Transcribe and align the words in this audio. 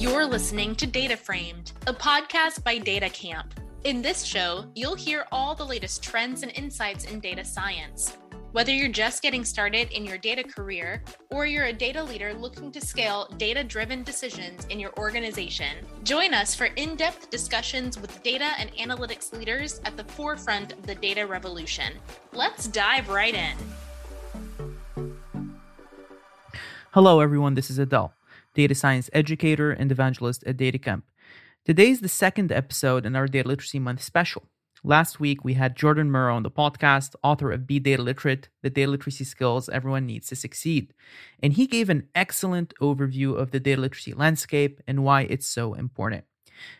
You're 0.00 0.24
listening 0.24 0.74
to 0.76 0.86
Data 0.86 1.14
Framed, 1.14 1.72
a 1.86 1.92
podcast 1.92 2.64
by 2.64 2.78
Data 2.78 3.10
Camp. 3.10 3.60
In 3.84 4.00
this 4.00 4.22
show, 4.22 4.64
you'll 4.74 4.94
hear 4.94 5.26
all 5.30 5.54
the 5.54 5.66
latest 5.66 6.02
trends 6.02 6.42
and 6.42 6.50
insights 6.52 7.04
in 7.04 7.20
data 7.20 7.44
science. 7.44 8.16
Whether 8.52 8.72
you're 8.72 8.88
just 8.88 9.20
getting 9.20 9.44
started 9.44 9.90
in 9.90 10.06
your 10.06 10.16
data 10.16 10.42
career 10.42 11.04
or 11.30 11.44
you're 11.44 11.66
a 11.66 11.72
data 11.74 12.02
leader 12.02 12.32
looking 12.32 12.72
to 12.72 12.80
scale 12.80 13.28
data 13.36 13.62
driven 13.62 14.02
decisions 14.02 14.64
in 14.70 14.80
your 14.80 14.98
organization, 14.98 15.76
join 16.02 16.32
us 16.32 16.54
for 16.54 16.64
in 16.76 16.96
depth 16.96 17.28
discussions 17.28 18.00
with 18.00 18.22
data 18.22 18.52
and 18.56 18.72
analytics 18.76 19.36
leaders 19.36 19.82
at 19.84 19.98
the 19.98 20.04
forefront 20.04 20.72
of 20.72 20.86
the 20.86 20.94
data 20.94 21.26
revolution. 21.26 21.92
Let's 22.32 22.68
dive 22.68 23.10
right 23.10 23.34
in. 23.34 23.54
Hello, 26.92 27.20
everyone. 27.20 27.54
This 27.54 27.68
is 27.68 27.78
Adele, 27.78 28.14
data 28.60 28.74
science 28.74 29.08
educator 29.14 29.70
and 29.70 29.90
evangelist 29.90 30.44
at 30.44 30.58
DataCamp. 30.58 31.00
Today 31.64 31.88
is 31.88 32.00
the 32.02 32.10
second 32.10 32.52
episode 32.52 33.06
in 33.06 33.16
our 33.16 33.26
Data 33.26 33.48
Literacy 33.48 33.78
Month 33.78 34.02
special. 34.02 34.42
Last 34.84 35.18
week, 35.18 35.42
we 35.42 35.54
had 35.54 35.76
Jordan 35.82 36.10
Morrow 36.10 36.36
on 36.36 36.42
the 36.42 36.50
podcast, 36.50 37.14
author 37.22 37.50
of 37.52 37.66
Be 37.66 37.78
Data 37.78 38.02
Literate, 38.02 38.50
the 38.62 38.68
data 38.68 38.90
literacy 38.90 39.24
skills 39.24 39.70
everyone 39.70 40.04
needs 40.04 40.26
to 40.28 40.36
succeed. 40.36 40.92
And 41.42 41.54
he 41.54 41.66
gave 41.66 41.88
an 41.88 42.08
excellent 42.14 42.74
overview 42.82 43.34
of 43.34 43.50
the 43.50 43.60
data 43.60 43.80
literacy 43.80 44.12
landscape 44.12 44.82
and 44.86 45.04
why 45.04 45.22
it's 45.22 45.46
so 45.46 45.72
important. 45.72 46.24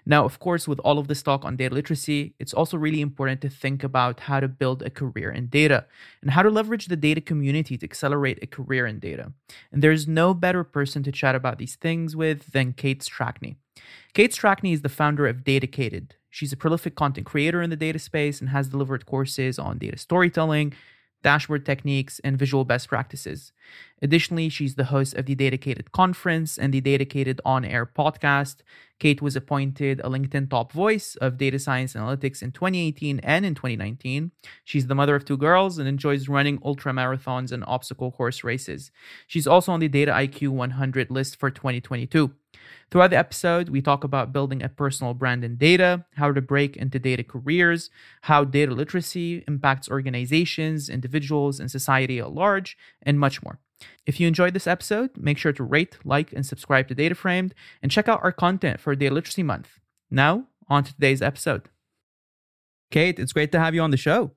Now, 0.07 0.25
of 0.25 0.39
course, 0.39 0.67
with 0.67 0.79
all 0.81 0.99
of 0.99 1.09
this 1.09 1.23
talk 1.23 1.45
on 1.45 1.57
data 1.57 1.75
literacy, 1.75 2.35
it's 2.39 2.55
also 2.55 2.77
really 2.77 3.01
important 3.01 3.41
to 3.43 3.49
think 3.49 3.85
about 3.85 4.21
how 4.21 4.41
to 4.41 4.49
build 4.49 4.83
a 4.83 4.91
career 4.91 5.31
in 5.31 5.47
data 5.47 5.87
and 6.23 6.31
how 6.33 6.43
to 6.43 6.51
leverage 6.51 6.87
the 6.87 6.97
data 6.97 7.21
community 7.21 7.77
to 7.79 7.87
accelerate 7.87 8.39
a 8.43 8.47
career 8.47 8.87
in 8.87 8.99
data. 8.99 9.33
And 9.73 9.83
there's 9.83 10.09
no 10.09 10.35
better 10.35 10.65
person 10.65 11.03
to 11.05 11.13
chat 11.13 11.35
about 11.35 11.59
these 11.59 11.77
things 11.77 12.17
with 12.17 12.53
than 12.53 12.73
Kate 12.73 13.01
Strachnyi. 13.01 13.57
Kate 14.13 14.33
Strachnyi 14.33 14.73
is 14.73 14.83
the 14.83 14.89
founder 14.89 15.27
of 15.27 15.45
Datacated. 15.45 16.15
She's 16.31 16.53
a 16.53 16.57
prolific 16.57 16.95
content 16.95 17.27
creator 17.27 17.61
in 17.61 17.71
the 17.71 17.77
data 17.77 17.99
space 17.99 18.41
and 18.41 18.51
has 18.51 18.69
delivered 18.69 19.07
courses 19.07 19.59
on 19.59 19.79
data 19.79 19.99
storytelling, 19.99 20.75
dashboard 21.23 21.67
techniques, 21.67 22.21
and 22.21 22.39
visual 22.39 22.65
best 22.65 22.89
practices. 22.89 23.53
Additionally, 24.03 24.49
she's 24.49 24.77
the 24.77 24.85
host 24.85 25.15
of 25.15 25.27
the 25.27 25.35
Datacated 25.35 25.93
Conference 25.93 26.57
and 26.57 26.73
the 26.73 26.81
Datacated 26.81 27.41
On 27.45 27.65
Air 27.65 27.85
podcast. 27.85 28.57
Kate 28.99 29.21
was 29.21 29.37
appointed 29.37 30.01
a 30.01 30.09
LinkedIn 30.09 30.49
top 30.51 30.73
voice 30.73 31.17
of 31.17 31.39
data 31.39 31.59
science 31.59 31.95
analytics 31.95 32.43
in 32.43 32.53
2018 32.53 33.19
and 33.21 33.45
in 33.45 33.55
2019. 33.55 34.31
She's 34.65 34.87
the 34.87 34.95
mother 34.95 35.15
of 35.15 35.25
two 35.25 35.37
girls 35.37 35.79
and 35.79 35.89
enjoys 35.89 36.29
running 36.29 36.61
ultra 36.65 36.93
marathons 36.93 37.53
and 37.53 37.65
obstacle 37.67 38.11
course 38.11 38.45
races. 38.45 38.91
She's 39.27 39.47
also 39.47 39.73
on 39.73 39.81
the 39.81 39.89
Data 39.89 40.13
IQ 40.13 40.49
100 40.49 41.11
list 41.11 41.37
for 41.39 41.51
2022. 41.51 42.33
Throughout 42.91 43.11
the 43.11 43.19
episode, 43.19 43.69
we 43.69 43.81
talk 43.81 44.03
about 44.03 44.33
building 44.33 44.63
a 44.63 44.69
personal 44.69 45.15
brand 45.15 45.45
in 45.45 45.57
data, 45.57 46.05
how 46.17 46.33
to 46.33 46.41
break 46.43 46.77
into 46.77 46.99
data 46.99 47.23
careers, 47.23 47.89
how 48.23 48.45
data 48.45 48.73
literacy 48.73 49.45
impacts 49.47 49.89
organizations, 49.89 50.89
individuals, 50.89 51.61
and 51.61 51.71
society 51.71 52.19
at 52.19 52.33
large, 52.33 52.77
and 53.03 53.19
much 53.19 53.43
more. 53.43 53.61
If 54.07 54.21
you 54.21 54.27
enjoyed 54.27 54.55
this 54.55 54.67
episode, 54.67 55.11
make 55.17 55.39
sure 55.39 55.53
to 55.53 55.63
rate, 55.63 55.99
like, 56.05 56.33
and 56.33 56.45
subscribe 56.45 56.89
to 56.89 56.95
Data 56.95 57.15
Framed, 57.15 57.55
and 57.83 57.91
check 57.91 58.09
out 58.09 58.23
our 58.23 58.33
content 58.33 58.81
for 58.81 58.95
Data 58.95 59.15
Literacy 59.15 59.43
Month. 59.43 59.79
Now, 60.11 60.47
on 60.69 60.85
to 60.85 60.95
today's 60.95 61.23
episode. 61.23 61.69
Kate, 62.91 63.19
it's 63.19 63.33
great 63.33 63.53
to 63.53 63.61
have 63.61 63.75
you 63.75 63.83
on 63.83 63.91
the 63.91 63.97
show. 63.97 64.33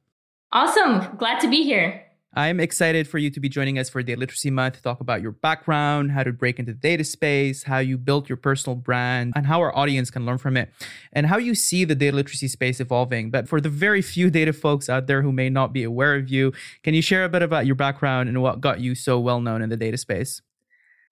Awesome. 0.51 1.17
Glad 1.17 1.39
to 1.39 1.49
be 1.49 1.63
here. 1.63 2.05
I'm 2.35 2.59
excited 2.59 3.07
for 3.07 3.19
you 3.19 3.29
to 3.29 3.39
be 3.39 3.47
joining 3.47 3.77
us 3.77 3.89
for 3.89 4.01
Data 4.01 4.19
Literacy 4.19 4.49
Month 4.49 4.77
to 4.77 4.81
talk 4.81 5.01
about 5.01 5.21
your 5.21 5.33
background, 5.33 6.11
how 6.11 6.23
to 6.23 6.33
break 6.33 6.57
into 6.57 6.73
the 6.73 6.79
data 6.79 7.03
space, 7.03 7.61
how 7.63 7.77
you 7.77 7.95
built 7.95 8.27
your 8.27 8.37
personal 8.37 8.75
brand, 8.75 9.33
and 9.35 9.45
how 9.45 9.61
our 9.61 9.75
audience 9.77 10.09
can 10.09 10.25
learn 10.25 10.39
from 10.39 10.57
it, 10.57 10.71
and 11.11 11.27
how 11.27 11.37
you 11.37 11.53
see 11.53 11.85
the 11.85 11.93
data 11.93 12.15
literacy 12.15 12.47
space 12.47 12.79
evolving. 12.79 13.29
But 13.29 13.47
for 13.47 13.61
the 13.61 13.69
very 13.69 14.01
few 14.01 14.31
data 14.31 14.51
folks 14.51 14.89
out 14.89 15.05
there 15.05 15.21
who 15.21 15.31
may 15.31 15.51
not 15.51 15.73
be 15.73 15.83
aware 15.83 16.15
of 16.15 16.27
you, 16.27 16.53
can 16.81 16.95
you 16.95 17.03
share 17.03 17.23
a 17.23 17.29
bit 17.29 17.43
about 17.43 17.67
your 17.67 17.75
background 17.75 18.29
and 18.29 18.41
what 18.41 18.61
got 18.61 18.79
you 18.79 18.95
so 18.95 19.19
well 19.19 19.39
known 19.39 19.61
in 19.61 19.69
the 19.69 19.77
data 19.77 19.97
space? 19.97 20.41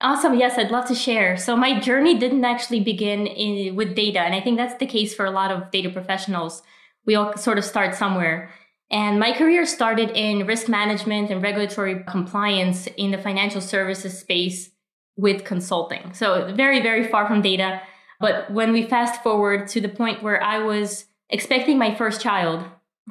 Awesome. 0.02 0.40
Yes, 0.40 0.58
I'd 0.58 0.72
love 0.72 0.88
to 0.88 0.96
share. 0.96 1.38
So 1.38 1.56
my 1.56 1.80
journey 1.80 2.18
didn't 2.18 2.44
actually 2.44 2.80
begin 2.80 3.28
in, 3.28 3.76
with 3.76 3.96
data, 3.96 4.22
and 4.22 4.34
I 4.34 4.42
think 4.42 4.58
that's 4.58 4.80
the 4.80 4.88
case 4.88 5.14
for 5.14 5.26
a 5.26 5.32
lot 5.32 5.52
of 5.52 5.70
data 5.70 5.92
professionals. 5.92 6.64
We 7.06 7.14
all 7.14 7.38
sort 7.38 7.60
of 7.60 7.64
start 7.64 7.94
somewhere. 7.94 8.50
And 8.92 9.20
my 9.20 9.32
career 9.32 9.66
started 9.66 10.12
in 10.12 10.46
risk 10.46 10.68
management 10.68 11.32
and 11.32 11.42
regulatory 11.42 12.04
compliance 12.04 12.88
in 12.98 13.12
the 13.12 13.18
financial 13.18 13.62
services 13.62 14.20
space 14.20 14.70
with 15.16 15.46
consulting. 15.46 16.14
So 16.14 16.54
very, 16.54 16.82
very 16.82 17.08
far 17.08 17.26
from 17.26 17.42
data. 17.42 17.82
But 18.20 18.52
when 18.52 18.74
we 18.74 18.84
fast 18.84 19.24
forward 19.24 19.68
to 19.70 19.82
the 19.82 19.90
point 19.90 20.22
where 20.22 20.44
I 20.44 20.60
was 20.60 21.06
expecting 21.30 21.78
my 21.78 21.96
first 21.96 22.22
child, 22.22 22.66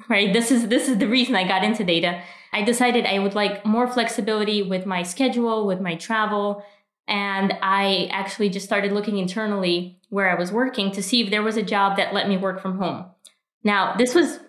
right? 0.09 0.33
This 0.33 0.51
is 0.51 0.69
this 0.69 0.89
is 0.89 0.99
the 0.99 1.09
reason 1.09 1.35
I 1.35 1.49
got 1.49 1.65
into 1.65 1.83
data. 1.83 2.23
I 2.53 2.63
decided 2.63 3.07
I 3.07 3.19
would 3.19 3.35
like 3.35 3.65
more 3.65 3.89
flexibility 3.89 4.63
with 4.63 4.85
my 4.87 5.03
schedule, 5.03 5.67
with 5.67 5.81
my 5.81 5.95
travel, 5.95 6.65
and 7.09 7.57
I 7.63 8.09
actually 8.13 8.51
just 8.51 8.67
started 8.67 8.93
looking 8.93 9.19
internally 9.19 9.99
where 10.11 10.31
I 10.31 10.35
was 10.35 10.53
working 10.53 10.91
to 10.93 11.03
see 11.03 11.23
if 11.23 11.31
there 11.31 11.43
was 11.43 11.57
a 11.57 11.63
job 11.63 11.97
that 11.97 12.13
let 12.13 12.29
me 12.29 12.37
work 12.37 12.61
from 12.61 12.79
home. 12.79 13.07
Now, 13.65 13.97
this 13.97 14.15
was 14.15 14.41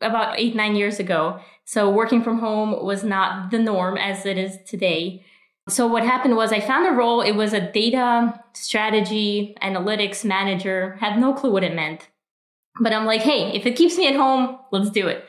about 0.00 0.38
eight, 0.38 0.54
nine 0.54 0.76
years 0.76 0.98
ago. 0.98 1.40
So 1.64 1.90
working 1.90 2.22
from 2.22 2.38
home 2.38 2.84
was 2.84 3.04
not 3.04 3.50
the 3.50 3.58
norm 3.58 3.96
as 3.96 4.24
it 4.24 4.38
is 4.38 4.58
today. 4.66 5.24
So 5.68 5.86
what 5.86 6.02
happened 6.02 6.36
was 6.36 6.52
I 6.52 6.60
found 6.60 6.86
a 6.86 6.92
role. 6.96 7.20
It 7.20 7.32
was 7.32 7.52
a 7.52 7.72
data 7.72 8.40
strategy 8.54 9.54
analytics 9.62 10.24
manager. 10.24 10.96
Had 11.00 11.18
no 11.18 11.34
clue 11.34 11.52
what 11.52 11.64
it 11.64 11.74
meant. 11.74 12.08
But 12.80 12.92
I'm 12.92 13.04
like, 13.04 13.20
hey, 13.22 13.52
if 13.54 13.66
it 13.66 13.76
keeps 13.76 13.98
me 13.98 14.06
at 14.06 14.16
home, 14.16 14.58
let's 14.70 14.90
do 14.90 15.08
it. 15.08 15.24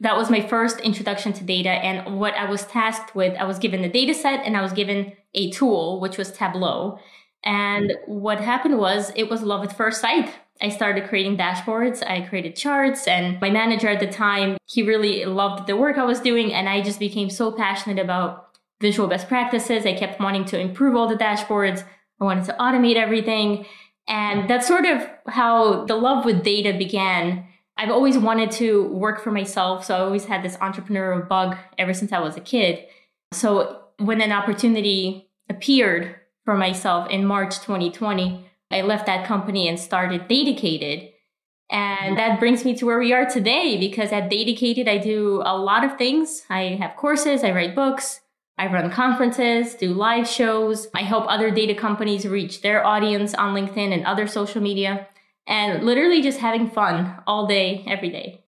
That 0.00 0.16
was 0.16 0.30
my 0.30 0.40
first 0.40 0.80
introduction 0.80 1.32
to 1.34 1.44
data. 1.44 1.70
And 1.70 2.18
what 2.18 2.34
I 2.34 2.50
was 2.50 2.66
tasked 2.66 3.14
with, 3.14 3.36
I 3.38 3.44
was 3.44 3.58
given 3.58 3.84
a 3.84 3.88
data 3.88 4.12
set 4.14 4.44
and 4.44 4.56
I 4.56 4.62
was 4.62 4.72
given 4.72 5.12
a 5.34 5.50
tool, 5.50 6.00
which 6.00 6.18
was 6.18 6.32
Tableau. 6.32 6.98
And 7.44 7.92
what 8.06 8.40
happened 8.40 8.78
was 8.78 9.12
it 9.14 9.30
was 9.30 9.42
love 9.42 9.62
at 9.62 9.76
first 9.76 10.00
sight. 10.00 10.32
I 10.60 10.70
started 10.70 11.08
creating 11.08 11.36
dashboards, 11.36 12.02
I 12.06 12.22
created 12.22 12.56
charts, 12.56 13.06
and 13.06 13.40
my 13.40 13.50
manager 13.50 13.88
at 13.88 14.00
the 14.00 14.06
time, 14.06 14.56
he 14.66 14.82
really 14.82 15.24
loved 15.24 15.66
the 15.66 15.76
work 15.76 15.98
I 15.98 16.04
was 16.04 16.20
doing, 16.20 16.52
and 16.52 16.68
I 16.68 16.80
just 16.80 16.98
became 16.98 17.30
so 17.30 17.52
passionate 17.52 18.02
about 18.02 18.46
visual 18.80 19.08
best 19.08 19.28
practices. 19.28 19.86
I 19.86 19.94
kept 19.94 20.20
wanting 20.20 20.44
to 20.46 20.58
improve 20.58 20.96
all 20.96 21.08
the 21.08 21.16
dashboards. 21.16 21.84
I 22.20 22.24
wanted 22.24 22.44
to 22.46 22.56
automate 22.58 22.96
everything. 22.96 23.66
And 24.08 24.48
that's 24.48 24.68
sort 24.68 24.86
of 24.86 25.06
how 25.26 25.84
the 25.84 25.96
love 25.96 26.24
with 26.24 26.44
data 26.44 26.76
began. 26.76 27.46
I've 27.76 27.90
always 27.90 28.16
wanted 28.16 28.50
to 28.52 28.88
work 28.88 29.22
for 29.22 29.30
myself, 29.30 29.84
so 29.84 29.94
I 29.94 30.00
always 30.00 30.26
had 30.26 30.42
this 30.42 30.56
entrepreneurial 30.58 31.28
bug 31.28 31.56
ever 31.76 31.92
since 31.92 32.12
I 32.12 32.20
was 32.20 32.36
a 32.36 32.40
kid. 32.40 32.84
So 33.32 33.82
when 33.98 34.20
an 34.20 34.32
opportunity 34.32 35.28
appeared 35.48 36.14
for 36.44 36.56
myself 36.56 37.10
in 37.10 37.26
March 37.26 37.56
2020, 37.56 38.45
I 38.70 38.82
left 38.82 39.06
that 39.06 39.26
company 39.26 39.68
and 39.68 39.78
started 39.78 40.28
Datacated. 40.28 41.10
And 41.70 42.14
mm. 42.14 42.16
that 42.16 42.38
brings 42.38 42.64
me 42.64 42.76
to 42.76 42.86
where 42.86 42.98
we 42.98 43.12
are 43.12 43.26
today 43.26 43.78
because 43.78 44.12
at 44.12 44.30
Datacated, 44.30 44.88
I 44.88 44.98
do 44.98 45.42
a 45.44 45.56
lot 45.56 45.84
of 45.84 45.98
things. 45.98 46.44
I 46.48 46.78
have 46.80 46.96
courses, 46.96 47.42
I 47.42 47.50
write 47.52 47.74
books, 47.74 48.20
I 48.58 48.66
run 48.72 48.90
conferences, 48.90 49.74
do 49.74 49.92
live 49.92 50.28
shows. 50.28 50.88
I 50.94 51.02
help 51.02 51.26
other 51.28 51.50
data 51.50 51.74
companies 51.74 52.26
reach 52.26 52.62
their 52.62 52.84
audience 52.86 53.34
on 53.34 53.54
LinkedIn 53.54 53.92
and 53.92 54.06
other 54.06 54.26
social 54.26 54.62
media, 54.62 55.08
and 55.46 55.84
literally 55.84 56.22
just 56.22 56.38
having 56.38 56.70
fun 56.70 57.22
all 57.26 57.46
day, 57.46 57.84
every 57.86 58.08
day. 58.08 58.45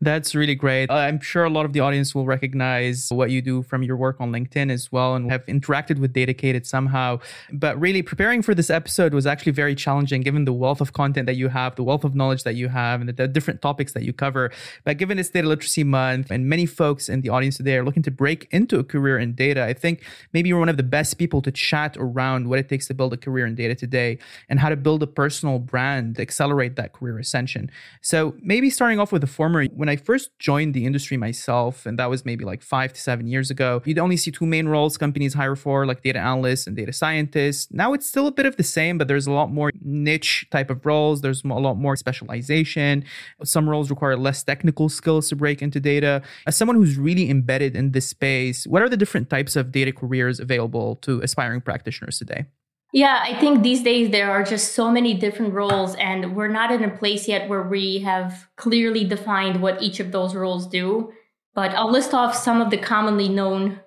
That's 0.00 0.32
really 0.32 0.54
great. 0.54 0.90
Uh, 0.90 0.94
I'm 0.94 1.20
sure 1.20 1.42
a 1.42 1.50
lot 1.50 1.64
of 1.64 1.72
the 1.72 1.80
audience 1.80 2.14
will 2.14 2.24
recognize 2.24 3.10
what 3.10 3.30
you 3.30 3.42
do 3.42 3.64
from 3.64 3.82
your 3.82 3.96
work 3.96 4.20
on 4.20 4.30
LinkedIn 4.30 4.70
as 4.70 4.92
well 4.92 5.16
and 5.16 5.28
have 5.30 5.44
interacted 5.46 5.98
with 5.98 6.12
Datacated 6.12 6.66
somehow. 6.66 7.18
But 7.52 7.80
really, 7.80 8.02
preparing 8.02 8.42
for 8.42 8.54
this 8.54 8.70
episode 8.70 9.12
was 9.12 9.26
actually 9.26 9.52
very 9.52 9.74
challenging 9.74 10.20
given 10.20 10.44
the 10.44 10.52
wealth 10.52 10.80
of 10.80 10.92
content 10.92 11.26
that 11.26 11.34
you 11.34 11.48
have, 11.48 11.74
the 11.74 11.82
wealth 11.82 12.04
of 12.04 12.14
knowledge 12.14 12.44
that 12.44 12.54
you 12.54 12.68
have, 12.68 13.00
and 13.00 13.08
the, 13.08 13.12
the 13.12 13.26
different 13.26 13.60
topics 13.60 13.92
that 13.94 14.04
you 14.04 14.12
cover. 14.12 14.52
But 14.84 14.98
given 14.98 15.18
it's 15.18 15.30
Data 15.30 15.48
Literacy 15.48 15.82
Month 15.82 16.30
and 16.30 16.48
many 16.48 16.64
folks 16.64 17.08
in 17.08 17.22
the 17.22 17.30
audience 17.30 17.56
today 17.56 17.76
are 17.76 17.84
looking 17.84 18.04
to 18.04 18.12
break 18.12 18.46
into 18.52 18.78
a 18.78 18.84
career 18.84 19.18
in 19.18 19.34
data, 19.34 19.64
I 19.64 19.72
think 19.72 20.04
maybe 20.32 20.48
you're 20.48 20.60
one 20.60 20.68
of 20.68 20.76
the 20.76 20.84
best 20.84 21.18
people 21.18 21.42
to 21.42 21.50
chat 21.50 21.96
around 21.98 22.48
what 22.48 22.60
it 22.60 22.68
takes 22.68 22.86
to 22.86 22.94
build 22.94 23.14
a 23.14 23.16
career 23.16 23.46
in 23.46 23.56
data 23.56 23.74
today 23.74 24.18
and 24.48 24.60
how 24.60 24.68
to 24.68 24.76
build 24.76 25.02
a 25.02 25.08
personal 25.08 25.58
brand 25.58 26.20
accelerate 26.20 26.76
that 26.76 26.92
career 26.92 27.18
ascension. 27.18 27.68
So 28.00 28.36
maybe 28.40 28.70
starting 28.70 29.00
off 29.00 29.10
with 29.10 29.22
the 29.22 29.26
former, 29.26 29.64
when 29.66 29.87
when 29.88 29.96
I 29.96 30.04
first 30.04 30.38
joined 30.38 30.74
the 30.74 30.84
industry 30.84 31.16
myself, 31.16 31.86
and 31.86 31.98
that 31.98 32.10
was 32.10 32.26
maybe 32.26 32.44
like 32.44 32.62
five 32.62 32.92
to 32.92 33.00
seven 33.00 33.26
years 33.26 33.50
ago, 33.50 33.80
you'd 33.86 33.98
only 33.98 34.18
see 34.18 34.30
two 34.30 34.44
main 34.44 34.68
roles 34.68 34.98
companies 34.98 35.32
hire 35.32 35.56
for, 35.56 35.86
like 35.86 36.02
data 36.02 36.18
analysts 36.18 36.66
and 36.66 36.76
data 36.76 36.92
scientists. 36.92 37.68
Now 37.70 37.94
it's 37.94 38.06
still 38.06 38.26
a 38.26 38.30
bit 38.30 38.44
of 38.44 38.56
the 38.56 38.62
same, 38.62 38.98
but 38.98 39.08
there's 39.08 39.26
a 39.26 39.32
lot 39.32 39.50
more 39.50 39.70
niche 39.80 40.46
type 40.50 40.68
of 40.68 40.84
roles. 40.84 41.22
There's 41.22 41.42
a 41.42 41.48
lot 41.48 41.78
more 41.78 41.96
specialization. 41.96 43.02
Some 43.44 43.66
roles 43.66 43.88
require 43.88 44.18
less 44.18 44.44
technical 44.44 44.90
skills 44.90 45.30
to 45.30 45.36
break 45.36 45.62
into 45.62 45.80
data. 45.80 46.20
As 46.46 46.54
someone 46.54 46.76
who's 46.76 46.98
really 46.98 47.30
embedded 47.30 47.74
in 47.74 47.92
this 47.92 48.08
space, 48.08 48.66
what 48.66 48.82
are 48.82 48.90
the 48.90 48.96
different 48.98 49.30
types 49.30 49.56
of 49.56 49.72
data 49.72 49.92
careers 49.92 50.38
available 50.38 50.96
to 50.96 51.22
aspiring 51.22 51.62
practitioners 51.62 52.18
today? 52.18 52.44
Yeah, 52.92 53.20
I 53.22 53.38
think 53.38 53.62
these 53.62 53.82
days 53.82 54.10
there 54.10 54.30
are 54.30 54.42
just 54.42 54.72
so 54.72 54.90
many 54.90 55.12
different 55.12 55.52
roles, 55.52 55.94
and 55.96 56.34
we're 56.34 56.48
not 56.48 56.72
in 56.72 56.82
a 56.82 56.96
place 56.96 57.28
yet 57.28 57.48
where 57.48 57.62
we 57.62 57.98
have 57.98 58.48
clearly 58.56 59.04
defined 59.04 59.60
what 59.60 59.82
each 59.82 60.00
of 60.00 60.10
those 60.10 60.34
roles 60.34 60.66
do. 60.66 61.12
But 61.54 61.74
I'll 61.74 61.90
list 61.90 62.14
off 62.14 62.34
some 62.34 62.62
of 62.62 62.70
the 62.70 62.78
commonly 62.78 63.28
known 63.28 63.80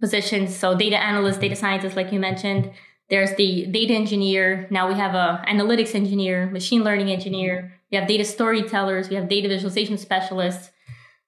positions. 0.00 0.56
So, 0.56 0.76
data 0.76 0.96
analyst, 0.96 1.40
data 1.40 1.54
scientist, 1.54 1.94
like 1.94 2.12
you 2.12 2.18
mentioned. 2.18 2.72
There's 3.10 3.34
the 3.36 3.66
data 3.66 3.94
engineer. 3.94 4.66
Now 4.70 4.88
we 4.88 4.94
have 4.94 5.14
a 5.14 5.42
analytics 5.46 5.94
engineer, 5.94 6.46
machine 6.50 6.84
learning 6.84 7.10
engineer. 7.10 7.72
We 7.90 7.96
have 7.96 8.08
data 8.08 8.24
storytellers. 8.24 9.08
We 9.08 9.16
have 9.16 9.28
data 9.28 9.48
visualization 9.48 9.96
specialists 9.96 10.70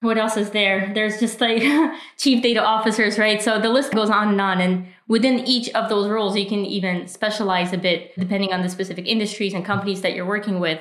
what 0.00 0.16
else 0.16 0.36
is 0.36 0.50
there? 0.50 0.90
There's 0.94 1.20
just 1.20 1.40
like 1.40 1.62
chief 2.16 2.42
data 2.42 2.64
officers, 2.64 3.18
right? 3.18 3.40
So 3.40 3.60
the 3.60 3.68
list 3.68 3.92
goes 3.92 4.10
on 4.10 4.28
and 4.28 4.40
on. 4.40 4.60
And 4.60 4.86
within 5.10 5.40
each 5.40 5.68
of 5.70 5.88
those 5.88 6.08
roles, 6.08 6.36
you 6.36 6.46
can 6.46 6.64
even 6.64 7.08
specialize 7.08 7.72
a 7.72 7.78
bit 7.78 8.12
depending 8.16 8.52
on 8.52 8.62
the 8.62 8.68
specific 8.68 9.06
industries 9.06 9.52
and 9.52 9.64
companies 9.64 10.02
that 10.02 10.14
you're 10.14 10.24
working 10.24 10.60
with. 10.60 10.80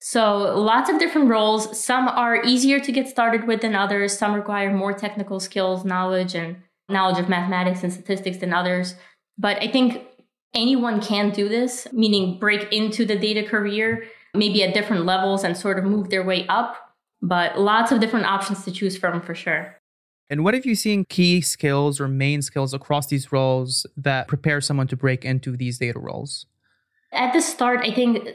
So 0.00 0.58
lots 0.58 0.90
of 0.90 0.98
different 0.98 1.28
roles. 1.28 1.80
Some 1.80 2.08
are 2.08 2.42
easier 2.44 2.80
to 2.80 2.92
get 2.92 3.08
started 3.08 3.46
with 3.46 3.60
than 3.62 3.76
others. 3.76 4.18
Some 4.18 4.34
require 4.34 4.74
more 4.74 4.92
technical 4.92 5.38
skills, 5.38 5.84
knowledge, 5.84 6.34
and 6.34 6.56
knowledge 6.88 7.20
of 7.20 7.28
mathematics 7.28 7.84
and 7.84 7.92
statistics 7.92 8.38
than 8.38 8.52
others. 8.52 8.96
But 9.38 9.62
I 9.62 9.68
think 9.68 10.04
anyone 10.54 11.00
can 11.00 11.30
do 11.30 11.48
this, 11.48 11.86
meaning 11.92 12.40
break 12.40 12.72
into 12.72 13.04
the 13.04 13.16
data 13.16 13.48
career, 13.48 14.08
maybe 14.34 14.64
at 14.64 14.74
different 14.74 15.04
levels 15.04 15.44
and 15.44 15.56
sort 15.56 15.78
of 15.78 15.84
move 15.84 16.10
their 16.10 16.24
way 16.24 16.46
up 16.48 16.88
but 17.22 17.58
lots 17.58 17.92
of 17.92 18.00
different 18.00 18.26
options 18.26 18.64
to 18.64 18.70
choose 18.70 18.96
from 18.96 19.20
for 19.20 19.34
sure. 19.34 19.77
And 20.30 20.44
what 20.44 20.54
have 20.54 20.66
you 20.66 20.74
seen 20.74 21.04
key 21.04 21.40
skills 21.40 22.00
or 22.00 22.08
main 22.08 22.42
skills 22.42 22.74
across 22.74 23.06
these 23.06 23.32
roles 23.32 23.86
that 23.96 24.28
prepare 24.28 24.60
someone 24.60 24.86
to 24.88 24.96
break 24.96 25.24
into 25.24 25.56
these 25.56 25.78
data 25.78 25.98
roles? 25.98 26.46
At 27.12 27.32
the 27.32 27.40
start, 27.40 27.80
I 27.82 27.94
think 27.94 28.28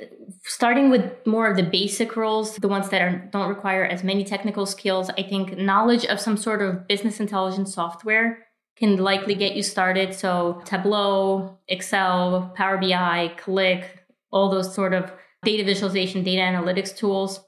starting 0.43 0.89
with 0.89 1.11
more 1.27 1.47
of 1.47 1.55
the 1.55 1.63
basic 1.63 2.15
roles, 2.15 2.55
the 2.55 2.67
ones 2.67 2.89
that 2.89 3.01
are, 3.03 3.29
don't 3.31 3.47
require 3.47 3.85
as 3.85 4.03
many 4.03 4.23
technical 4.23 4.65
skills, 4.65 5.11
I 5.11 5.21
think 5.21 5.57
knowledge 5.57 6.05
of 6.05 6.19
some 6.19 6.37
sort 6.37 6.63
of 6.63 6.87
business 6.87 7.19
intelligence 7.19 7.75
software 7.75 8.47
can 8.75 8.97
likely 8.97 9.35
get 9.35 9.55
you 9.55 9.61
started. 9.61 10.15
So 10.15 10.63
Tableau, 10.65 11.59
Excel, 11.67 12.51
Power 12.55 12.77
BI, 12.79 13.35
Qlik, 13.37 13.85
all 14.31 14.49
those 14.49 14.73
sort 14.73 14.95
of 14.95 15.11
data 15.43 15.63
visualization, 15.63 16.23
data 16.23 16.41
analytics 16.41 16.95
tools 16.95 17.41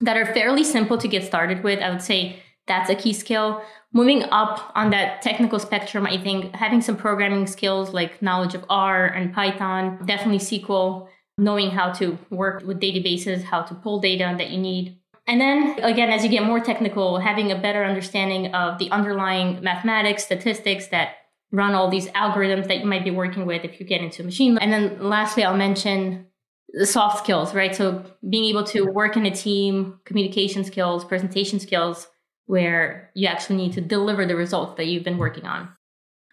that 0.00 0.16
are 0.16 0.26
fairly 0.26 0.64
simple 0.64 0.98
to 0.98 1.06
get 1.06 1.22
started 1.22 1.62
with. 1.62 1.80
I 1.80 1.90
would 1.90 2.02
say 2.02 2.41
that's 2.66 2.90
a 2.90 2.94
key 2.94 3.12
skill. 3.12 3.62
Moving 3.92 4.24
up 4.24 4.72
on 4.74 4.90
that 4.90 5.20
technical 5.22 5.58
spectrum, 5.58 6.06
I 6.06 6.16
think 6.16 6.54
having 6.54 6.80
some 6.80 6.96
programming 6.96 7.46
skills 7.46 7.92
like 7.92 8.22
knowledge 8.22 8.54
of 8.54 8.64
R 8.70 9.06
and 9.06 9.34
Python, 9.34 9.98
definitely 10.06 10.38
SQL, 10.38 11.08
knowing 11.36 11.70
how 11.70 11.92
to 11.92 12.18
work 12.30 12.62
with 12.64 12.80
databases, 12.80 13.42
how 13.42 13.62
to 13.62 13.74
pull 13.74 14.00
data 14.00 14.34
that 14.38 14.50
you 14.50 14.58
need. 14.58 14.98
And 15.26 15.40
then 15.40 15.78
again, 15.82 16.10
as 16.10 16.24
you 16.24 16.30
get 16.30 16.44
more 16.44 16.60
technical, 16.60 17.18
having 17.18 17.52
a 17.52 17.58
better 17.58 17.84
understanding 17.84 18.54
of 18.54 18.78
the 18.78 18.90
underlying 18.90 19.62
mathematics, 19.62 20.24
statistics 20.24 20.88
that 20.88 21.16
run 21.52 21.74
all 21.74 21.90
these 21.90 22.08
algorithms 22.08 22.66
that 22.68 22.78
you 22.78 22.86
might 22.86 23.04
be 23.04 23.10
working 23.10 23.46
with 23.46 23.64
if 23.64 23.78
you 23.78 23.86
get 23.86 24.00
into 24.00 24.24
machine 24.24 24.54
learning. 24.54 24.72
And 24.72 24.90
then 24.90 25.08
lastly, 25.08 25.44
I'll 25.44 25.56
mention 25.56 26.26
the 26.70 26.86
soft 26.86 27.18
skills, 27.22 27.54
right? 27.54 27.74
So 27.74 28.04
being 28.28 28.44
able 28.46 28.64
to 28.64 28.86
work 28.86 29.16
in 29.16 29.26
a 29.26 29.30
team, 29.30 30.00
communication 30.04 30.64
skills, 30.64 31.04
presentation 31.04 31.60
skills, 31.60 32.08
where 32.46 33.10
you 33.14 33.26
actually 33.26 33.56
need 33.56 33.72
to 33.74 33.80
deliver 33.80 34.26
the 34.26 34.36
results 34.36 34.76
that 34.76 34.86
you've 34.86 35.04
been 35.04 35.18
working 35.18 35.46
on. 35.46 35.68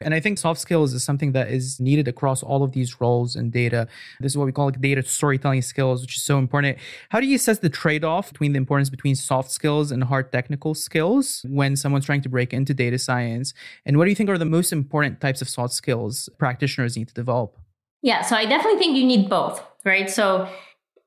And 0.01 0.13
I 0.13 0.21
think 0.21 0.37
soft 0.37 0.61
skills 0.61 0.93
is 0.93 1.03
something 1.03 1.33
that 1.33 1.49
is 1.49 1.79
needed 1.79 2.07
across 2.07 2.41
all 2.41 2.63
of 2.63 2.71
these 2.71 3.01
roles 3.01 3.35
in 3.35 3.49
data. 3.49 3.87
This 4.21 4.31
is 4.31 4.37
what 4.37 4.45
we 4.45 4.53
call 4.53 4.67
like 4.67 4.79
data 4.79 5.03
storytelling 5.03 5.61
skills, 5.61 6.01
which 6.01 6.15
is 6.15 6.23
so 6.23 6.37
important. 6.37 6.77
How 7.09 7.19
do 7.19 7.27
you 7.27 7.35
assess 7.35 7.59
the 7.59 7.69
trade 7.69 8.05
off 8.05 8.31
between 8.31 8.53
the 8.53 8.57
importance 8.57 8.89
between 8.89 9.15
soft 9.15 9.51
skills 9.51 9.91
and 9.91 10.05
hard 10.05 10.31
technical 10.31 10.73
skills 10.73 11.45
when 11.49 11.75
someone's 11.75 12.05
trying 12.05 12.21
to 12.21 12.29
break 12.29 12.53
into 12.53 12.73
data 12.73 12.97
science? 12.97 13.53
And 13.85 13.97
what 13.97 14.05
do 14.05 14.09
you 14.09 14.15
think 14.15 14.29
are 14.29 14.37
the 14.37 14.45
most 14.45 14.71
important 14.71 15.19
types 15.19 15.41
of 15.41 15.49
soft 15.49 15.73
skills 15.73 16.29
practitioners 16.37 16.95
need 16.95 17.09
to 17.09 17.13
develop? 17.13 17.57
Yeah, 18.01 18.21
so 18.21 18.37
I 18.37 18.45
definitely 18.45 18.79
think 18.79 18.95
you 18.95 19.05
need 19.05 19.29
both, 19.29 19.61
right? 19.83 20.09
So 20.09 20.47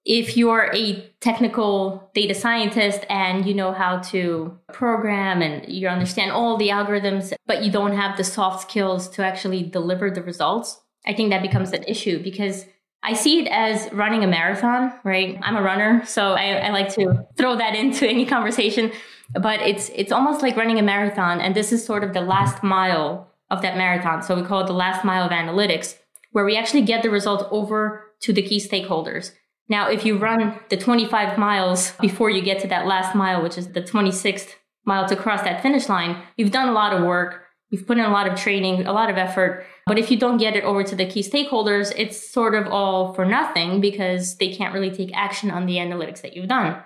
if 0.05 0.37
you're 0.37 0.71
a 0.75 1.09
technical 1.21 2.11
data 2.15 2.35
scientist 2.35 3.05
and 3.09 3.47
you 3.47 3.55
know 3.55 3.73
how 3.73 3.99
to 3.99 4.59
program 4.73 5.43
and 5.43 5.73
you 5.73 5.87
understand 5.87 6.33
all 6.33 6.57
the 6.57 6.69
algorithms, 6.69 7.33
but 7.47 7.63
you 7.63 7.71
don't 7.71 7.93
have 7.93 8.17
the 8.17 8.25
soft 8.25 8.69
skills 8.69 9.09
to 9.11 9.25
actually 9.25 9.63
deliver 9.63 10.11
the 10.11 10.23
results, 10.23 10.81
I 11.07 11.15
think 11.15 11.31
that 11.31 11.43
becomes 11.43 11.73
an 11.73 11.85
issue 11.85 12.23
because 12.23 12.65
I 13.05 13.15
see 13.15 13.41
it 13.41 13.49
as 13.49 13.93
running 13.93 14.23
a 14.23 14.29
marathon, 14.29 14.93
right? 15.03 15.39
I'm 15.43 15.57
a 15.57 15.63
runner, 15.63 16.05
so 16.07 16.33
I, 16.33 16.53
I 16.55 16.71
like 16.71 16.95
to 16.95 17.27
throw 17.37 17.57
that 17.57 17.75
into 17.75 18.09
any 18.09 18.25
conversation. 18.27 18.93
But 19.41 19.61
it's 19.63 19.91
it's 19.95 20.13
almost 20.13 20.43
like 20.43 20.57
running 20.57 20.79
a 20.79 20.83
marathon, 20.83 21.41
and 21.41 21.55
this 21.55 21.73
is 21.73 21.85
sort 21.85 22.05
of 22.05 22.13
the 22.13 22.21
last 22.21 22.63
mile 22.63 23.33
of 23.51 23.63
that 23.63 23.77
marathon. 23.77 24.23
So 24.23 24.37
we 24.37 24.43
call 24.43 24.61
it 24.61 24.67
the 24.67 24.73
last 24.73 25.05
mile 25.05 25.25
of 25.25 25.33
analytics 25.33 25.97
where 26.33 26.45
we 26.45 26.57
actually 26.57 26.83
get 26.83 27.03
the 27.03 27.11
result 27.11 27.49
over 27.51 28.05
to 28.21 28.33
the 28.33 28.43
key 28.43 28.59
stakeholders. 28.59 29.33
Now, 29.73 29.89
if 29.89 30.05
you 30.05 30.19
run 30.19 30.61
the 30.69 30.77
25 30.77 31.39
miles 31.39 31.93
before 31.93 32.29
you 32.29 32.43
get 32.43 32.61
to 32.61 32.69
that 32.69 32.87
last 32.87 33.15
mile, 33.15 33.43
which 33.43 33.57
is 33.57 33.69
the 33.69 33.81
26th 33.81 34.51
mile 34.85 35.09
to 35.09 35.17
cross 35.17 35.41
that 35.45 35.63
finish 35.63 35.89
line, 35.89 36.23
you've 36.37 36.51
done 36.51 36.69
a 36.69 36.73
lot 36.73 36.93
of 36.93 37.03
work. 37.03 37.45
You've 37.71 37.87
put 37.87 37.97
in 37.97 38.05
a 38.05 38.11
lot 38.11 38.29
of 38.29 38.39
training, 38.39 38.87
a 38.87 38.93
lot 38.93 39.09
of 39.09 39.17
effort. 39.17 39.65
But 39.87 39.99
if 39.99 40.11
you 40.11 40.19
don't 40.19 40.37
get 40.37 40.57
it 40.57 40.65
over 40.65 40.83
to 40.83 40.95
the 40.95 41.07
key 41.07 41.23
stakeholders, 41.23 41.91
it's 41.97 42.31
sort 42.31 42.55
of 42.55 42.67
all 42.67 43.15
for 43.15 43.25
nothing 43.25 43.81
because 43.81 44.37
they 44.37 44.55
can't 44.55 44.75
really 44.75 44.91
take 44.91 45.11
action 45.15 45.51
on 45.51 45.65
the 45.65 45.77
analytics 45.77 46.21
that 46.21 46.37
you've 46.37 46.49
done. 46.49 46.77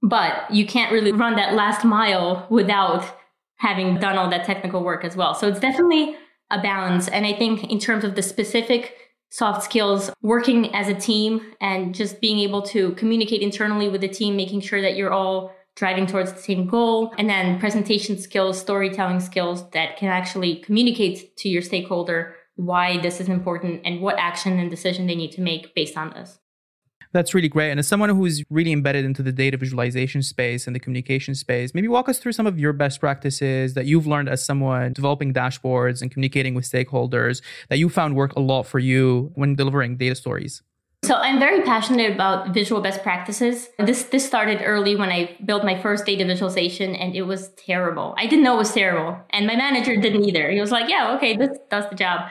But 0.00 0.50
you 0.50 0.66
can't 0.66 0.90
really 0.90 1.12
run 1.12 1.36
that 1.36 1.52
last 1.52 1.84
mile 1.84 2.46
without 2.48 3.04
having 3.56 3.98
done 3.98 4.16
all 4.16 4.30
that 4.30 4.46
technical 4.46 4.82
work 4.82 5.04
as 5.04 5.16
well. 5.16 5.34
So 5.34 5.48
it's 5.48 5.60
definitely 5.60 6.16
a 6.50 6.62
balance. 6.62 7.08
And 7.08 7.26
I 7.26 7.34
think 7.34 7.70
in 7.70 7.78
terms 7.78 8.04
of 8.04 8.14
the 8.14 8.22
specific 8.22 9.07
soft 9.30 9.62
skills, 9.62 10.10
working 10.22 10.74
as 10.74 10.88
a 10.88 10.94
team 10.94 11.52
and 11.60 11.94
just 11.94 12.20
being 12.20 12.38
able 12.38 12.62
to 12.62 12.92
communicate 12.92 13.42
internally 13.42 13.88
with 13.88 14.00
the 14.00 14.08
team, 14.08 14.36
making 14.36 14.60
sure 14.60 14.80
that 14.80 14.96
you're 14.96 15.12
all 15.12 15.54
driving 15.76 16.06
towards 16.06 16.32
the 16.32 16.40
same 16.40 16.66
goal, 16.66 17.14
and 17.18 17.28
then 17.28 17.60
presentation 17.60 18.18
skills, 18.18 18.58
storytelling 18.58 19.20
skills 19.20 19.68
that 19.70 19.96
can 19.96 20.08
actually 20.08 20.56
communicate 20.56 21.36
to 21.36 21.48
your 21.48 21.62
stakeholder 21.62 22.34
why 22.56 22.98
this 22.98 23.20
is 23.20 23.28
important 23.28 23.80
and 23.84 24.00
what 24.00 24.18
action 24.18 24.58
and 24.58 24.70
decision 24.70 25.06
they 25.06 25.14
need 25.14 25.30
to 25.30 25.40
make 25.40 25.72
based 25.76 25.96
on 25.96 26.10
this. 26.10 26.40
That's 27.12 27.34
really 27.34 27.48
great. 27.48 27.70
And 27.70 27.80
as 27.80 27.88
someone 27.88 28.10
who's 28.10 28.44
really 28.50 28.72
embedded 28.72 29.04
into 29.04 29.22
the 29.22 29.32
data 29.32 29.56
visualization 29.56 30.22
space 30.22 30.66
and 30.66 30.76
the 30.76 30.80
communication 30.80 31.34
space, 31.34 31.74
maybe 31.74 31.88
walk 31.88 32.08
us 32.08 32.18
through 32.18 32.32
some 32.32 32.46
of 32.46 32.58
your 32.58 32.72
best 32.72 33.00
practices 33.00 33.74
that 33.74 33.86
you've 33.86 34.06
learned 34.06 34.28
as 34.28 34.44
someone 34.44 34.92
developing 34.92 35.32
dashboards 35.32 36.02
and 36.02 36.10
communicating 36.10 36.54
with 36.54 36.64
stakeholders 36.64 37.42
that 37.68 37.78
you 37.78 37.88
found 37.88 38.14
work 38.14 38.34
a 38.36 38.40
lot 38.40 38.64
for 38.64 38.78
you 38.78 39.30
when 39.34 39.54
delivering 39.54 39.96
data 39.96 40.14
stories. 40.14 40.62
So 41.04 41.14
I'm 41.14 41.38
very 41.38 41.62
passionate 41.62 42.12
about 42.12 42.52
visual 42.52 42.80
best 42.80 43.02
practices. 43.02 43.68
This 43.78 44.02
this 44.04 44.26
started 44.26 44.60
early 44.64 44.96
when 44.96 45.10
I 45.10 45.36
built 45.44 45.64
my 45.64 45.80
first 45.80 46.04
data 46.04 46.24
visualization 46.24 46.94
and 46.96 47.14
it 47.14 47.22
was 47.22 47.50
terrible. 47.50 48.14
I 48.18 48.26
didn't 48.26 48.42
know 48.44 48.54
it 48.54 48.58
was 48.58 48.74
terrible. 48.74 49.16
And 49.30 49.46
my 49.46 49.54
manager 49.54 49.96
didn't 49.96 50.24
either. 50.24 50.50
He 50.50 50.60
was 50.60 50.72
like, 50.72 50.88
"Yeah, 50.90 51.14
okay, 51.16 51.36
this 51.36 51.56
does 51.70 51.88
the 51.88 51.94
job." 51.94 52.28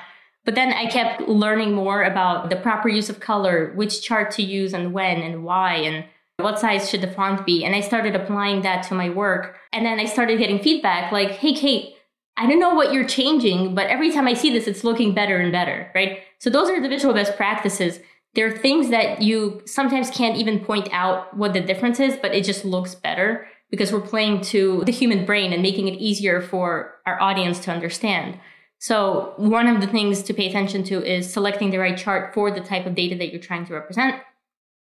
But 0.47 0.55
then 0.55 0.71
I 0.71 0.85
kept 0.85 1.27
learning 1.27 1.73
more 1.73 2.03
about 2.03 2.49
the 2.49 2.55
proper 2.55 2.87
use 2.87 3.09
of 3.09 3.19
color, 3.19 3.73
which 3.75 4.01
chart 4.01 4.31
to 4.31 4.41
use 4.41 4.73
and 4.73 4.93
when 4.93 5.21
and 5.21 5.43
why, 5.43 5.73
and 5.73 6.05
what 6.37 6.57
size 6.57 6.89
should 6.89 7.01
the 7.01 7.11
font 7.11 7.45
be. 7.45 7.65
And 7.65 7.75
I 7.75 7.81
started 7.81 8.15
applying 8.15 8.61
that 8.61 8.83
to 8.83 8.93
my 8.93 9.09
work. 9.09 9.57
And 9.73 9.85
then 9.85 9.99
I 9.99 10.05
started 10.05 10.39
getting 10.39 10.59
feedback 10.59 11.11
like, 11.11 11.31
hey, 11.31 11.53
Kate, 11.53 11.95
I 12.37 12.47
don't 12.47 12.61
know 12.61 12.73
what 12.73 12.93
you're 12.93 13.03
changing, 13.03 13.75
but 13.75 13.87
every 13.87 14.09
time 14.09 14.25
I 14.25 14.35
see 14.35 14.49
this, 14.49 14.67
it's 14.67 14.85
looking 14.85 15.13
better 15.13 15.35
and 15.35 15.51
better, 15.51 15.91
right? 15.93 16.19
So 16.39 16.49
those 16.49 16.69
are 16.69 16.81
the 16.81 16.87
visual 16.87 17.13
best 17.13 17.35
practices. 17.35 17.99
There 18.33 18.47
are 18.47 18.57
things 18.57 18.89
that 18.89 19.21
you 19.21 19.61
sometimes 19.65 20.09
can't 20.09 20.37
even 20.37 20.63
point 20.63 20.87
out 20.93 21.35
what 21.35 21.51
the 21.51 21.59
difference 21.59 21.99
is, 21.99 22.15
but 22.15 22.33
it 22.33 22.45
just 22.45 22.63
looks 22.63 22.95
better 22.95 23.47
because 23.69 23.91
we're 23.91 23.99
playing 23.99 24.39
to 24.41 24.83
the 24.85 24.93
human 24.93 25.25
brain 25.25 25.51
and 25.51 25.61
making 25.61 25.89
it 25.89 25.99
easier 25.99 26.41
for 26.41 26.95
our 27.05 27.21
audience 27.21 27.59
to 27.65 27.71
understand. 27.71 28.39
So 28.79 29.33
one 29.37 29.67
of 29.67 29.81
the 29.81 29.87
things 29.87 30.21
to 30.23 30.33
pay 30.33 30.47
attention 30.47 30.83
to 30.85 31.03
is 31.03 31.31
selecting 31.31 31.71
the 31.71 31.79
right 31.79 31.97
chart 31.97 32.33
for 32.33 32.51
the 32.51 32.61
type 32.61 32.85
of 32.85 32.95
data 32.95 33.15
that 33.15 33.31
you're 33.31 33.41
trying 33.41 33.65
to 33.67 33.73
represent. 33.73 34.21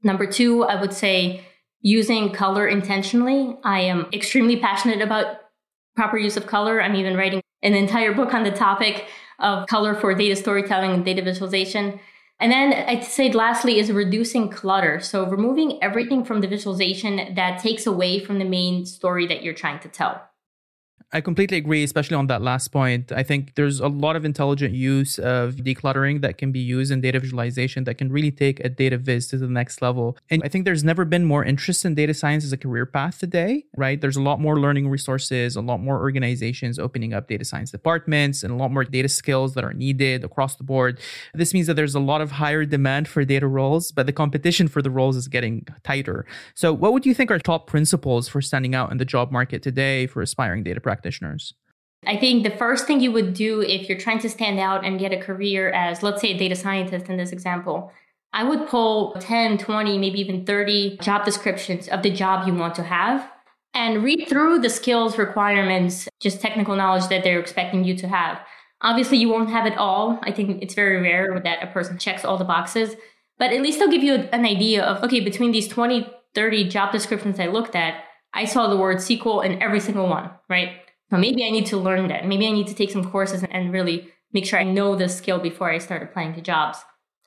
Number 0.04 0.26
two, 0.26 0.64
I 0.64 0.80
would 0.80 0.94
say 0.94 1.44
using 1.82 2.32
color 2.32 2.68
intentionally. 2.68 3.58
I 3.64 3.80
am 3.82 4.08
extremely 4.14 4.58
passionate 4.58 5.02
about 5.02 5.38
proper 5.96 6.18
use 6.18 6.38
of 6.38 6.48
color. 6.48 6.82
I'm 6.82 6.96
even 6.96 7.18
writing 7.18 7.42
an 7.64 7.74
entire 7.74 8.14
book 8.14 8.34
on 8.34 8.44
the 8.44 8.52
topic 8.52 9.08
of 9.40 9.68
color 9.68 9.96
for 9.96 10.14
data 10.14 10.36
storytelling 10.36 10.92
and 10.92 11.04
data 11.04 11.22
visualization. 11.22 12.00
And 12.40 12.52
then 12.52 12.74
I'd 12.74 13.04
say 13.04 13.32
lastly 13.32 13.80
is 13.80 13.92
reducing 13.92 14.50
clutter. 14.50 15.00
So 15.00 15.28
removing 15.28 15.82
everything 15.84 16.24
from 16.24 16.42
the 16.42 16.48
visualization 16.48 17.36
that 17.36 17.62
takes 17.62 17.86
away 17.86 18.20
from 18.20 18.40
the 18.40 18.46
main 18.46 18.86
story 18.86 19.28
that 19.28 19.44
you're 19.44 19.54
trying 19.54 19.80
to 19.80 19.90
tell. 19.90 20.28
I 21.14 21.20
completely 21.20 21.58
agree, 21.58 21.84
especially 21.84 22.16
on 22.16 22.28
that 22.28 22.42
last 22.42 22.70
point. 22.70 23.12
I 23.12 23.22
think 23.24 23.56
there's 23.56 23.82
a 23.82 23.90
lot 23.90 24.16
of 24.16 24.24
intelligent 24.24 24.74
use 24.74 25.20
of 25.20 25.56
decluttering 25.56 26.22
that 26.22 26.38
can 26.38 26.54
be 26.54 26.60
used 26.60 26.90
in 26.90 27.02
data 27.02 27.20
visualization 27.20 27.84
that 27.84 27.96
can 27.96 28.10
really 28.14 28.32
take 28.32 28.62
a 28.62 28.70
data 28.70 28.98
viz 28.98 29.28
to 29.28 29.38
the 29.38 29.48
next 29.48 29.82
level. 29.82 30.18
And 30.30 30.42
I 30.46 30.48
think 30.48 30.64
there's 30.64 30.86
never 30.86 31.04
been 31.04 31.26
more 31.26 31.44
interest 31.44 31.84
in 31.84 31.96
data 31.96 32.14
science 32.14 32.46
as 32.46 32.54
a 32.54 32.58
career 32.58 32.86
path 32.86 33.20
today, 33.20 33.66
right? 33.76 34.00
There's 34.00 34.16
a 34.16 34.22
lot 34.22 34.40
more 34.40 34.58
learning 34.58 34.88
resources, 34.88 35.58
a 35.58 35.62
lot 35.62 35.82
more 35.82 36.00
organizations 36.00 36.80
opening 36.80 37.14
up 37.14 37.28
data 37.28 37.44
science 37.44 37.72
departments, 37.72 38.42
and 38.42 38.54
a 38.54 38.56
lot 38.56 38.72
more 38.72 38.86
data 38.86 39.10
skills 39.10 39.54
that 39.56 39.66
are 39.66 39.74
needed 39.74 40.24
across 40.24 40.56
the 40.56 40.64
board. 40.64 40.98
This 41.34 41.54
means 41.54 41.68
that 41.68 41.74
there's 41.74 41.96
a 41.96 42.00
lot 42.00 42.22
of 42.22 42.32
higher 42.32 42.64
demand 42.64 43.10
for 43.10 43.26
data 43.26 43.48
roles, 43.48 43.92
but 43.92 44.06
the 44.06 44.14
competition 44.14 44.70
for 44.70 44.82
the 44.82 44.90
roles 44.90 45.18
is 45.18 45.28
getting 45.28 45.68
tighter. 45.84 46.26
So, 46.56 46.72
what 46.72 46.94
would 46.94 47.06
you 47.06 47.14
think 47.14 47.32
are 47.32 47.40
top 47.40 47.68
principles 47.68 48.30
for 48.30 48.42
standing 48.42 48.74
out 48.74 48.94
in 48.94 48.98
the 48.98 49.06
job 49.06 49.30
market 49.30 49.62
today 49.62 50.08
for 50.08 50.22
aspiring 50.22 50.64
data 50.64 50.80
practitioners? 50.80 51.01
Practitioners? 51.02 51.54
I 52.06 52.18
think 52.18 52.44
the 52.44 52.58
first 52.58 52.88
thing 52.88 53.00
you 53.00 53.12
would 53.12 53.34
do 53.34 53.62
if 53.62 53.88
you're 53.88 53.98
trying 53.98 54.20
to 54.20 54.30
stand 54.30 54.60
out 54.60 54.84
and 54.84 55.00
get 55.00 55.14
a 55.14 55.22
career 55.22 55.70
as, 55.70 56.02
let's 56.02 56.22
say, 56.22 56.30
a 56.30 56.38
data 56.38 56.56
scientist 56.56 57.08
in 57.10 57.18
this 57.18 57.32
example, 57.32 57.92
I 58.34 58.44
would 58.44 58.68
pull 58.68 59.14
10, 59.20 59.58
20, 59.58 59.98
maybe 59.98 60.20
even 60.20 60.46
30 60.46 60.98
job 60.98 61.26
descriptions 61.26 61.88
of 61.90 62.02
the 62.02 62.10
job 62.10 62.48
you 62.48 62.56
want 62.56 62.76
to 62.76 62.84
have 62.84 63.30
and 63.74 64.04
read 64.04 64.28
through 64.28 64.60
the 64.60 64.70
skills 64.70 65.18
requirements, 65.18 66.08
just 66.20 66.42
technical 66.42 66.76
knowledge 66.76 67.08
that 67.10 67.24
they're 67.24 67.40
expecting 67.40 67.84
you 67.84 67.96
to 67.98 68.08
have. 68.08 68.40
Obviously, 68.82 69.18
you 69.18 69.30
won't 69.30 69.50
have 69.50 69.68
it 69.68 69.78
all. 69.78 70.20
I 70.24 70.32
think 70.32 70.62
it's 70.62 70.74
very 70.74 71.00
rare 71.02 71.40
that 71.44 71.64
a 71.64 71.68
person 71.68 71.98
checks 72.00 72.26
all 72.26 72.38
the 72.38 72.46
boxes, 72.46 72.96
but 73.38 73.52
at 73.52 73.62
least 73.62 73.78
they'll 73.80 73.92
give 73.92 74.04
you 74.04 74.16
an 74.16 74.46
idea 74.46 74.84
of, 74.84 75.04
okay, 75.04 75.20
between 75.20 75.52
these 75.52 75.68
20, 75.68 76.10
30 76.34 76.68
job 76.68 76.92
descriptions 76.92 77.40
I 77.40 77.48
looked 77.48 77.76
at, 77.76 78.04
I 78.34 78.46
saw 78.46 78.68
the 78.68 78.78
word 78.78 78.98
SQL 78.98 79.46
in 79.46 79.62
every 79.62 79.80
single 79.80 80.08
one, 80.08 80.32
right? 80.50 80.81
Maybe 81.18 81.46
I 81.46 81.50
need 81.50 81.66
to 81.68 81.78
learn 81.78 82.08
that. 82.08 82.26
Maybe 82.26 82.48
I 82.48 82.52
need 82.52 82.68
to 82.68 82.74
take 82.74 82.92
some 82.92 83.10
courses 83.10 83.44
and 83.44 83.74
really 83.74 84.10
make 84.34 84.46
sure 84.46 84.60
I 84.60 84.64
know 84.64 84.96
the 84.96 85.10
skill 85.10 85.40
before 85.40 85.70
I 85.70 85.78
start 85.78 86.04
applying 86.04 86.34
to 86.36 86.42
jobs. 86.42 86.80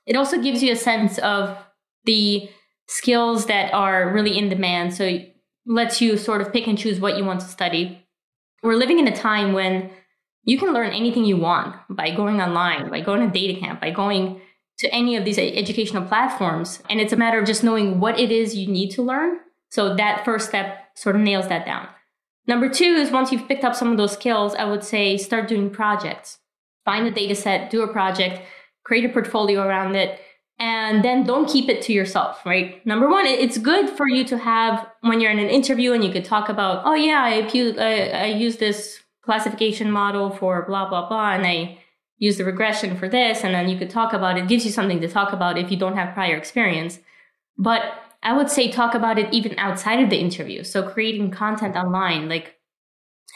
It 0.07 0.17
also 0.17 0.41
gives 0.41 0.63
you 0.63 0.73
a 0.73 0.77
sense 0.77 1.19
of 1.19 1.57
the 2.05 2.49
skills 2.87 3.47
that 3.47 3.73
are 3.73 4.13
really 4.13 4.37
in 4.37 4.49
demand. 4.49 4.95
So 4.95 5.05
it 5.05 5.37
lets 5.67 6.01
you 6.01 6.17
sort 6.17 6.41
of 6.41 6.53
pick 6.53 6.67
and 6.67 6.79
choose 6.79 7.01
what 7.01 7.17
you 7.17 7.25
want 7.25 7.41
to 7.41 7.47
study. 7.47 8.07
We're 8.63 8.75
living 8.75 8.99
in 8.99 9.09
a 9.09 9.17
time 9.17 9.53
when 9.53 9.91
you 10.45 10.59
can 10.59 10.73
learn 10.73 10.93
anything 10.93 11.25
you 11.25 11.37
want 11.37 11.77
by 11.89 12.11
going 12.11 12.41
online, 12.41 12.91
by 12.91 13.01
going 13.01 13.21
to 13.21 13.33
data 13.39 13.59
camp, 13.59 13.81
by 13.81 13.91
going 13.91 14.41
to 14.79 14.93
any 14.93 15.17
of 15.17 15.25
these 15.25 15.39
educational 15.39 16.05
platforms. 16.05 16.83
And 16.91 17.01
it's 17.01 17.13
a 17.13 17.17
matter 17.17 17.39
of 17.39 17.47
just 17.47 17.65
knowing 17.65 18.01
what 18.01 18.19
it 18.19 18.31
is 18.31 18.55
you 18.55 18.67
need 18.67 18.91
to 18.91 19.03
learn. 19.03 19.39
So 19.71 19.95
that 19.97 20.25
first 20.25 20.49
step 20.49 20.91
sort 20.97 21.17
of 21.17 21.23
nails 21.23 21.49
that 21.49 21.65
down. 21.65 21.89
Number 22.47 22.69
two 22.69 22.85
is 22.85 23.11
once 23.11 23.33
you've 23.33 23.49
picked 23.49 23.65
up 23.65 23.75
some 23.75 23.91
of 23.91 23.97
those 23.97 24.13
skills, 24.13 24.55
I 24.55 24.65
would 24.65 24.85
say 24.85 25.17
start 25.17 25.49
doing 25.49 25.71
projects. 25.71 26.39
Find 26.85 27.07
a 27.07 27.11
data 27.11 27.35
set, 27.35 27.71
do 27.71 27.83
a 27.83 27.93
project, 27.93 28.43
create 28.85 29.05
a 29.05 29.09
portfolio 29.09 29.63
around 29.63 29.97
it, 29.97 30.21
and 30.59 31.03
then 31.03 31.25
don't 31.25 31.49
keep 31.49 31.69
it 31.69 31.83
to 31.83 31.93
yourself, 31.93 32.45
right? 32.45 32.85
Number 32.87 33.09
one, 33.09 33.27
it's 33.27 33.59
good 33.59 33.89
for 33.91 34.07
you 34.07 34.25
to 34.25 34.39
have 34.39 34.87
when 35.01 35.21
you're 35.21 35.31
in 35.31 35.39
an 35.39 35.49
interview 35.49 35.93
and 35.93 36.05
you 36.05 36.13
could 36.13 36.25
talk 36.25 36.49
about, 36.49 36.83
oh 36.85 36.95
yeah, 36.95 37.23
I, 37.23 37.49
I, 37.79 38.09
I 38.09 38.27
use 38.27 38.59
this 38.59 39.01
classification 39.23 39.91
model 39.91 40.31
for 40.31 40.65
blah, 40.67 40.89
blah, 40.89 41.09
blah, 41.09 41.33
and 41.33 41.47
I 41.47 41.79
use 42.19 42.37
the 42.37 42.45
regression 42.45 42.97
for 42.97 43.09
this, 43.09 43.43
and 43.43 43.55
then 43.55 43.69
you 43.69 43.77
could 43.77 43.91
talk 43.91 44.13
about 44.13 44.37
it. 44.37 44.45
it 44.45 44.49
gives 44.49 44.65
you 44.65 44.71
something 44.71 45.01
to 45.01 45.09
talk 45.09 45.33
about 45.33 45.59
if 45.59 45.71
you 45.71 45.77
don't 45.77 45.97
have 45.97 46.15
prior 46.15 46.37
experience. 46.37 47.01
But 47.59 47.83
I 48.25 48.33
would 48.33 48.51
say 48.51 48.71
talk 48.71 48.95
about 48.95 49.19
it 49.19 49.33
even 49.33 49.59
outside 49.59 50.03
of 50.03 50.11
the 50.11 50.19
interview. 50.19 50.65
So 50.65 50.83
creating 50.83 51.31
content 51.31 51.77
online, 51.77 52.29
like, 52.29 52.57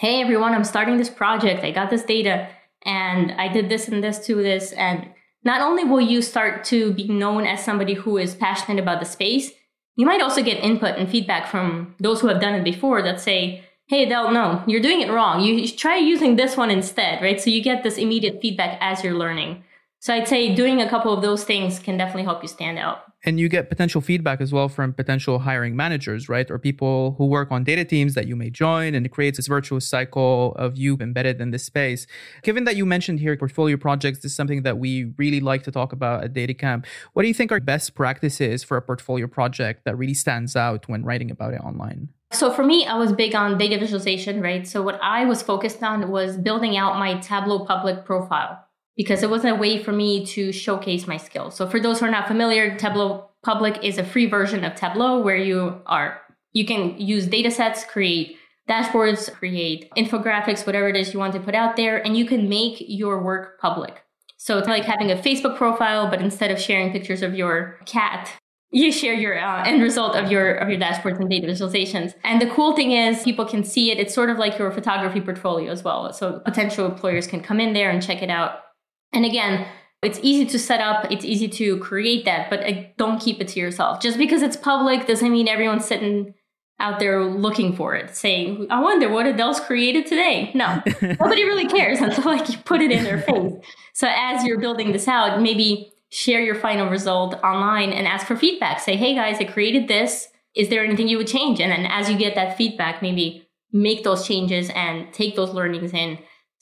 hey 0.00 0.20
everyone, 0.22 0.54
I'm 0.54 0.64
starting 0.64 0.96
this 0.96 1.10
project. 1.10 1.62
I 1.62 1.70
got 1.70 1.90
this 1.90 2.04
data 2.04 2.48
and 2.84 3.32
I 3.32 3.48
did 3.48 3.68
this 3.68 3.88
and 3.88 4.02
this 4.02 4.24
to 4.26 4.36
this. 4.36 4.72
And 4.72 5.10
not 5.44 5.60
only 5.60 5.84
will 5.84 6.00
you 6.00 6.22
start 6.22 6.64
to 6.64 6.92
be 6.94 7.06
known 7.06 7.46
as 7.46 7.64
somebody 7.64 7.94
who 7.94 8.16
is 8.16 8.34
passionate 8.34 8.82
about 8.82 9.00
the 9.00 9.06
space, 9.06 9.52
you 9.96 10.06
might 10.06 10.22
also 10.22 10.42
get 10.42 10.64
input 10.64 10.96
and 10.96 11.10
feedback 11.10 11.48
from 11.48 11.94
those 11.98 12.20
who 12.20 12.28
have 12.28 12.40
done 12.40 12.54
it 12.54 12.64
before 12.64 13.02
that 13.02 13.20
say, 13.20 13.64
hey, 13.88 14.08
they'll 14.08 14.30
know 14.30 14.62
you're 14.66 14.80
doing 14.80 15.00
it 15.00 15.10
wrong. 15.10 15.40
You 15.40 15.68
try 15.68 15.96
using 15.96 16.36
this 16.36 16.56
one 16.56 16.70
instead, 16.70 17.20
right? 17.20 17.40
So 17.40 17.50
you 17.50 17.62
get 17.62 17.82
this 17.82 17.98
immediate 17.98 18.40
feedback 18.40 18.78
as 18.80 19.02
you're 19.02 19.14
learning. 19.14 19.64
So 20.00 20.14
I'd 20.14 20.28
say 20.28 20.54
doing 20.54 20.80
a 20.80 20.88
couple 20.88 21.12
of 21.12 21.22
those 21.22 21.44
things 21.44 21.78
can 21.78 21.96
definitely 21.96 22.24
help 22.24 22.42
you 22.42 22.48
stand 22.48 22.78
out 22.78 23.02
and 23.24 23.40
you 23.40 23.48
get 23.48 23.68
potential 23.68 24.00
feedback 24.00 24.40
as 24.40 24.52
well 24.52 24.68
from 24.68 24.92
potential 24.92 25.40
hiring 25.40 25.74
managers, 25.74 26.28
right? 26.28 26.48
Or 26.50 26.58
people 26.58 27.14
who 27.18 27.26
work 27.26 27.50
on 27.50 27.64
data 27.64 27.84
teams 27.84 28.14
that 28.14 28.26
you 28.28 28.36
may 28.36 28.50
join, 28.50 28.94
and 28.94 29.04
it 29.04 29.08
creates 29.08 29.38
this 29.38 29.48
virtuous 29.48 29.86
cycle 29.86 30.54
of 30.56 30.76
you 30.76 30.96
embedded 31.00 31.40
in 31.40 31.50
this 31.50 31.64
space. 31.64 32.06
Given 32.42 32.64
that 32.64 32.76
you 32.76 32.86
mentioned 32.86 33.20
here 33.20 33.36
portfolio 33.36 33.76
projects 33.76 34.18
this 34.18 34.32
is 34.32 34.36
something 34.36 34.62
that 34.62 34.78
we 34.78 35.12
really 35.16 35.40
like 35.40 35.62
to 35.64 35.72
talk 35.72 35.92
about 35.92 36.24
at 36.24 36.32
DataCamp. 36.32 36.86
What 37.12 37.22
do 37.22 37.28
you 37.28 37.34
think 37.34 37.50
are 37.50 37.60
best 37.60 37.94
practices 37.94 38.62
for 38.62 38.76
a 38.76 38.82
portfolio 38.82 39.26
project 39.26 39.84
that 39.84 39.96
really 39.98 40.14
stands 40.14 40.54
out 40.54 40.88
when 40.88 41.04
writing 41.04 41.30
about 41.30 41.54
it 41.54 41.60
online? 41.60 42.08
So 42.30 42.52
for 42.52 42.62
me, 42.62 42.86
I 42.86 42.96
was 42.98 43.12
big 43.12 43.34
on 43.34 43.56
data 43.58 43.78
visualization, 43.78 44.42
right? 44.42 44.66
So 44.66 44.82
what 44.82 45.00
I 45.02 45.24
was 45.24 45.42
focused 45.42 45.82
on 45.82 46.10
was 46.10 46.36
building 46.36 46.76
out 46.76 46.98
my 46.98 47.18
Tableau 47.18 47.64
public 47.64 48.04
profile 48.04 48.67
because 48.98 49.22
it 49.22 49.30
was 49.30 49.44
a 49.44 49.54
way 49.54 49.82
for 49.82 49.92
me 49.92 50.26
to 50.26 50.52
showcase 50.52 51.06
my 51.06 51.16
skills. 51.16 51.54
So 51.54 51.66
for 51.68 51.80
those 51.80 52.00
who 52.00 52.06
are 52.06 52.10
not 52.10 52.26
familiar, 52.26 52.76
Tableau 52.76 53.30
Public 53.44 53.82
is 53.82 53.96
a 53.96 54.04
free 54.04 54.26
version 54.26 54.64
of 54.64 54.74
Tableau 54.74 55.20
where 55.20 55.36
you 55.36 55.80
are 55.86 56.20
you 56.52 56.66
can 56.66 56.98
use 56.98 57.26
data 57.26 57.50
sets, 57.50 57.84
create 57.84 58.36
dashboards, 58.68 59.32
create 59.32 59.88
infographics, 59.96 60.66
whatever 60.66 60.88
it 60.88 60.96
is 60.96 61.12
you 61.14 61.20
want 61.20 61.32
to 61.34 61.40
put 61.40 61.54
out 61.54 61.76
there, 61.76 62.04
and 62.04 62.16
you 62.16 62.26
can 62.26 62.48
make 62.48 62.76
your 62.80 63.22
work 63.22 63.60
public. 63.60 64.02
So 64.38 64.58
it's 64.58 64.66
like 64.66 64.84
having 64.84 65.12
a 65.12 65.16
Facebook 65.16 65.56
profile, 65.56 66.10
but 66.10 66.20
instead 66.20 66.50
of 66.50 66.58
sharing 66.58 66.90
pictures 66.90 67.22
of 67.22 67.34
your 67.34 67.78
cat, 67.86 68.32
you 68.70 68.90
share 68.90 69.14
your 69.14 69.38
uh, 69.38 69.64
end 69.64 69.82
result 69.82 70.16
of 70.16 70.32
your 70.32 70.54
of 70.54 70.68
your 70.68 70.80
dashboards 70.80 71.20
and 71.20 71.30
data 71.30 71.46
visualizations. 71.46 72.14
And 72.24 72.42
the 72.42 72.50
cool 72.50 72.74
thing 72.74 72.90
is 72.90 73.22
people 73.22 73.44
can 73.44 73.62
see 73.62 73.92
it. 73.92 73.98
It's 73.98 74.12
sort 74.12 74.28
of 74.28 74.38
like 74.38 74.58
your 74.58 74.72
photography 74.72 75.20
portfolio 75.20 75.70
as 75.70 75.84
well. 75.84 76.12
So 76.12 76.40
potential 76.40 76.86
employers 76.86 77.28
can 77.28 77.40
come 77.40 77.60
in 77.60 77.72
there 77.72 77.90
and 77.90 78.02
check 78.02 78.22
it 78.22 78.30
out 78.30 78.62
and 79.12 79.24
again, 79.24 79.66
it's 80.02 80.20
easy 80.22 80.46
to 80.46 80.58
set 80.58 80.80
up, 80.80 81.10
it's 81.10 81.24
easy 81.24 81.48
to 81.48 81.78
create 81.78 82.24
that, 82.24 82.50
but 82.50 82.60
uh, 82.60 82.82
don't 82.96 83.20
keep 83.20 83.40
it 83.40 83.48
to 83.48 83.60
yourself. 83.60 84.00
Just 84.00 84.16
because 84.16 84.42
it's 84.42 84.56
public 84.56 85.06
doesn't 85.06 85.30
mean 85.30 85.48
everyone's 85.48 85.84
sitting 85.84 86.34
out 86.80 87.00
there 87.00 87.24
looking 87.24 87.74
for 87.74 87.94
it, 87.94 88.14
saying, 88.14 88.68
I 88.70 88.80
wonder 88.80 89.08
what 89.08 89.26
Adele's 89.26 89.58
created 89.58 90.06
today. 90.06 90.52
No, 90.54 90.80
nobody 91.02 91.44
really 91.44 91.66
cares 91.66 92.00
until 92.02 92.24
like 92.24 92.48
you 92.48 92.58
put 92.58 92.80
it 92.80 92.92
in 92.92 93.02
their 93.02 93.20
face. 93.20 93.52
So 93.94 94.08
as 94.08 94.44
you're 94.44 94.60
building 94.60 94.92
this 94.92 95.08
out, 95.08 95.40
maybe 95.42 95.92
share 96.10 96.40
your 96.40 96.54
final 96.54 96.88
result 96.88 97.34
online 97.42 97.92
and 97.92 98.06
ask 98.06 98.26
for 98.26 98.36
feedback. 98.36 98.80
Say, 98.80 98.96
hey 98.96 99.14
guys, 99.14 99.38
I 99.40 99.44
created 99.44 99.88
this. 99.88 100.28
Is 100.54 100.68
there 100.68 100.84
anything 100.84 101.08
you 101.08 101.18
would 101.18 101.26
change? 101.26 101.60
And 101.60 101.70
then 101.70 101.86
as 101.86 102.08
you 102.08 102.16
get 102.16 102.34
that 102.36 102.56
feedback, 102.56 103.02
maybe 103.02 103.48
make 103.72 104.04
those 104.04 104.26
changes 104.26 104.70
and 104.70 105.12
take 105.12 105.36
those 105.36 105.50
learnings 105.50 105.92
in 105.92 106.18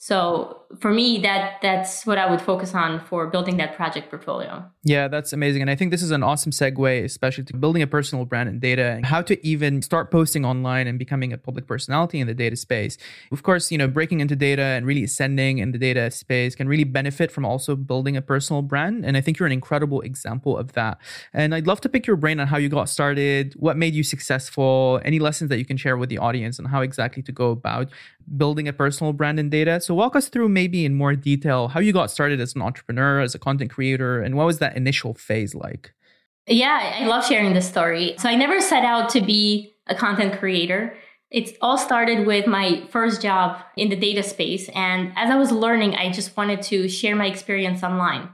so 0.07 0.61
for 0.79 0.93
me, 0.93 1.19
that 1.19 1.57
that's 1.61 2.05
what 2.05 2.17
I 2.17 2.31
would 2.31 2.39
focus 2.39 2.73
on 2.73 3.01
for 3.01 3.27
building 3.27 3.57
that 3.57 3.75
project 3.75 4.09
portfolio. 4.09 4.63
Yeah, 4.83 5.09
that's 5.09 5.33
amazing. 5.33 5.61
And 5.61 5.69
I 5.69 5.75
think 5.75 5.91
this 5.91 6.01
is 6.01 6.11
an 6.11 6.23
awesome 6.23 6.53
segue, 6.53 7.03
especially 7.03 7.43
to 7.43 7.57
building 7.57 7.81
a 7.81 7.87
personal 7.87 8.23
brand 8.23 8.47
in 8.47 8.59
data 8.59 8.91
and 8.91 9.05
how 9.05 9.21
to 9.23 9.45
even 9.45 9.81
start 9.81 10.09
posting 10.09 10.45
online 10.45 10.87
and 10.87 10.97
becoming 10.97 11.33
a 11.33 11.37
public 11.37 11.67
personality 11.67 12.21
in 12.21 12.27
the 12.27 12.33
data 12.33 12.55
space. 12.55 12.97
Of 13.33 13.43
course, 13.43 13.69
you 13.69 13.77
know, 13.77 13.89
breaking 13.89 14.21
into 14.21 14.37
data 14.37 14.61
and 14.61 14.85
really 14.85 15.03
ascending 15.03 15.57
in 15.57 15.73
the 15.73 15.77
data 15.77 16.09
space 16.09 16.55
can 16.55 16.69
really 16.69 16.85
benefit 16.85 17.29
from 17.29 17.43
also 17.43 17.75
building 17.75 18.15
a 18.15 18.21
personal 18.21 18.61
brand. 18.61 19.05
And 19.05 19.17
I 19.17 19.21
think 19.21 19.39
you're 19.39 19.47
an 19.47 19.51
incredible 19.51 19.99
example 19.99 20.57
of 20.57 20.71
that. 20.71 20.99
And 21.33 21.53
I'd 21.53 21.67
love 21.67 21.81
to 21.81 21.89
pick 21.89 22.07
your 22.07 22.15
brain 22.15 22.39
on 22.39 22.47
how 22.47 22.55
you 22.55 22.69
got 22.69 22.87
started, 22.87 23.55
what 23.57 23.75
made 23.75 23.93
you 23.93 24.03
successful, 24.03 25.01
any 25.03 25.19
lessons 25.19 25.49
that 25.49 25.57
you 25.57 25.65
can 25.65 25.75
share 25.75 25.97
with 25.97 26.07
the 26.07 26.17
audience 26.17 26.59
on 26.59 26.65
how 26.65 26.79
exactly 26.79 27.21
to 27.23 27.33
go 27.33 27.51
about 27.51 27.89
building 28.35 28.67
a 28.67 28.73
personal 28.73 29.13
brand 29.13 29.39
in 29.39 29.49
data. 29.49 29.79
So 29.79 29.93
walk 29.97 30.15
us 30.15 30.29
through 30.29 30.47
maybe 30.47 30.85
in 30.85 30.93
more 30.95 31.15
detail 31.15 31.67
how 31.67 31.79
you 31.79 31.91
got 31.91 32.11
started 32.11 32.39
as 32.39 32.55
an 32.55 32.61
entrepreneur, 32.61 33.19
as 33.19 33.35
a 33.35 33.39
content 33.39 33.71
creator, 33.71 34.21
and 34.21 34.35
what 34.35 34.45
was 34.45 34.59
that 34.59 34.77
initial 34.77 35.13
phase 35.13 35.53
like? 35.53 35.93
Yeah, 36.47 36.95
I 37.01 37.07
love 37.07 37.25
sharing 37.25 37.53
this 37.53 37.67
story. 37.67 38.15
So 38.19 38.29
I 38.29 38.35
never 38.35 38.61
set 38.61 38.85
out 38.85 39.09
to 39.09 39.21
be 39.21 39.73
a 39.87 39.95
content 39.95 40.39
creator. 40.39 40.95
It 41.29 41.57
all 41.61 41.77
started 41.77 42.25
with 42.25 42.47
my 42.47 42.87
first 42.89 43.21
job 43.21 43.57
in 43.75 43.89
the 43.89 43.97
data 43.97 44.23
space. 44.23 44.69
And 44.69 45.11
as 45.17 45.29
I 45.29 45.35
was 45.35 45.51
learning, 45.51 45.95
I 45.95 46.09
just 46.09 46.37
wanted 46.37 46.61
to 46.63 46.87
share 46.87 47.17
my 47.17 47.25
experience 47.25 47.83
online. 47.83 48.29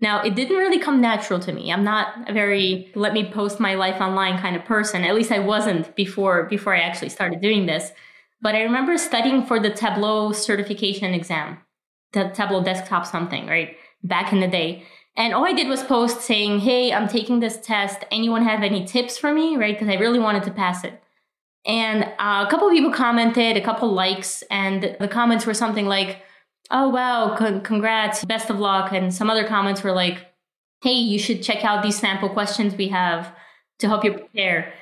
Now, 0.00 0.22
it 0.22 0.34
didn't 0.34 0.56
really 0.56 0.78
come 0.78 1.00
natural 1.00 1.40
to 1.40 1.52
me. 1.52 1.72
I'm 1.72 1.82
not 1.82 2.28
a 2.28 2.32
very 2.32 2.92
let 2.94 3.14
me 3.14 3.24
post 3.24 3.58
my 3.58 3.74
life 3.74 4.00
online 4.00 4.38
kind 4.38 4.54
of 4.54 4.64
person. 4.64 5.02
At 5.02 5.14
least 5.14 5.32
I 5.32 5.38
wasn't 5.38 5.96
before 5.96 6.44
before 6.44 6.74
I 6.74 6.80
actually 6.80 7.08
started 7.08 7.40
doing 7.40 7.66
this. 7.66 7.90
But 8.40 8.54
I 8.54 8.62
remember 8.62 8.98
studying 8.98 9.44
for 9.44 9.58
the 9.58 9.70
Tableau 9.70 10.32
certification 10.32 11.14
exam, 11.14 11.58
the 12.12 12.30
Tableau 12.34 12.62
desktop 12.62 13.06
something, 13.06 13.46
right? 13.46 13.76
Back 14.02 14.32
in 14.32 14.40
the 14.40 14.48
day. 14.48 14.84
And 15.16 15.32
all 15.32 15.46
I 15.46 15.54
did 15.54 15.68
was 15.68 15.82
post 15.82 16.20
saying, 16.20 16.60
Hey, 16.60 16.92
I'm 16.92 17.08
taking 17.08 17.40
this 17.40 17.58
test. 17.60 18.04
Anyone 18.10 18.44
have 18.44 18.62
any 18.62 18.84
tips 18.84 19.16
for 19.16 19.32
me? 19.32 19.56
Right? 19.56 19.74
Because 19.74 19.88
I 19.88 19.98
really 19.98 20.18
wanted 20.18 20.42
to 20.44 20.50
pass 20.50 20.84
it. 20.84 21.02
And 21.66 22.04
uh, 22.04 22.44
a 22.46 22.48
couple 22.50 22.70
people 22.70 22.92
commented, 22.92 23.56
a 23.56 23.60
couple 23.60 23.92
likes, 23.92 24.42
and 24.50 24.96
the 25.00 25.08
comments 25.08 25.46
were 25.46 25.54
something 25.54 25.86
like, 25.86 26.22
oh, 26.70 26.88
wow, 26.88 27.34
con- 27.36 27.60
congrats, 27.62 28.24
best 28.24 28.50
of 28.50 28.60
luck. 28.60 28.92
And 28.92 29.12
some 29.12 29.28
other 29.28 29.46
comments 29.46 29.82
were 29.82 29.92
like, 29.92 30.18
hey, 30.82 30.92
you 30.92 31.18
should 31.18 31.42
check 31.42 31.64
out 31.64 31.82
these 31.82 31.98
sample 31.98 32.28
questions 32.28 32.74
we 32.76 32.88
have 32.88 33.34
to 33.80 33.88
help 33.88 34.04
you 34.04 34.12
prepare. 34.12 34.72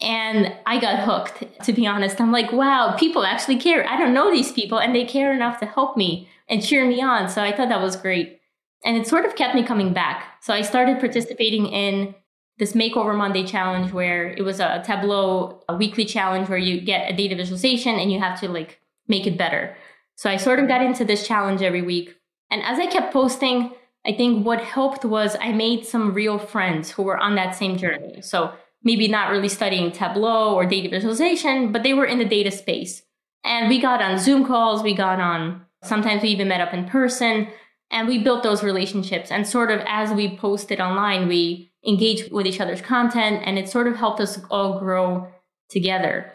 And 0.00 0.54
I 0.64 0.78
got 0.80 1.00
hooked, 1.00 1.64
to 1.64 1.72
be 1.72 1.86
honest. 1.86 2.20
I'm 2.20 2.30
like, 2.30 2.52
wow, 2.52 2.94
people 2.96 3.24
actually 3.24 3.56
care. 3.56 3.88
I 3.88 3.98
don't 3.98 4.14
know 4.14 4.30
these 4.30 4.52
people, 4.52 4.78
and 4.78 4.94
they 4.94 5.04
care 5.04 5.32
enough 5.32 5.58
to 5.60 5.66
help 5.66 5.96
me 5.96 6.28
and 6.48 6.64
cheer 6.64 6.86
me 6.86 7.02
on. 7.02 7.28
So 7.28 7.42
I 7.42 7.54
thought 7.54 7.68
that 7.68 7.82
was 7.82 7.96
great. 7.96 8.40
And 8.84 8.96
it 8.96 9.08
sort 9.08 9.24
of 9.24 9.34
kept 9.34 9.56
me 9.56 9.64
coming 9.64 9.92
back. 9.92 10.40
So 10.40 10.54
I 10.54 10.62
started 10.62 11.00
participating 11.00 11.66
in 11.66 12.14
this 12.58 12.72
Makeover 12.72 13.16
Monday 13.16 13.44
challenge 13.44 13.92
where 13.92 14.28
it 14.28 14.42
was 14.42 14.60
a 14.60 14.82
Tableau 14.84 15.62
a 15.68 15.76
weekly 15.76 16.04
challenge 16.04 16.48
where 16.48 16.58
you 16.58 16.80
get 16.80 17.10
a 17.10 17.16
data 17.16 17.36
visualization 17.36 17.96
and 17.96 18.12
you 18.12 18.18
have 18.18 18.40
to 18.40 18.48
like 18.48 18.80
make 19.06 19.26
it 19.26 19.38
better. 19.38 19.76
So 20.16 20.28
I 20.28 20.36
sort 20.36 20.58
of 20.58 20.68
got 20.68 20.82
into 20.82 21.04
this 21.04 21.26
challenge 21.26 21.62
every 21.62 21.82
week. 21.82 22.16
And 22.50 22.62
as 22.62 22.78
I 22.78 22.86
kept 22.86 23.12
posting, 23.12 23.72
I 24.06 24.12
think 24.12 24.44
what 24.44 24.60
helped 24.60 25.04
was 25.04 25.36
I 25.40 25.52
made 25.52 25.86
some 25.86 26.14
real 26.14 26.38
friends 26.38 26.90
who 26.90 27.02
were 27.02 27.18
on 27.18 27.36
that 27.36 27.54
same 27.54 27.76
journey. 27.76 28.22
So 28.22 28.52
maybe 28.82 29.08
not 29.08 29.30
really 29.30 29.48
studying 29.48 29.92
Tableau 29.92 30.54
or 30.54 30.66
data 30.66 30.88
visualization, 30.88 31.72
but 31.72 31.82
they 31.82 31.94
were 31.94 32.04
in 32.04 32.18
the 32.18 32.24
data 32.24 32.50
space. 32.50 33.02
And 33.44 33.68
we 33.68 33.80
got 33.80 34.02
on 34.02 34.18
Zoom 34.18 34.44
calls, 34.44 34.82
we 34.82 34.94
got 34.94 35.20
on, 35.20 35.62
sometimes 35.82 36.22
we 36.22 36.28
even 36.30 36.48
met 36.48 36.60
up 36.60 36.74
in 36.74 36.84
person, 36.84 37.48
and 37.90 38.06
we 38.06 38.22
built 38.22 38.42
those 38.42 38.62
relationships. 38.62 39.30
And 39.30 39.46
sort 39.46 39.70
of 39.70 39.80
as 39.86 40.12
we 40.12 40.36
posted 40.36 40.80
online, 40.80 41.28
we 41.28 41.72
engaged 41.86 42.32
with 42.32 42.46
each 42.46 42.60
other's 42.60 42.82
content, 42.82 43.42
and 43.44 43.58
it 43.58 43.68
sort 43.68 43.86
of 43.86 43.96
helped 43.96 44.20
us 44.20 44.40
all 44.50 44.78
grow 44.78 45.28
together. 45.68 46.32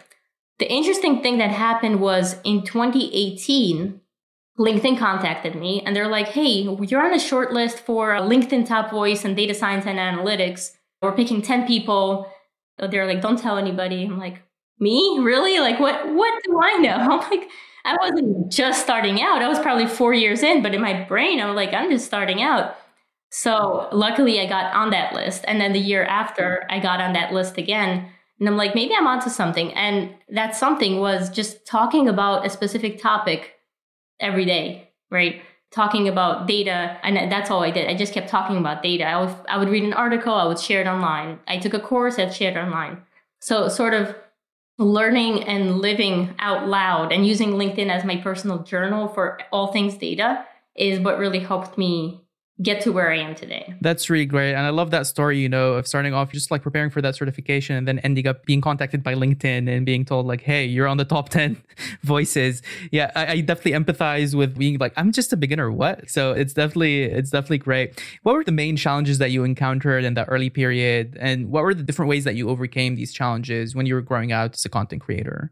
The 0.59 0.71
interesting 0.71 1.21
thing 1.21 1.39
that 1.39 1.51
happened 1.51 2.00
was 2.00 2.38
in 2.43 2.63
2018, 2.63 4.00
LinkedIn 4.59 5.00
contacted 5.00 5.55
me 5.55 5.81
and 5.83 5.95
they're 5.95 6.07
like, 6.07 6.27
hey, 6.27 6.69
you're 6.81 7.03
on 7.03 7.13
a 7.13 7.19
short 7.19 7.51
list 7.51 7.79
for 7.79 8.09
LinkedIn 8.12 8.67
Top 8.67 8.91
Voice 8.91 9.25
and 9.25 9.35
Data 9.35 9.53
Science 9.53 9.85
and 9.88 9.97
Analytics. 9.97 10.71
We're 11.03 11.12
picking 11.15 11.41
10 11.41 11.67
people. 11.67 12.31
They're 12.77 13.05
like, 13.05 13.22
don't 13.22 13.38
tell 13.38 13.57
anybody. 13.57 14.05
I'm 14.05 14.17
like, 14.17 14.41
me? 14.79 15.19
Really? 15.22 15.60
Like, 15.60 15.79
what, 15.79 16.13
what 16.13 16.41
do 16.43 16.60
I 16.62 16.77
know? 16.77 16.95
I'm 16.95 17.19
like, 17.29 17.50
I 17.86 17.98
wasn't 18.00 18.51
just 18.51 18.81
starting 18.81 19.22
out. 19.22 19.41
I 19.41 19.50
was 19.50 19.60
probably 19.60 19.86
four 19.86 20.13
years 20.13 20.41
in, 20.41 20.63
but 20.63 20.74
in 20.74 20.81
my 20.81 21.03
brain, 21.03 21.41
I'm 21.41 21.55
like, 21.55 21.74
I'm 21.74 21.91
just 21.91 22.05
starting 22.05 22.41
out. 22.41 22.75
So 23.29 23.89
luckily, 23.91 24.39
I 24.39 24.45
got 24.45 24.74
on 24.74 24.91
that 24.91 25.13
list. 25.13 25.43
And 25.45 25.60
then 25.60 25.74
the 25.74 25.79
year 25.79 26.05
after, 26.05 26.65
I 26.69 26.79
got 26.79 27.01
on 27.01 27.13
that 27.13 27.33
list 27.33 27.57
again. 27.57 28.07
And 28.39 28.48
I'm 28.48 28.57
like, 28.57 28.75
maybe 28.75 28.93
I'm 28.95 29.07
onto 29.07 29.29
something. 29.29 29.74
And 29.74 30.15
that 30.29 30.55
something 30.55 31.00
was 31.00 31.29
just 31.29 31.65
talking 31.65 32.07
about 32.07 32.45
a 32.45 32.50
specific 32.50 33.01
topic 33.01 33.53
every 34.19 34.45
day, 34.45 34.91
right? 35.12 35.41
Talking 35.74 36.08
about 36.08 36.48
data. 36.48 36.98
And 37.03 37.32
that's 37.32 37.50
all 37.50 37.63
I 37.63 37.72
did. 37.72 37.89
I 37.89 37.96
just 37.96 38.13
kept 38.13 38.30
talking 38.30 38.58
about 38.58 38.84
data. 38.84 39.06
I 39.06 39.25
would, 39.25 39.36
I 39.50 39.58
would 39.58 39.70
read 39.70 39.84
an 39.84 39.94
article, 39.94 40.34
I 40.34 40.46
would 40.46 40.60
share 40.60 40.82
it 40.82 40.88
online. 40.88 41.39
I 41.48 41.58
took 41.58 41.74
a 41.74 41.80
course, 41.80 42.20
I'd 42.20 42.34
share 42.34 42.51
it 42.51 42.58
online. 42.58 43.01
So 43.42 43.68
sort 43.68 43.94
of 43.94 44.15
learning 44.77 45.44
and 45.44 45.80
living 45.80 46.36
out 46.39 46.68
loud 46.68 47.12
and 47.12 47.25
using 47.25 47.51
LinkedIn 47.51 47.89
as 47.89 48.06
my 48.06 48.18
personal 48.18 48.60
journal 48.60 49.08
for 49.08 49.39
all 49.51 49.72
things 49.72 49.98
data 49.98 50.46
is 50.75 51.00
what 51.00 51.20
really 51.20 51.39
helped 51.39 51.77
me 51.77 52.23
get 52.63 52.82
to 52.82 52.91
where 52.91 53.12
I 53.12 53.17
am 53.17 53.36
today. 53.36 53.74
That's 53.82 54.10
really 54.10 54.25
great. 54.25 54.53
And 54.53 54.65
I 54.65 54.70
love 54.70 54.91
that 54.91 55.05
story, 55.05 55.39
you 55.39 55.50
know, 55.50 55.74
of 55.74 55.88
starting 55.88 56.13
off 56.13 56.32
just 56.32 56.51
like 56.51 56.62
preparing 56.62 56.89
for 56.89 57.01
that 57.01 57.15
certification 57.15 57.75
and 57.75 57.88
then 57.88 58.00
ending 58.00 58.27
up 58.27 58.46
being 58.46 58.62
contacted 58.62 59.03
by 59.03 59.13
LinkedIn 59.13 59.70
and 59.70 59.86
being 59.86 60.05
told, 60.05 60.25
like, 60.25 60.41
hey, 60.41 60.65
you're 60.65 60.88
on 60.88 60.98
the 60.98 61.05
top 61.05 61.29
10 61.34 61.62
voices. 62.01 62.62
Yeah, 62.91 63.12
I, 63.15 63.27
I, 63.27 63.41
definitely 63.41 63.72
empathize 63.74 64.36
with 64.36 64.58
being 64.58 64.77
like, 64.77 64.93
I'm 64.96 65.12
just 65.12 65.34
a 65.34 65.38
beginner. 65.38 65.72
What? 65.72 66.10
So 66.10 66.32
it's 66.32 66.53
definitely, 66.53 67.04
it's 67.04 67.30
definitely 67.30 67.60
great. 67.60 68.02
What 68.23 68.36
were 68.36 68.43
the 68.43 68.52
main 68.52 68.78
challenges 68.78 69.17
that 69.17 69.32
you 69.32 69.43
encountered 69.43 70.04
in 70.04 70.13
that 70.13 70.28
early 70.30 70.49
period? 70.49 71.17
And 71.19 71.52
what 71.52 71.63
were 71.63 71.73
the 71.73 71.84
different 71.84 72.10
ways 72.10 72.23
that 72.23 72.36
you 72.36 72.49
overcame 72.49 72.95
these 72.95 73.13
challenges 73.13 73.76
when 73.76 73.86
you 73.86 73.95
were 73.95 74.02
growing 74.02 74.32
out 74.32 74.54
as 74.54 74.65
a 74.65 74.69
content 74.69 75.02
creator? 75.02 75.52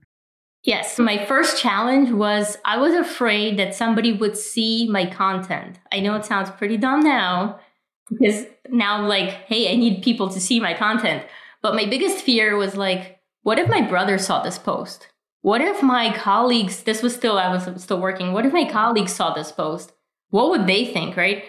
Yes, 0.63 1.00
my 1.00 1.26
first 1.26 1.60
challenge 1.60 2.12
was 2.12 2.58
I 2.65 2.78
was 2.78 2.93
afraid 2.93 3.58
that 3.58 3.74
somebody 3.74 4.13
would 4.13 4.38
see 4.38 4.88
my 4.89 5.08
content. 5.08 5.80
I 5.91 6.00
know 6.00 6.15
it 6.15 6.26
sounds 6.26 6.52
pretty 6.52 6.78
dumb 6.78 7.00
now 7.00 7.60
because 8.10 8.45
now 8.69 8.97
I'm 8.97 9.08
like, 9.08 9.30
hey, 9.30 9.71
I 9.71 9.76
need 9.76 10.04
people 10.04 10.30
to 10.30 10.39
see 10.39 10.60
my 10.60 10.74
content. 10.76 11.24
But 11.63 11.76
my 11.76 11.86
biggest 11.86 12.24
fear 12.24 12.58
was 12.58 12.76
like, 12.76 13.19
what 13.41 13.58
if 13.58 13.69
my 13.69 13.82
brother 13.82 14.19
saw 14.19 14.43
this 14.43 14.60
post? 14.60 15.08
What 15.41 15.62
if 15.62 15.82
my 15.82 16.15
colleagues, 16.15 16.84
this 16.84 17.02
was 17.02 17.15
still, 17.15 17.39
I 17.39 17.52
was 17.52 17.67
still 17.82 18.00
working, 18.00 18.32
what 18.32 18.45
if 18.45 18.54
my 18.54 18.69
colleagues 18.69 19.13
saw 19.13 19.34
this 19.34 19.52
post? 19.52 19.91
What 20.30 20.52
would 20.52 20.67
they 20.67 20.86
think, 20.86 21.17
right? 21.17 21.43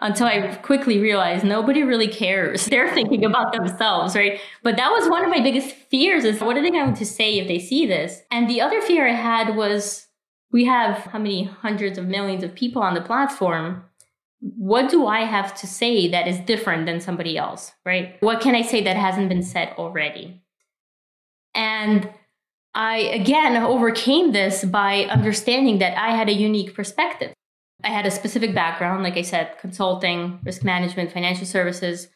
Until 0.00 0.26
I 0.26 0.54
quickly 0.56 0.98
realized 0.98 1.44
nobody 1.44 1.82
really 1.82 2.08
cares. 2.08 2.66
They're 2.66 2.92
thinking 2.94 3.24
about 3.24 3.52
themselves, 3.52 4.14
right? 4.14 4.40
But 4.62 4.76
that 4.76 4.90
was 4.90 5.08
one 5.08 5.24
of 5.24 5.30
my 5.30 5.40
biggest 5.40 5.74
fears 5.74 6.24
is 6.24 6.40
what 6.40 6.56
are 6.56 6.62
they 6.62 6.70
going 6.70 6.94
to 6.94 7.06
say 7.06 7.38
if 7.38 7.48
they 7.48 7.58
see 7.58 7.86
this? 7.86 8.22
And 8.30 8.48
the 8.48 8.60
other 8.60 8.80
fear 8.80 9.08
I 9.08 9.14
had 9.14 9.56
was 9.56 10.06
we 10.52 10.64
have 10.64 10.98
how 10.98 11.18
many 11.18 11.44
hundreds 11.44 11.98
of 11.98 12.06
millions 12.06 12.44
of 12.44 12.54
people 12.54 12.82
on 12.82 12.94
the 12.94 13.00
platform. 13.00 13.84
What 14.40 14.88
do 14.88 15.06
I 15.06 15.20
have 15.20 15.54
to 15.60 15.66
say 15.66 16.08
that 16.08 16.28
is 16.28 16.38
different 16.40 16.86
than 16.86 17.00
somebody 17.00 17.36
else, 17.36 17.72
right? 17.84 18.16
What 18.20 18.40
can 18.40 18.54
I 18.54 18.62
say 18.62 18.82
that 18.84 18.96
hasn't 18.96 19.28
been 19.28 19.42
said 19.42 19.74
already? 19.76 20.42
And 21.54 22.08
I 22.72 22.98
again 22.98 23.56
overcame 23.56 24.30
this 24.30 24.64
by 24.64 25.04
understanding 25.04 25.78
that 25.78 25.98
I 25.98 26.14
had 26.14 26.28
a 26.28 26.32
unique 26.32 26.74
perspective. 26.74 27.32
I 27.84 27.88
had 27.90 28.06
a 28.06 28.10
specific 28.10 28.54
background, 28.54 29.04
like 29.04 29.16
I 29.16 29.22
said, 29.22 29.56
consulting, 29.60 30.40
risk 30.44 30.64
management, 30.64 31.12
financial 31.12 31.46
services. 31.46 32.08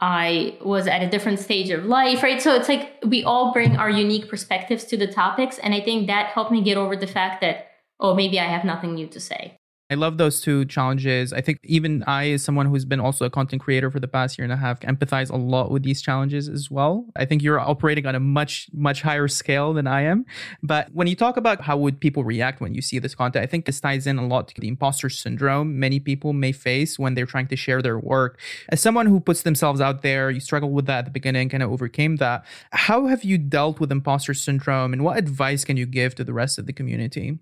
I 0.00 0.56
was 0.64 0.86
at 0.86 1.02
a 1.02 1.10
different 1.10 1.40
stage 1.40 1.70
of 1.70 1.84
life, 1.84 2.22
right? 2.22 2.40
So 2.40 2.54
it's 2.54 2.68
like 2.68 2.96
we 3.04 3.22
all 3.24 3.52
bring 3.52 3.76
our 3.76 3.90
unique 3.90 4.28
perspectives 4.28 4.84
to 4.84 4.96
the 4.96 5.06
topics. 5.06 5.58
And 5.58 5.74
I 5.74 5.80
think 5.80 6.06
that 6.06 6.30
helped 6.30 6.52
me 6.52 6.62
get 6.62 6.78
over 6.78 6.96
the 6.96 7.06
fact 7.06 7.40
that, 7.42 7.68
oh, 7.98 8.14
maybe 8.14 8.40
I 8.40 8.44
have 8.44 8.64
nothing 8.64 8.94
new 8.94 9.08
to 9.08 9.20
say. 9.20 9.59
I 9.90 9.94
love 9.94 10.18
those 10.18 10.40
two 10.40 10.64
challenges. 10.66 11.32
I 11.32 11.40
think 11.40 11.58
even 11.64 12.04
I, 12.06 12.30
as 12.30 12.44
someone 12.44 12.66
who's 12.66 12.84
been 12.84 13.00
also 13.00 13.24
a 13.24 13.30
content 13.30 13.60
creator 13.60 13.90
for 13.90 13.98
the 13.98 14.06
past 14.06 14.38
year 14.38 14.44
and 14.44 14.52
a 14.52 14.56
half, 14.56 14.78
empathize 14.80 15.30
a 15.30 15.36
lot 15.36 15.72
with 15.72 15.82
these 15.82 16.00
challenges 16.00 16.48
as 16.48 16.70
well. 16.70 17.06
I 17.16 17.24
think 17.24 17.42
you're 17.42 17.58
operating 17.58 18.06
on 18.06 18.14
a 18.14 18.20
much, 18.20 18.68
much 18.72 19.02
higher 19.02 19.26
scale 19.26 19.72
than 19.72 19.88
I 19.88 20.02
am. 20.02 20.26
But 20.62 20.90
when 20.92 21.08
you 21.08 21.16
talk 21.16 21.36
about 21.36 21.62
how 21.62 21.76
would 21.78 22.00
people 22.00 22.22
react 22.22 22.60
when 22.60 22.72
you 22.72 22.82
see 22.82 23.00
this 23.00 23.16
content, 23.16 23.42
I 23.42 23.46
think 23.46 23.64
this 23.64 23.80
ties 23.80 24.06
in 24.06 24.18
a 24.18 24.26
lot 24.26 24.46
to 24.48 24.60
the 24.60 24.68
imposter 24.68 25.10
syndrome 25.10 25.80
many 25.80 25.98
people 25.98 26.32
may 26.32 26.52
face 26.52 26.96
when 26.96 27.14
they're 27.14 27.26
trying 27.26 27.48
to 27.48 27.56
share 27.56 27.82
their 27.82 27.98
work. 27.98 28.38
As 28.68 28.80
someone 28.80 29.06
who 29.06 29.18
puts 29.18 29.42
themselves 29.42 29.80
out 29.80 30.02
there, 30.02 30.30
you 30.30 30.38
struggled 30.38 30.72
with 30.72 30.86
that 30.86 31.00
at 31.00 31.04
the 31.06 31.10
beginning, 31.10 31.48
kind 31.48 31.64
of 31.64 31.72
overcame 31.72 32.16
that. 32.16 32.44
How 32.70 33.06
have 33.06 33.24
you 33.24 33.38
dealt 33.38 33.80
with 33.80 33.90
imposter 33.90 34.34
syndrome 34.34 34.92
and 34.92 35.02
what 35.02 35.18
advice 35.18 35.64
can 35.64 35.76
you 35.76 35.86
give 35.86 36.14
to 36.14 36.22
the 36.22 36.32
rest 36.32 36.58
of 36.58 36.66
the 36.66 36.72
community? 36.72 37.38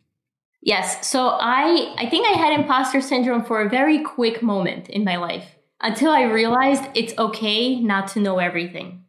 Yes. 0.60 1.06
So 1.06 1.28
I 1.28 1.94
I 1.98 2.08
think 2.08 2.26
I 2.26 2.32
had 2.32 2.58
imposter 2.58 3.00
syndrome 3.00 3.44
for 3.44 3.60
a 3.62 3.68
very 3.68 4.02
quick 4.02 4.42
moment 4.42 4.88
in 4.88 5.04
my 5.04 5.16
life 5.16 5.56
until 5.80 6.10
I 6.10 6.22
realized 6.22 6.84
it's 6.94 7.16
okay 7.18 7.80
not 7.80 8.08
to 8.08 8.20
know 8.20 8.38
everything. 8.38 9.04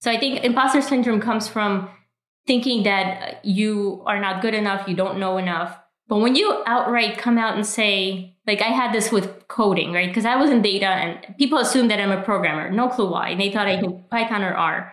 So 0.00 0.10
I 0.10 0.18
think 0.18 0.44
imposter 0.44 0.80
syndrome 0.80 1.20
comes 1.20 1.48
from 1.48 1.90
thinking 2.46 2.84
that 2.84 3.22
uh, 3.22 3.34
you 3.42 4.02
are 4.06 4.20
not 4.20 4.40
good 4.40 4.54
enough, 4.54 4.88
you 4.88 4.96
don't 4.96 5.18
know 5.18 5.36
enough. 5.36 5.76
But 6.08 6.18
when 6.18 6.36
you 6.36 6.62
outright 6.66 7.18
come 7.18 7.36
out 7.36 7.56
and 7.56 7.66
say, 7.66 8.36
like 8.46 8.62
I 8.62 8.68
had 8.68 8.94
this 8.94 9.10
with 9.10 9.48
coding, 9.48 9.92
right? 9.92 10.08
Because 10.08 10.24
I 10.24 10.36
was 10.36 10.50
in 10.50 10.62
data 10.62 10.86
and 10.86 11.36
people 11.36 11.58
assumed 11.58 11.90
that 11.90 12.00
I'm 12.00 12.12
a 12.12 12.22
programmer, 12.22 12.70
no 12.70 12.88
clue 12.88 13.10
why. 13.10 13.30
And 13.30 13.40
they 13.40 13.50
thought 13.50 13.66
I 13.66 13.80
knew 13.80 14.04
Python 14.10 14.44
or 14.44 14.54
R. 14.54 14.92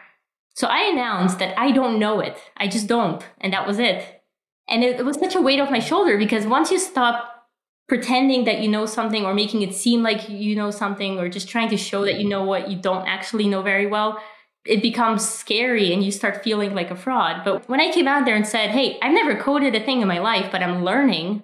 So 0.55 0.67
I 0.67 0.89
announced 0.91 1.39
that 1.39 1.57
I 1.59 1.71
don't 1.71 1.99
know 1.99 2.19
it. 2.19 2.37
I 2.57 2.67
just 2.67 2.87
don't. 2.87 3.23
And 3.39 3.53
that 3.53 3.67
was 3.67 3.77
it. 3.77 4.22
And 4.69 4.83
it, 4.83 4.99
it 4.99 5.05
was 5.05 5.17
such 5.17 5.35
a 5.35 5.41
weight 5.41 5.59
off 5.59 5.69
my 5.69 5.79
shoulder 5.79 6.17
because 6.17 6.45
once 6.45 6.71
you 6.71 6.79
stop 6.79 7.33
pretending 7.87 8.45
that 8.45 8.59
you 8.59 8.69
know 8.69 8.85
something 8.85 9.25
or 9.25 9.33
making 9.33 9.61
it 9.61 9.73
seem 9.73 10.01
like 10.01 10.29
you 10.29 10.55
know 10.55 10.71
something 10.71 11.19
or 11.19 11.27
just 11.29 11.49
trying 11.49 11.69
to 11.69 11.77
show 11.77 12.05
that 12.05 12.19
you 12.19 12.27
know 12.27 12.43
what 12.43 12.69
you 12.69 12.77
don't 12.77 13.05
actually 13.07 13.47
know 13.47 13.61
very 13.61 13.85
well, 13.87 14.17
it 14.65 14.81
becomes 14.81 15.27
scary 15.27 15.91
and 15.91 16.03
you 16.03 16.11
start 16.11 16.43
feeling 16.43 16.73
like 16.73 16.89
a 16.89 16.95
fraud. 16.95 17.41
But 17.43 17.67
when 17.67 17.81
I 17.81 17.91
came 17.91 18.07
out 18.07 18.25
there 18.25 18.35
and 18.35 18.47
said, 18.47 18.69
Hey, 18.69 18.97
I've 19.01 19.13
never 19.13 19.35
coded 19.35 19.75
a 19.75 19.83
thing 19.83 20.01
in 20.01 20.07
my 20.07 20.19
life, 20.19 20.49
but 20.51 20.63
I'm 20.63 20.85
learning, 20.85 21.43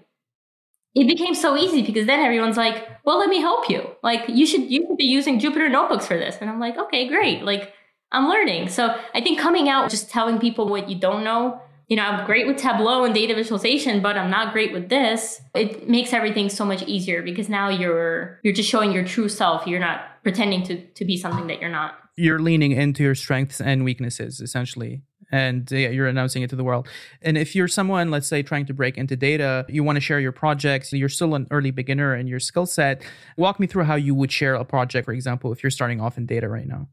it 0.95 1.07
became 1.07 1.35
so 1.35 1.57
easy 1.57 1.81
because 1.81 2.07
then 2.07 2.21
everyone's 2.21 2.57
like, 2.57 2.87
Well, 3.03 3.19
let 3.19 3.29
me 3.29 3.41
help 3.41 3.69
you. 3.69 3.89
Like 4.01 4.29
you 4.29 4.45
should 4.45 4.71
you 4.71 4.85
should 4.87 4.97
be 4.97 5.05
using 5.05 5.39
Jupyter 5.39 5.69
notebooks 5.69 6.07
for 6.07 6.17
this. 6.17 6.37
And 6.39 6.49
I'm 6.49 6.59
like, 6.59 6.77
okay, 6.77 7.07
great. 7.09 7.43
Like 7.43 7.73
I'm 8.11 8.29
learning. 8.29 8.69
So 8.69 8.97
I 9.13 9.21
think 9.21 9.39
coming 9.39 9.67
out 9.67 9.91
just 9.91 10.09
telling 10.09 10.39
people 10.39 10.69
what 10.69 10.89
you 10.89 10.97
don't 10.97 11.23
know 11.23 11.61
you 11.89 11.95
know, 11.97 12.03
I'm 12.03 12.25
great 12.25 12.47
with 12.47 12.57
Tableau 12.57 13.03
and 13.03 13.13
data 13.13 13.35
visualization, 13.35 14.01
but 14.01 14.15
I'm 14.15 14.29
not 14.29 14.53
great 14.53 14.71
with 14.71 14.89
this. 14.89 15.41
It 15.55 15.89
makes 15.89 16.13
everything 16.13 16.47
so 16.49 16.63
much 16.63 16.83
easier 16.83 17.21
because 17.21 17.49
now 17.49 17.67
you're 17.67 18.39
you're 18.43 18.53
just 18.53 18.69
showing 18.69 18.91
your 18.91 19.03
true 19.03 19.27
self. 19.27 19.67
You're 19.67 19.79
not 19.79 20.21
pretending 20.23 20.63
to 20.63 20.81
to 20.81 21.03
be 21.03 21.17
something 21.17 21.47
that 21.47 21.59
you're 21.59 21.69
not. 21.69 21.95
you're 22.15 22.39
leaning 22.39 22.73
into 22.73 23.01
your 23.03 23.15
strengths 23.15 23.61
and 23.61 23.83
weaknesses 23.83 24.41
essentially 24.41 25.01
and 25.31 25.69
yeah, 25.71 25.89
you're 25.89 26.07
announcing 26.07 26.41
it 26.41 26.49
to 26.49 26.55
the 26.55 26.63
world. 26.63 26.87
And 27.21 27.37
if 27.37 27.55
you're 27.55 27.67
someone, 27.67 28.09
let's 28.09 28.27
say, 28.27 28.41
trying 28.41 28.65
to 28.65 28.73
break 28.73 28.97
into 28.97 29.15
data, 29.15 29.65
you 29.69 29.83
want 29.83 29.95
to 29.95 30.01
share 30.01 30.19
your 30.19 30.31
projects, 30.31 30.91
you're 30.91 31.07
still 31.07 31.35
an 31.35 31.47
early 31.51 31.71
beginner 31.71 32.15
in 32.15 32.27
your 32.27 32.39
skill 32.39 32.65
set. 32.65 33.03
Walk 33.37 33.59
me 33.59 33.67
through 33.67 33.83
how 33.83 33.95
you 33.95 34.15
would 34.15 34.31
share 34.31 34.55
a 34.55 34.65
project, 34.65 35.05
for 35.05 35.13
example, 35.13 35.51
if 35.51 35.61
you're 35.63 35.69
starting 35.69 36.01
off 36.01 36.17
in 36.17 36.25
data 36.25 36.49
right 36.49 36.67
now. 36.67 36.87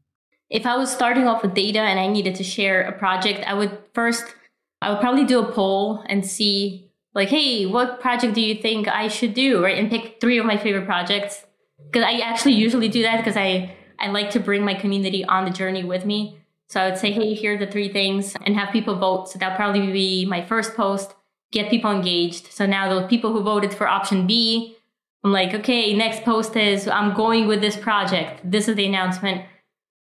If 0.49 0.65
I 0.65 0.77
was 0.77 0.91
starting 0.91 1.27
off 1.27 1.41
with 1.41 1.55
data 1.55 1.79
and 1.79 1.99
I 1.99 2.07
needed 2.07 2.35
to 2.35 2.43
share 2.43 2.83
a 2.83 2.91
project, 2.97 3.43
I 3.47 3.53
would 3.53 3.77
first, 3.93 4.23
I 4.81 4.91
would 4.91 4.99
probably 4.99 5.25
do 5.25 5.39
a 5.39 5.51
poll 5.51 6.03
and 6.07 6.25
see, 6.25 6.91
like, 7.13 7.29
hey, 7.29 7.65
what 7.65 7.99
project 7.99 8.35
do 8.35 8.41
you 8.41 8.55
think 8.61 8.87
I 8.87 9.07
should 9.07 9.33
do, 9.33 9.63
right? 9.63 9.77
And 9.77 9.89
pick 9.89 10.21
three 10.21 10.37
of 10.37 10.45
my 10.45 10.57
favorite 10.57 10.85
projects. 10.85 11.45
Because 11.83 12.03
I 12.03 12.19
actually 12.19 12.53
usually 12.53 12.89
do 12.89 13.01
that 13.03 13.17
because 13.17 13.37
I, 13.37 13.75
I 13.99 14.09
like 14.09 14.29
to 14.31 14.39
bring 14.39 14.63
my 14.63 14.73
community 14.73 15.23
on 15.25 15.45
the 15.45 15.51
journey 15.51 15.83
with 15.83 16.05
me. 16.05 16.39
So 16.69 16.81
I 16.81 16.89
would 16.89 16.97
say, 16.97 17.11
hey, 17.11 17.33
here 17.33 17.55
are 17.55 17.57
the 17.57 17.71
three 17.71 17.91
things 17.91 18.35
and 18.45 18.55
have 18.55 18.73
people 18.73 18.95
vote. 18.95 19.29
So 19.29 19.39
that'll 19.39 19.55
probably 19.55 19.91
be 19.91 20.25
my 20.25 20.43
first 20.43 20.75
post, 20.75 21.15
get 21.51 21.69
people 21.69 21.91
engaged. 21.91 22.51
So 22.51 22.65
now 22.65 22.89
those 22.89 23.09
people 23.09 23.31
who 23.31 23.41
voted 23.41 23.73
for 23.73 23.87
option 23.87 24.27
B, 24.27 24.75
I'm 25.23 25.31
like, 25.31 25.53
okay, 25.53 25.95
next 25.95 26.23
post 26.23 26.55
is 26.55 26.87
I'm 26.87 27.13
going 27.13 27.47
with 27.47 27.61
this 27.61 27.77
project. 27.77 28.41
This 28.43 28.67
is 28.67 28.75
the 28.75 28.85
announcement. 28.85 29.43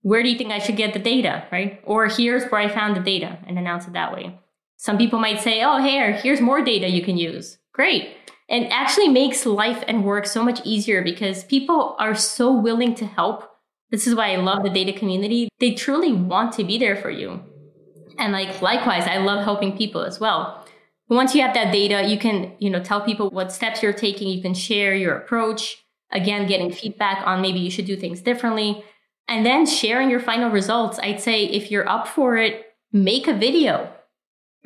Where 0.02 0.22
do 0.22 0.28
you 0.28 0.36
think 0.36 0.50
I 0.50 0.58
should 0.58 0.76
get 0.76 0.92
the 0.92 0.98
data, 0.98 1.44
right? 1.52 1.80
Or 1.84 2.08
here's 2.08 2.50
where 2.50 2.60
I 2.60 2.68
found 2.68 2.96
the 2.96 3.00
data 3.00 3.38
and 3.46 3.58
announce 3.58 3.86
it 3.86 3.92
that 3.92 4.12
way. 4.12 4.38
Some 4.76 4.98
people 4.98 5.18
might 5.18 5.40
say, 5.40 5.62
oh, 5.62 5.82
here, 5.82 6.12
here's 6.12 6.40
more 6.40 6.62
data 6.62 6.88
you 6.88 7.02
can 7.02 7.16
use. 7.16 7.58
Great. 7.72 8.16
And 8.48 8.72
actually 8.72 9.08
makes 9.08 9.44
life 9.44 9.82
and 9.88 10.04
work 10.04 10.26
so 10.26 10.44
much 10.44 10.60
easier 10.64 11.02
because 11.02 11.44
people 11.44 11.96
are 11.98 12.14
so 12.14 12.52
willing 12.52 12.94
to 12.96 13.06
help 13.06 13.50
this 13.90 14.06
is 14.06 14.14
why 14.14 14.32
I 14.32 14.36
love 14.36 14.62
the 14.62 14.70
data 14.70 14.92
community. 14.92 15.48
They 15.60 15.72
truly 15.72 16.12
want 16.12 16.52
to 16.54 16.64
be 16.64 16.78
there 16.78 16.96
for 16.96 17.10
you. 17.10 17.40
And 18.18 18.32
like 18.32 18.60
likewise, 18.60 19.06
I 19.06 19.18
love 19.18 19.44
helping 19.44 19.76
people 19.76 20.02
as 20.02 20.18
well. 20.18 20.66
Once 21.08 21.34
you 21.34 21.42
have 21.42 21.54
that 21.54 21.72
data, 21.72 22.08
you 22.08 22.18
can, 22.18 22.52
you 22.58 22.68
know, 22.68 22.82
tell 22.82 23.00
people 23.00 23.30
what 23.30 23.52
steps 23.52 23.82
you're 23.82 23.92
taking. 23.92 24.28
You 24.28 24.42
can 24.42 24.54
share 24.54 24.94
your 24.94 25.14
approach. 25.14 25.84
Again, 26.10 26.48
getting 26.48 26.72
feedback 26.72 27.24
on 27.26 27.40
maybe 27.40 27.60
you 27.60 27.70
should 27.70 27.84
do 27.84 27.96
things 27.96 28.20
differently. 28.20 28.84
And 29.28 29.46
then 29.46 29.66
sharing 29.66 30.10
your 30.10 30.20
final 30.20 30.50
results. 30.50 30.98
I'd 30.98 31.20
say 31.20 31.44
if 31.44 31.70
you're 31.70 31.88
up 31.88 32.08
for 32.08 32.36
it, 32.36 32.66
make 32.92 33.28
a 33.28 33.34
video, 33.34 33.92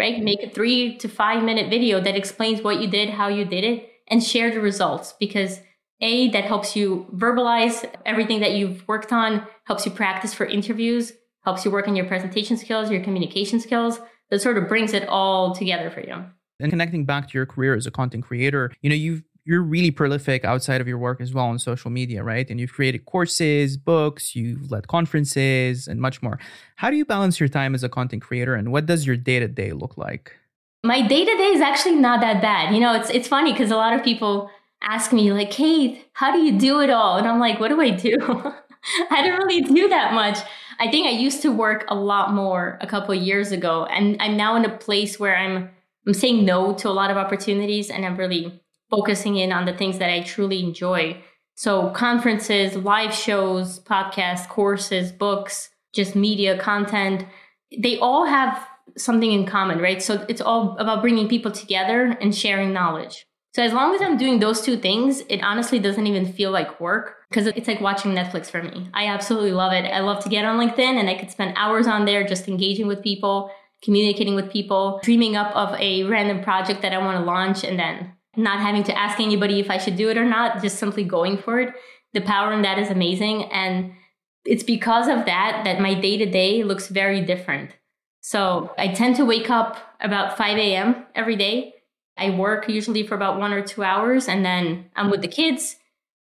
right? 0.00 0.20
Make 0.20 0.42
a 0.42 0.50
three 0.50 0.96
to 0.96 1.08
five 1.08 1.44
minute 1.44 1.68
video 1.68 2.00
that 2.00 2.16
explains 2.16 2.62
what 2.62 2.80
you 2.80 2.88
did, 2.88 3.10
how 3.10 3.28
you 3.28 3.44
did 3.44 3.62
it, 3.62 3.88
and 4.08 4.24
share 4.24 4.50
the 4.50 4.60
results 4.60 5.14
because 5.20 5.60
a, 6.00 6.30
that 6.30 6.44
helps 6.44 6.74
you 6.74 7.06
verbalize 7.14 7.88
everything 8.06 8.40
that 8.40 8.52
you've 8.52 8.88
worked 8.88 9.12
on, 9.12 9.46
helps 9.64 9.84
you 9.84 9.92
practice 9.92 10.32
for 10.32 10.46
interviews, 10.46 11.12
helps 11.44 11.66
you 11.66 11.70
work 11.70 11.86
on 11.86 11.94
your 11.94 12.06
presentation 12.06 12.56
skills, 12.56 12.90
your 12.90 13.04
communication 13.04 13.60
skills. 13.60 14.00
That 14.30 14.40
sort 14.40 14.56
of 14.56 14.66
brings 14.68 14.94
it 14.94 15.06
all 15.08 15.54
together 15.54 15.90
for 15.90 16.00
you. 16.00 16.24
And 16.60 16.70
connecting 16.70 17.04
back 17.04 17.28
to 17.28 17.38
your 17.38 17.46
career 17.46 17.74
as 17.74 17.86
a 17.86 17.90
content 17.90 18.24
creator, 18.24 18.72
you 18.80 18.88
know, 18.88 18.96
you've 18.96 19.22
you're 19.44 19.62
really 19.62 19.90
prolific 19.90 20.44
outside 20.44 20.80
of 20.80 20.88
your 20.88 20.98
work 20.98 21.20
as 21.20 21.32
well 21.32 21.46
on 21.46 21.58
social 21.58 21.90
media, 21.90 22.22
right? 22.22 22.48
And 22.50 22.60
you've 22.60 22.72
created 22.72 23.04
courses, 23.04 23.76
books, 23.76 24.36
you've 24.36 24.70
led 24.70 24.88
conferences, 24.88 25.88
and 25.88 26.00
much 26.00 26.22
more. 26.22 26.38
How 26.76 26.90
do 26.90 26.96
you 26.96 27.04
balance 27.04 27.40
your 27.40 27.48
time 27.48 27.74
as 27.74 27.82
a 27.82 27.88
content 27.88 28.22
creator, 28.22 28.54
and 28.54 28.72
what 28.72 28.86
does 28.86 29.06
your 29.06 29.16
day 29.16 29.38
to 29.40 29.48
day 29.48 29.72
look 29.72 29.96
like? 29.96 30.36
My 30.82 31.06
day 31.06 31.24
to 31.24 31.36
day 31.36 31.50
is 31.52 31.60
actually 31.60 31.96
not 31.96 32.20
that 32.20 32.40
bad. 32.40 32.74
You 32.74 32.80
know, 32.80 32.94
it's 32.94 33.10
it's 33.10 33.28
funny 33.28 33.52
because 33.52 33.70
a 33.70 33.76
lot 33.76 33.92
of 33.92 34.02
people 34.02 34.50
ask 34.82 35.12
me 35.12 35.32
like, 35.32 35.50
Kate, 35.50 36.06
how 36.14 36.32
do 36.32 36.38
you 36.38 36.58
do 36.58 36.80
it 36.80 36.90
all? 36.90 37.18
And 37.18 37.26
I'm 37.26 37.38
like, 37.38 37.60
what 37.60 37.68
do 37.68 37.80
I 37.80 37.90
do? 37.90 38.16
I 39.10 39.22
don't 39.22 39.38
really 39.44 39.60
do 39.60 39.88
that 39.88 40.14
much. 40.14 40.38
I 40.78 40.90
think 40.90 41.06
I 41.06 41.10
used 41.10 41.42
to 41.42 41.52
work 41.52 41.84
a 41.88 41.94
lot 41.94 42.32
more 42.32 42.78
a 42.80 42.86
couple 42.86 43.14
of 43.14 43.22
years 43.22 43.52
ago, 43.52 43.84
and 43.86 44.16
I'm 44.20 44.36
now 44.36 44.56
in 44.56 44.64
a 44.64 44.76
place 44.76 45.20
where 45.20 45.36
I'm 45.36 45.70
I'm 46.06 46.14
saying 46.14 46.44
no 46.46 46.72
to 46.74 46.88
a 46.88 46.90
lot 46.90 47.10
of 47.10 47.18
opportunities, 47.18 47.90
and 47.90 48.06
I'm 48.06 48.16
really 48.16 48.60
focusing 48.90 49.36
in 49.36 49.52
on 49.52 49.64
the 49.64 49.76
things 49.76 49.98
that 49.98 50.10
I 50.10 50.22
truly 50.22 50.62
enjoy. 50.62 51.22
So 51.54 51.90
conferences, 51.90 52.74
live 52.76 53.14
shows, 53.14 53.80
podcasts, 53.80 54.48
courses, 54.48 55.12
books, 55.12 55.70
just 55.92 56.16
media 56.16 56.58
content, 56.58 57.26
they 57.76 57.98
all 57.98 58.26
have 58.26 58.66
something 58.96 59.32
in 59.32 59.46
common, 59.46 59.78
right? 59.78 60.02
So 60.02 60.24
it's 60.28 60.40
all 60.40 60.76
about 60.78 61.02
bringing 61.02 61.28
people 61.28 61.52
together 61.52 62.16
and 62.20 62.34
sharing 62.34 62.72
knowledge. 62.72 63.26
So 63.52 63.62
as 63.62 63.72
long 63.72 63.94
as 63.94 64.00
I'm 64.00 64.16
doing 64.16 64.38
those 64.38 64.60
two 64.60 64.76
things, 64.76 65.20
it 65.28 65.42
honestly 65.42 65.80
doesn't 65.80 66.06
even 66.06 66.32
feel 66.32 66.52
like 66.52 66.80
work 66.80 67.16
because 67.28 67.46
it's 67.48 67.66
like 67.66 67.80
watching 67.80 68.12
Netflix 68.12 68.46
for 68.46 68.62
me. 68.62 68.88
I 68.94 69.06
absolutely 69.08 69.52
love 69.52 69.72
it. 69.72 69.84
I 69.86 70.00
love 70.00 70.22
to 70.22 70.28
get 70.28 70.44
on 70.44 70.58
LinkedIn 70.58 70.78
and 70.78 71.08
I 71.08 71.16
could 71.16 71.30
spend 71.30 71.54
hours 71.56 71.88
on 71.88 72.04
there 72.04 72.24
just 72.24 72.48
engaging 72.48 72.86
with 72.86 73.02
people, 73.02 73.50
communicating 73.82 74.36
with 74.36 74.52
people, 74.52 75.00
dreaming 75.02 75.36
up 75.36 75.54
of 75.56 75.78
a 75.80 76.04
random 76.04 76.42
project 76.42 76.82
that 76.82 76.92
I 76.92 76.98
want 76.98 77.18
to 77.18 77.24
launch 77.24 77.64
and 77.64 77.78
then 77.78 78.12
not 78.36 78.60
having 78.60 78.84
to 78.84 78.98
ask 78.98 79.20
anybody 79.20 79.60
if 79.60 79.70
I 79.70 79.78
should 79.78 79.96
do 79.96 80.08
it 80.08 80.16
or 80.16 80.24
not, 80.24 80.62
just 80.62 80.78
simply 80.78 81.04
going 81.04 81.38
for 81.38 81.60
it. 81.60 81.74
The 82.12 82.20
power 82.20 82.52
in 82.52 82.62
that 82.62 82.78
is 82.78 82.90
amazing. 82.90 83.44
And 83.52 83.92
it's 84.44 84.62
because 84.62 85.08
of 85.08 85.26
that 85.26 85.62
that 85.64 85.80
my 85.80 85.94
day 85.94 86.16
to 86.18 86.26
day 86.26 86.64
looks 86.64 86.88
very 86.88 87.20
different. 87.20 87.70
So 88.20 88.74
I 88.78 88.88
tend 88.88 89.16
to 89.16 89.24
wake 89.24 89.50
up 89.50 89.78
about 90.00 90.36
5 90.36 90.58
a.m. 90.58 91.06
every 91.14 91.36
day 91.36 91.74
I 92.20 92.30
work 92.30 92.68
usually 92.68 93.06
for 93.06 93.14
about 93.14 93.38
one 93.38 93.52
or 93.52 93.62
two 93.62 93.82
hours 93.82 94.28
and 94.28 94.44
then 94.44 94.90
I'm 94.94 95.10
with 95.10 95.22
the 95.22 95.28
kids. 95.28 95.76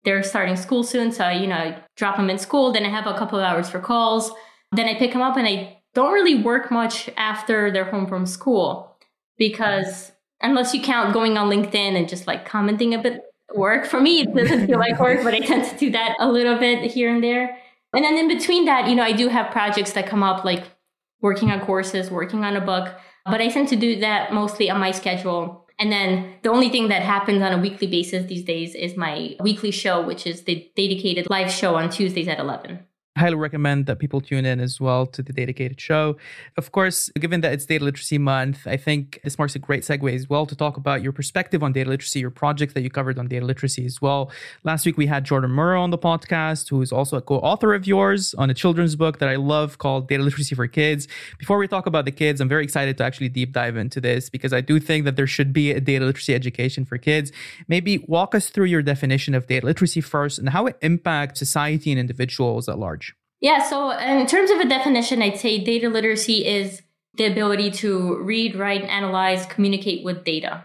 They're 0.04 0.22
starting 0.22 0.54
school 0.54 0.84
soon. 0.84 1.10
So, 1.10 1.28
you 1.30 1.46
know, 1.46 1.56
I 1.56 1.82
drop 1.96 2.16
them 2.16 2.30
in 2.30 2.38
school. 2.38 2.70
Then 2.70 2.84
I 2.84 2.90
have 2.90 3.06
a 3.06 3.18
couple 3.18 3.38
of 3.38 3.44
hours 3.44 3.70
for 3.70 3.80
calls. 3.80 4.30
Then 4.72 4.86
I 4.86 4.94
pick 4.94 5.12
them 5.12 5.22
up 5.22 5.36
and 5.36 5.48
I 5.48 5.78
don't 5.94 6.12
really 6.12 6.42
work 6.42 6.70
much 6.70 7.08
after 7.16 7.70
they're 7.70 7.90
home 7.90 8.06
from 8.06 8.26
school 8.26 8.94
because 9.38 10.12
unless 10.40 10.74
you 10.74 10.82
count 10.82 11.12
going 11.12 11.36
on 11.38 11.48
LinkedIn 11.48 11.96
and 11.96 12.08
just 12.08 12.26
like 12.26 12.44
commenting 12.44 12.94
a 12.94 12.98
bit 12.98 13.22
work. 13.54 13.86
For 13.86 14.00
me, 14.00 14.20
it 14.20 14.34
doesn't 14.34 14.66
feel 14.66 14.78
like 14.78 14.98
work, 15.00 15.22
but 15.22 15.34
I 15.34 15.40
tend 15.40 15.64
to 15.64 15.76
do 15.76 15.90
that 15.90 16.16
a 16.18 16.30
little 16.30 16.58
bit 16.58 16.90
here 16.90 17.12
and 17.12 17.22
there. 17.22 17.58
And 17.94 18.04
then 18.04 18.16
in 18.16 18.28
between 18.28 18.64
that, 18.66 18.88
you 18.88 18.94
know, 18.94 19.02
I 19.02 19.12
do 19.12 19.28
have 19.28 19.50
projects 19.50 19.92
that 19.92 20.06
come 20.06 20.22
up 20.22 20.44
like 20.44 20.64
working 21.20 21.50
on 21.50 21.60
courses, 21.60 22.10
working 22.10 22.44
on 22.44 22.56
a 22.56 22.60
book, 22.60 22.94
but 23.24 23.40
I 23.40 23.48
tend 23.48 23.68
to 23.68 23.76
do 23.76 24.00
that 24.00 24.32
mostly 24.32 24.70
on 24.70 24.80
my 24.80 24.90
schedule. 24.90 25.66
And 25.78 25.92
then 25.92 26.34
the 26.42 26.50
only 26.50 26.68
thing 26.68 26.88
that 26.88 27.02
happens 27.02 27.42
on 27.42 27.52
a 27.52 27.58
weekly 27.58 27.86
basis 27.86 28.26
these 28.26 28.44
days 28.44 28.74
is 28.74 28.96
my 28.96 29.36
weekly 29.40 29.70
show, 29.70 30.04
which 30.04 30.26
is 30.26 30.42
the 30.42 30.70
Datacated 30.74 31.28
live 31.30 31.50
show 31.50 31.76
on 31.76 31.90
Tuesdays 31.90 32.28
at 32.28 32.38
11 32.38 32.80
highly 33.16 33.34
recommend 33.34 33.86
that 33.86 33.98
people 33.98 34.20
tune 34.20 34.44
in 34.44 34.60
as 34.60 34.80
well 34.80 35.06
to 35.06 35.22
the 35.22 35.32
Datacated 35.32 35.80
show. 35.80 36.16
Of 36.56 36.72
course, 36.72 37.10
given 37.18 37.40
that 37.40 37.52
it's 37.52 37.66
Data 37.66 37.84
Literacy 37.84 38.18
Month, 38.18 38.66
I 38.66 38.76
think 38.76 39.20
this 39.24 39.38
marks 39.38 39.54
a 39.54 39.58
great 39.58 39.82
segue 39.82 40.14
as 40.14 40.28
well 40.28 40.46
to 40.46 40.54
talk 40.54 40.76
about 40.76 41.02
your 41.02 41.12
perspective 41.12 41.62
on 41.62 41.72
data 41.72 41.88
literacy, 41.88 42.20
your 42.20 42.30
projects 42.30 42.74
that 42.74 42.82
you 42.82 42.90
covered 42.90 43.18
on 43.18 43.28
data 43.28 43.44
literacy 43.44 43.86
as 43.86 44.02
well. 44.02 44.30
Last 44.64 44.84
week, 44.86 44.96
we 44.96 45.06
had 45.06 45.24
Jordan 45.24 45.50
Morrow 45.50 45.80
on 45.80 45.90
the 45.90 45.98
podcast, 45.98 46.68
who 46.68 46.82
is 46.82 46.92
also 46.92 47.16
a 47.16 47.22
co 47.22 47.36
author 47.36 47.74
of 47.74 47.86
yours 47.86 48.34
on 48.34 48.50
a 48.50 48.54
children's 48.54 48.96
book 48.96 49.18
that 49.18 49.28
I 49.28 49.36
love 49.36 49.78
called 49.78 50.08
Data 50.08 50.22
Literacy 50.22 50.54
for 50.54 50.66
Kids. 50.66 51.08
Before 51.38 51.58
we 51.58 51.68
talk 51.68 51.86
about 51.86 52.04
the 52.04 52.12
kids, 52.12 52.40
I'm 52.40 52.48
very 52.48 52.64
excited 52.64 52.98
to 52.98 53.04
actually 53.04 53.28
deep 53.28 53.52
dive 53.52 53.76
into 53.76 54.00
this 54.00 54.28
because 54.28 54.52
I 54.52 54.60
do 54.60 54.78
think 54.78 55.04
that 55.04 55.16
there 55.16 55.26
should 55.26 55.52
be 55.52 55.70
a 55.70 55.80
data 55.80 56.04
literacy 56.04 56.34
education 56.34 56.84
for 56.84 56.98
kids. 56.98 57.32
Maybe 57.68 57.98
walk 58.06 58.34
us 58.34 58.50
through 58.50 58.66
your 58.66 58.82
definition 58.82 59.34
of 59.34 59.46
data 59.46 59.66
literacy 59.66 60.00
first 60.00 60.38
and 60.38 60.50
how 60.50 60.66
it 60.66 60.76
impacts 60.82 61.38
society 61.38 61.90
and 61.90 62.00
individuals 62.00 62.68
at 62.68 62.78
large. 62.78 63.05
Yeah, 63.40 63.62
so 63.62 63.90
in 63.90 64.26
terms 64.26 64.50
of 64.50 64.60
a 64.60 64.68
definition, 64.68 65.22
I'd 65.22 65.38
say 65.38 65.62
data 65.62 65.88
literacy 65.88 66.46
is 66.46 66.82
the 67.14 67.26
ability 67.26 67.70
to 67.70 68.16
read, 68.22 68.56
write, 68.56 68.82
analyze, 68.84 69.46
communicate 69.46 70.04
with 70.04 70.24
data. 70.24 70.64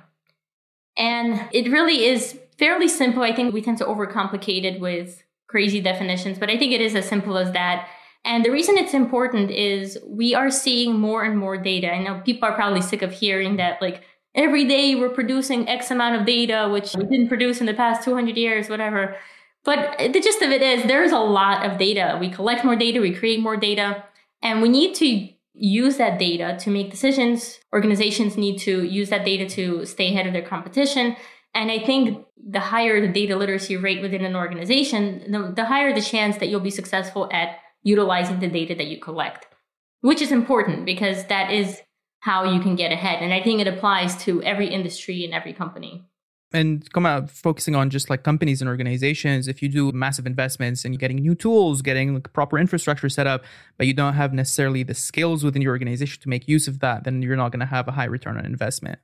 And 0.98 1.48
it 1.52 1.72
really 1.72 2.06
is 2.06 2.40
fairly 2.58 2.88
simple. 2.88 3.24
I 3.24 3.34
think 3.34 3.54
we 3.54 3.62
tend 3.62 3.78
to 3.80 3.86
overcomplicate 3.86 4.64
it 4.64 4.80
with 4.80 5.24
crazy 5.48 5.82
definitions, 5.82 6.40
but 6.40 6.50
I 6.50 6.58
think 6.58 6.74
it 6.74 6.82
is 6.82 6.96
as 6.96 7.08
simple 7.08 7.38
as 7.38 7.52
that. 7.54 7.88
And 8.24 8.46
the 8.46 8.52
reason 8.52 8.78
it's 8.78 8.94
important 8.94 9.52
is 9.52 9.98
we 10.08 10.36
are 10.36 10.52
seeing 10.52 11.00
more 11.00 11.24
and 11.24 11.38
more 11.38 11.58
data. 11.58 11.92
I 11.92 12.04
know 12.04 12.22
people 12.24 12.48
are 12.48 12.54
probably 12.54 12.82
sick 12.82 13.02
of 13.02 13.12
hearing 13.12 13.58
that, 13.58 13.82
like, 13.82 14.04
every 14.36 14.66
day 14.66 14.96
we're 14.96 15.10
producing 15.10 15.68
X 15.68 15.92
amount 15.92 16.16
of 16.20 16.26
data, 16.26 16.70
which 16.72 16.96
we 16.96 17.04
didn't 17.06 17.28
produce 17.30 17.60
in 17.60 17.66
the 17.66 17.74
past 17.74 18.04
200 18.04 18.38
years, 18.38 18.70
whatever. 18.70 19.18
But 19.64 19.98
the 20.00 20.20
gist 20.20 20.42
of 20.42 20.50
it 20.52 20.62
is 20.62 20.84
there's 20.84 21.12
a 21.12 21.20
lot 21.20 21.66
of 21.66 21.78
data. 21.78 22.18
We 22.20 22.30
collect 22.30 22.66
more 22.66 22.76
data, 22.76 23.00
we 23.00 23.14
create 23.14 23.40
more 23.40 23.58
data, 23.58 24.04
and 24.42 24.62
we 24.62 24.70
need 24.70 24.96
to 24.96 25.30
use 25.54 25.98
that 25.98 26.18
data 26.18 26.58
to 26.62 26.70
make 26.70 26.90
decisions. 26.90 27.60
Organizations 27.74 28.38
need 28.38 28.58
to 28.60 28.84
use 28.84 29.10
that 29.10 29.26
data 29.26 29.48
to 29.56 29.86
stay 29.86 30.10
ahead 30.10 30.26
of 30.26 30.34
their 30.34 30.42
competition. 30.42 31.16
And 31.54 31.70
I 31.70 31.80
think 31.80 32.26
the 32.50 32.60
higher 32.60 33.06
the 33.06 33.12
data 33.12 33.36
literacy 33.36 33.78
rate 33.78 34.02
within 34.02 34.26
an 34.26 34.36
organization, 34.36 35.32
the, 35.32 35.54
the 35.56 35.66
higher 35.66 35.94
the 35.94 36.02
chance 36.02 36.38
that 36.38 36.48
you'll 36.48 36.62
be 36.62 36.72
successful 36.72 37.30
at 37.32 37.58
utilizing 37.84 38.40
the 38.40 38.48
data 38.48 38.74
that 38.76 38.88
you 38.88 39.00
collect, 39.00 39.48
which 40.02 40.22
is 40.22 40.32
important 40.32 40.86
because 40.86 41.26
that 41.26 41.52
is 41.52 41.82
how 42.20 42.44
you 42.44 42.62
can 42.62 42.76
get 42.76 42.92
ahead. 42.92 43.22
And 43.22 43.34
I 43.34 43.42
think 43.42 43.60
it 43.60 43.68
applies 43.68 44.16
to 44.24 44.42
every 44.44 44.70
industry 44.70 45.26
and 45.26 45.34
every 45.34 45.54
company. 45.54 46.06
And 46.54 46.92
come 46.92 47.06
out 47.06 47.30
focusing 47.30 47.76
on 47.76 47.90
just 47.90 48.10
like 48.10 48.24
companies 48.24 48.62
and 48.62 48.70
organizations 48.70 49.48
if 49.48 49.62
you 49.62 49.70
do 49.70 49.92
massive 49.92 50.26
investments 50.26 50.84
and 50.84 50.94
you're 50.94 51.00
getting 51.00 51.18
new 51.18 51.36
tools 51.36 51.82
getting 51.82 52.14
like 52.14 52.32
proper 52.34 52.58
infrastructure 52.58 53.10
set 53.10 53.28
up 53.28 53.44
but 53.78 53.88
you 53.88 53.94
don't 53.94 54.14
have 54.14 54.34
necessarily 54.34 54.84
the 54.84 54.94
skills 54.94 55.44
within 55.44 55.62
your 55.62 55.72
organization 55.72 56.22
to 56.22 56.30
make 56.30 56.48
use 56.48 56.68
of 56.68 56.80
that 56.80 57.04
then 57.04 57.22
you're 57.22 57.36
not 57.36 57.52
going 57.52 57.60
to 57.60 57.66
have 57.66 57.88
a 57.88 57.92
high 57.92 58.06
return 58.06 58.38
on 58.38 58.46
investment 58.46 59.00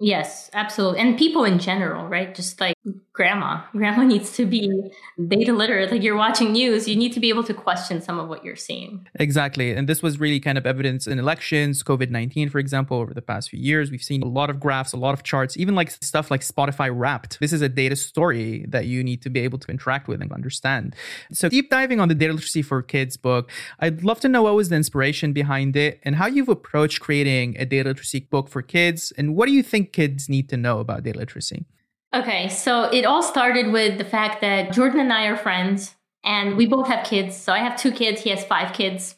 Yes, 0.00 0.48
absolutely. 0.54 1.00
And 1.00 1.18
people 1.18 1.44
in 1.44 1.58
general, 1.58 2.06
right? 2.06 2.32
Just 2.32 2.60
like 2.60 2.76
grandma. 3.12 3.62
Grandma 3.72 4.02
needs 4.14 4.32
to 4.36 4.46
be 4.46 4.90
data 5.26 5.52
literate. 5.52 5.90
Like 5.90 6.02
you're 6.02 6.16
watching 6.16 6.52
news, 6.52 6.88
you 6.88 6.96
need 6.96 7.12
to 7.12 7.20
be 7.20 7.28
able 7.28 7.44
to 7.44 7.54
question 7.54 8.00
some 8.00 8.18
of 8.18 8.28
what 8.28 8.44
you're 8.44 8.56
seeing. 8.56 9.08
Exactly. 9.16 9.72
And 9.72 9.88
this 9.88 10.02
was 10.02 10.20
really 10.20 10.40
kind 10.40 10.58
of 10.58 10.66
evidence 10.66 11.06
in 11.06 11.18
elections, 11.18 11.82
COVID 11.82 12.10
19, 12.10 12.48
for 12.48 12.58
example, 12.58 12.98
over 12.98 13.12
the 13.12 13.22
past 13.22 13.50
few 13.50 13.58
years. 13.58 13.90
We've 13.90 14.02
seen 14.02 14.22
a 14.22 14.28
lot 14.28 14.50
of 14.50 14.60
graphs, 14.60 14.92
a 14.92 14.96
lot 14.96 15.14
of 15.14 15.22
charts, 15.22 15.56
even 15.56 15.74
like 15.74 15.90
stuff 15.90 16.30
like 16.30 16.42
Spotify 16.42 16.90
Wrapped. 16.94 17.40
This 17.40 17.52
is 17.52 17.62
a 17.62 17.68
data 17.68 17.96
story 17.96 18.64
that 18.68 18.86
you 18.86 19.02
need 19.02 19.22
to 19.22 19.30
be 19.30 19.40
able 19.40 19.58
to 19.58 19.70
interact 19.70 20.08
with 20.08 20.22
and 20.22 20.32
understand. 20.32 20.94
So, 21.32 21.48
deep 21.48 21.70
diving 21.70 22.00
on 22.00 22.08
the 22.08 22.14
Data 22.14 22.32
Literacy 22.32 22.62
for 22.62 22.82
Kids 22.82 23.16
book, 23.16 23.50
I'd 23.80 24.04
love 24.04 24.20
to 24.20 24.28
know 24.28 24.42
what 24.42 24.54
was 24.54 24.68
the 24.68 24.76
inspiration 24.76 25.32
behind 25.32 25.76
it 25.76 26.00
and 26.02 26.16
how 26.16 26.26
you've 26.26 26.48
approached 26.48 27.00
creating 27.00 27.56
a 27.58 27.64
data 27.64 27.88
literacy 27.88 28.20
book 28.20 28.48
for 28.48 28.62
kids. 28.62 29.12
And 29.16 29.34
what 29.34 29.46
do 29.46 29.52
you 29.52 29.62
think 29.62 29.92
kids 29.92 30.28
need 30.28 30.48
to 30.50 30.56
know 30.56 30.78
about 30.78 31.02
data 31.02 31.18
literacy? 31.18 31.66
Okay, 32.14 32.48
so 32.48 32.84
it 32.84 33.04
all 33.04 33.22
started 33.22 33.70
with 33.70 33.98
the 33.98 34.04
fact 34.04 34.40
that 34.40 34.72
Jordan 34.72 35.00
and 35.00 35.12
I 35.12 35.26
are 35.26 35.36
friends, 35.36 35.94
and 36.24 36.56
we 36.56 36.66
both 36.66 36.86
have 36.88 37.06
kids. 37.06 37.36
So 37.36 37.52
I 37.52 37.58
have 37.58 37.78
two 37.78 37.92
kids, 37.92 38.22
he 38.22 38.30
has 38.30 38.44
five 38.44 38.72
kids, 38.72 39.16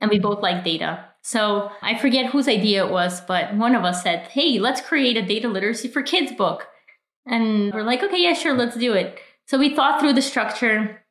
and 0.00 0.10
we 0.10 0.18
both 0.18 0.42
like 0.42 0.64
data. 0.64 1.04
So 1.22 1.70
I 1.82 1.98
forget 1.98 2.30
whose 2.30 2.48
idea 2.48 2.84
it 2.84 2.90
was, 2.90 3.20
but 3.20 3.54
one 3.54 3.74
of 3.74 3.84
us 3.84 4.02
said, 4.02 4.26
Hey, 4.28 4.58
let's 4.58 4.80
create 4.80 5.16
a 5.16 5.26
data 5.26 5.48
literacy 5.48 5.88
for 5.88 6.02
kids 6.02 6.32
book. 6.32 6.66
And 7.26 7.74
we're 7.74 7.82
like, 7.82 8.02
Okay, 8.02 8.22
yeah, 8.22 8.32
sure, 8.32 8.54
let's 8.54 8.76
do 8.76 8.94
it. 8.94 9.18
So 9.46 9.58
we 9.58 9.74
thought 9.74 10.00
through 10.00 10.14
the 10.14 10.22
structure. 10.22 11.02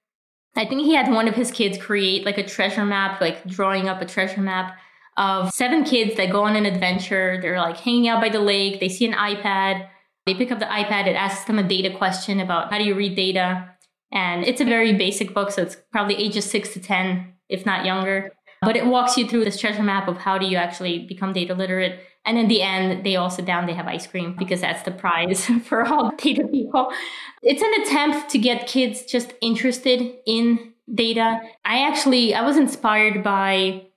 I 0.55 0.65
think 0.65 0.81
he 0.81 0.95
had 0.95 1.11
one 1.11 1.27
of 1.27 1.35
his 1.35 1.51
kids 1.51 1.77
create 1.77 2.25
like 2.25 2.39
a 2.39 2.45
treasure 2.45 2.85
map, 2.85 3.21
like 3.21 3.45
drawing 3.45 3.87
up 3.87 4.01
a 4.01 4.05
treasure 4.05 4.41
map 4.41 4.79
of 5.15 5.51
seven 5.51 5.83
kids 5.83 6.15
that 6.17 6.31
go 6.31 6.43
on 6.43 6.55
an 6.55 6.65
adventure. 6.65 7.37
They're 7.39 7.59
like 7.59 7.77
hanging 7.77 8.07
out 8.07 8.21
by 8.21 8.29
the 8.29 8.39
lake. 8.39 8.79
They 8.79 8.89
see 8.89 9.05
an 9.05 9.13
iPad. 9.13 9.87
They 10.29 10.35
pick 10.35 10.51
up 10.51 10.59
the 10.59 10.65
iPad. 10.65 11.07
It 11.07 11.15
asks 11.15 11.45
them 11.45 11.57
a 11.57 11.63
data 11.63 11.89
question 11.97 12.39
about 12.39 12.71
how 12.71 12.77
do 12.77 12.83
you 12.83 12.93
read 12.93 13.15
data. 13.15 13.67
And 14.11 14.43
it's 14.43 14.61
a 14.61 14.65
very 14.65 14.93
basic 14.93 15.33
book. 15.33 15.49
So 15.49 15.63
it's 15.63 15.75
probably 15.91 16.15
ages 16.17 16.45
six 16.45 16.71
to 16.73 16.79
10, 16.79 17.33
if 17.49 17.65
not 17.65 17.83
younger. 17.83 18.31
But 18.61 18.75
it 18.75 18.85
walks 18.85 19.17
you 19.17 19.27
through 19.27 19.45
this 19.45 19.59
treasure 19.59 19.81
map 19.81 20.07
of 20.07 20.17
how 20.17 20.37
do 20.37 20.45
you 20.45 20.55
actually 20.55 21.07
become 21.07 21.33
data 21.33 21.55
literate. 21.55 21.99
And 22.25 22.37
in 22.37 22.47
the 22.47 22.61
end, 22.61 23.03
they 23.03 23.15
all 23.15 23.31
sit 23.31 23.45
down, 23.45 23.65
they 23.65 23.73
have 23.73 23.87
ice 23.87 24.05
cream 24.05 24.35
because 24.37 24.61
that's 24.61 24.83
the 24.83 24.91
prize 24.91 25.45
for 25.63 25.83
all 25.83 26.11
data 26.15 26.47
people. 26.47 26.93
It's 27.41 27.63
an 27.63 27.81
attempt 27.81 28.29
to 28.29 28.37
get 28.37 28.67
kids 28.67 29.05
just 29.05 29.33
interested 29.41 30.13
in 30.27 30.73
data. 30.93 31.41
I 31.65 31.87
actually, 31.87 32.35
I 32.35 32.45
was 32.45 32.55
inspired 32.55 33.23
by 33.23 33.87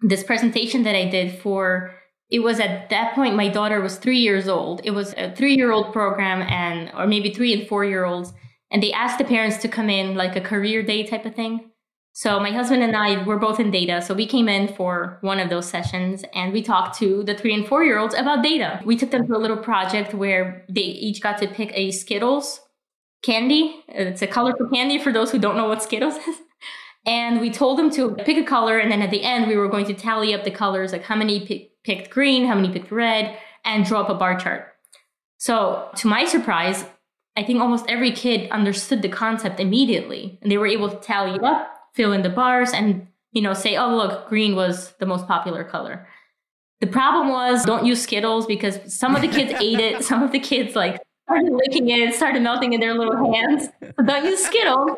this 0.00 0.24
presentation 0.24 0.82
that 0.82 0.96
I 0.96 1.08
did 1.08 1.38
for 1.38 1.94
it 2.30 2.40
was 2.40 2.60
at 2.60 2.90
that 2.90 3.14
point 3.14 3.34
my 3.34 3.48
daughter 3.48 3.80
was 3.80 3.96
three 3.96 4.20
years 4.20 4.48
old. 4.48 4.80
It 4.84 4.92
was 4.92 5.14
a 5.16 5.34
three 5.34 5.56
year 5.56 5.72
old 5.72 5.92
program 5.92 6.42
and 6.42 6.90
or 6.96 7.06
maybe 7.06 7.34
three 7.34 7.52
and 7.52 7.68
four 7.68 7.84
year 7.84 8.04
olds. 8.04 8.32
And 8.70 8.82
they 8.82 8.92
asked 8.92 9.18
the 9.18 9.24
parents 9.24 9.58
to 9.58 9.68
come 9.68 9.90
in 9.90 10.14
like 10.14 10.36
a 10.36 10.40
career 10.40 10.82
day 10.82 11.04
type 11.04 11.26
of 11.26 11.34
thing. 11.34 11.70
So 12.12 12.38
my 12.38 12.50
husband 12.50 12.82
and 12.82 12.96
I 12.96 13.22
were 13.24 13.38
both 13.38 13.58
in 13.58 13.70
data. 13.70 14.02
So 14.02 14.14
we 14.14 14.26
came 14.26 14.48
in 14.48 14.68
for 14.74 15.18
one 15.22 15.40
of 15.40 15.48
those 15.48 15.68
sessions 15.68 16.24
and 16.34 16.52
we 16.52 16.62
talked 16.62 16.98
to 16.98 17.24
the 17.24 17.34
three 17.34 17.54
and 17.54 17.66
four 17.66 17.84
year 17.84 17.98
olds 17.98 18.14
about 18.14 18.42
data. 18.42 18.80
We 18.84 18.96
took 18.96 19.10
them 19.10 19.26
to 19.26 19.36
a 19.36 19.38
little 19.38 19.56
project 19.56 20.14
where 20.14 20.64
they 20.68 20.82
each 20.82 21.20
got 21.20 21.38
to 21.38 21.48
pick 21.48 21.72
a 21.74 21.90
Skittles 21.90 22.60
candy. 23.22 23.82
It's 23.88 24.22
a 24.22 24.26
colorful 24.26 24.68
candy 24.68 24.98
for 24.98 25.12
those 25.12 25.32
who 25.32 25.38
don't 25.38 25.56
know 25.56 25.68
what 25.68 25.82
Skittles 25.82 26.16
is. 26.16 26.36
And 27.06 27.40
we 27.40 27.50
told 27.50 27.78
them 27.78 27.88
to 27.92 28.14
pick 28.26 28.36
a 28.36 28.44
color. 28.44 28.76
And 28.76 28.92
then 28.92 29.00
at 29.00 29.10
the 29.10 29.22
end, 29.22 29.48
we 29.48 29.56
were 29.56 29.68
going 29.68 29.86
to 29.86 29.94
tally 29.94 30.34
up 30.34 30.44
the 30.44 30.50
colors, 30.50 30.92
like 30.92 31.02
how 31.02 31.16
many 31.16 31.69
picked 31.84 32.10
green, 32.10 32.46
how 32.46 32.54
many 32.54 32.72
picked 32.72 32.90
red, 32.90 33.38
and 33.64 33.84
draw 33.84 34.00
up 34.00 34.10
a 34.10 34.14
bar 34.14 34.38
chart. 34.38 34.68
So 35.38 35.88
to 35.96 36.06
my 36.06 36.24
surprise, 36.24 36.84
I 37.36 37.42
think 37.42 37.60
almost 37.60 37.86
every 37.88 38.12
kid 38.12 38.50
understood 38.50 39.02
the 39.02 39.08
concept 39.08 39.60
immediately. 39.60 40.38
And 40.42 40.50
they 40.50 40.58
were 40.58 40.66
able 40.66 40.90
to 40.90 40.96
tally 40.96 41.38
up, 41.40 41.72
fill 41.94 42.12
in 42.12 42.22
the 42.22 42.28
bars, 42.28 42.72
and 42.72 43.06
you 43.32 43.42
know, 43.42 43.54
say, 43.54 43.76
oh, 43.76 43.96
look, 43.96 44.28
green 44.28 44.56
was 44.56 44.92
the 44.98 45.06
most 45.06 45.26
popular 45.26 45.64
color. 45.64 46.06
The 46.80 46.86
problem 46.86 47.28
was 47.28 47.64
don't 47.64 47.86
use 47.86 48.02
Skittles 48.02 48.46
because 48.46 48.78
some 48.92 49.14
of 49.14 49.22
the 49.22 49.28
kids 49.28 49.52
ate 49.60 49.78
it. 49.78 50.02
Some 50.02 50.22
of 50.22 50.32
the 50.32 50.40
kids 50.40 50.74
like 50.74 51.00
started 51.26 51.52
licking 51.52 51.88
it, 51.90 52.14
started 52.14 52.42
melting 52.42 52.72
in 52.72 52.80
their 52.80 52.94
little 52.94 53.32
hands. 53.32 53.68
So 53.80 54.04
don't 54.04 54.24
use 54.24 54.44
Skittles. 54.44 54.90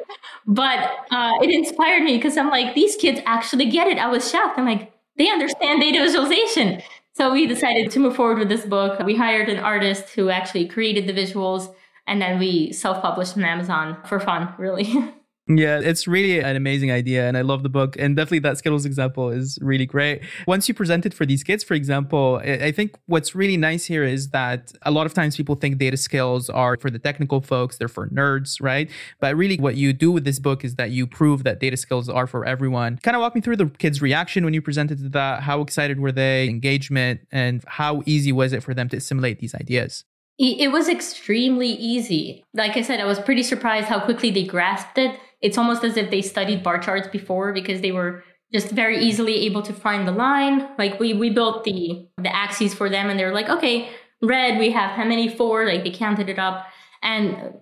But 0.47 0.91
uh, 1.11 1.33
it 1.43 1.51
inspired 1.51 2.03
me 2.03 2.17
because 2.17 2.37
I'm 2.37 2.49
like, 2.49 2.75
these 2.75 2.97
kids 2.97 3.21
actually 3.27 3.67
get 3.67 3.89
it. 3.89 3.99
I 3.99 4.07
was 4.09 4.31
shocked. 4.31 4.59
I'm 4.59 4.65
like, 4.65 4.92
they 5.17 5.29
understand 5.29 5.81
data 5.81 5.99
visualization. 5.99 6.83
So 7.15 7.33
we 7.33 7.47
decided 7.47 7.91
to 7.91 8.01
move 8.01 8.17
forward 8.17 8.39
with 8.39 8.49
this 8.49 8.65
book. 8.65 8.99
We 9.05 9.17
hired 9.17 9.49
an 9.49 9.59
artist 9.59 10.11
who 10.11 10.31
actually 10.31 10.67
created 10.67 11.07
the 11.07 11.13
visuals, 11.13 11.75
and 12.07 12.21
then 12.21 12.39
we 12.39 12.73
self 12.73 13.03
published 13.03 13.37
on 13.37 13.45
Amazon 13.45 13.99
for 14.07 14.19
fun, 14.19 14.55
really. 14.59 14.93
Yeah, 15.49 15.81
it's 15.81 16.07
really 16.07 16.39
an 16.39 16.55
amazing 16.55 16.93
idea. 16.93 17.27
And 17.27 17.37
I 17.37 17.41
love 17.41 17.65
the 17.65 17.69
book. 17.69 17.97
And 17.99 18.15
definitely 18.15 18.39
that 18.41 18.59
Skittles 18.59 18.85
example 18.87 19.29
is 19.31 19.59
really 19.61 19.87
great. 19.87 20.23
Once 20.47 20.69
you 20.69 20.75
present 20.75 21.05
it 21.05 21.13
for 21.13 21.27
these 21.27 21.43
kids, 21.43 21.65
for 21.65 21.75
example, 21.75 22.41
I 22.45 22.71
think 22.71 22.97
what's 23.07 23.35
really 23.35 23.57
nice 23.57 23.85
here 23.85 24.05
is 24.05 24.31
that 24.31 24.73
a 24.83 24.93
lot 24.93 25.05
of 25.05 25.15
times 25.15 25.37
people 25.37 25.57
think 25.57 25.79
data 25.79 25.97
skills 25.97 26.49
are 26.49 26.77
for 26.77 26.91
the 26.91 26.99
technical 27.01 27.41
folks, 27.41 27.77
they're 27.77 27.89
for 27.89 28.09
nerds, 28.11 28.63
right? 28.63 28.89
But 29.21 29.35
really, 29.35 29.57
what 29.57 29.75
you 29.75 29.93
do 29.93 30.13
with 30.13 30.25
this 30.25 30.39
book 30.39 30.65
is 30.65 30.77
that 30.77 30.93
you 30.93 31.09
prove 31.09 31.43
that 31.43 31.59
data 31.59 31.77
skills 31.77 32.09
are 32.09 32.29
for 32.29 32.45
everyone. 32.45 32.99
Kind 33.03 33.17
of 33.17 33.21
walk 33.21 33.35
me 33.35 33.41
through 33.41 33.57
the 33.57 33.67
kids' 33.67 34.01
reaction 34.01 34.45
when 34.45 34.55
you 34.55 34.63
presented 34.63 35.13
that. 35.13 35.43
How 35.43 35.61
excited 35.61 35.99
were 35.99 36.13
they, 36.13 36.49
engagement, 36.49 37.21
and 37.33 37.65
how 37.67 38.03
easy 38.07 38.31
was 38.31 38.53
it 38.53 38.63
for 38.63 38.75
them 38.75 38.89
to 38.91 38.97
assimilate 38.97 39.41
these 39.41 39.57
ideas? 39.57 40.05
It 40.39 40.73
was 40.73 40.89
extremely 40.89 41.69
easy. 41.69 42.45
Like 42.55 42.77
I 42.77 42.83
said, 42.83 43.01
I 43.01 43.05
was 43.05 43.21
pretty 43.21 43.43
surprised 43.43 43.87
how 43.87 44.01
quickly 44.01 44.31
they 44.31 44.45
grasped 44.45 44.99
it 44.99 45.19
it's 45.43 45.59
almost 45.59 45.85
as 45.85 45.97
if 45.97 46.11
they 46.11 46.23
studied 46.23 46.63
bar 46.63 46.79
charts 46.79 47.09
before 47.09 47.53
because 47.53 47.81
they 47.81 47.93
were 47.93 48.25
just 48.53 48.71
very 48.71 48.99
easily 48.99 49.45
able 49.47 49.63
to 49.63 49.73
find 49.73 50.07
the 50.07 50.13
line. 50.13 50.69
Like 50.79 50.99
we 51.01 51.13
we 51.13 51.31
built 51.31 51.65
the 51.65 52.09
the 52.17 52.35
axes 52.35 52.73
for 52.73 52.89
them 52.89 53.11
and 53.11 53.19
they 53.19 53.25
were 53.25 53.35
like, 53.35 53.49
okay, 53.49 53.91
red, 54.23 54.59
we 54.59 54.71
have 54.71 54.93
how 54.93 55.05
many 55.05 55.29
four? 55.29 55.67
Like 55.67 55.85
they 55.85 55.91
counted 55.91 56.29
it 56.29 56.39
up 56.39 56.67
and 57.03 57.55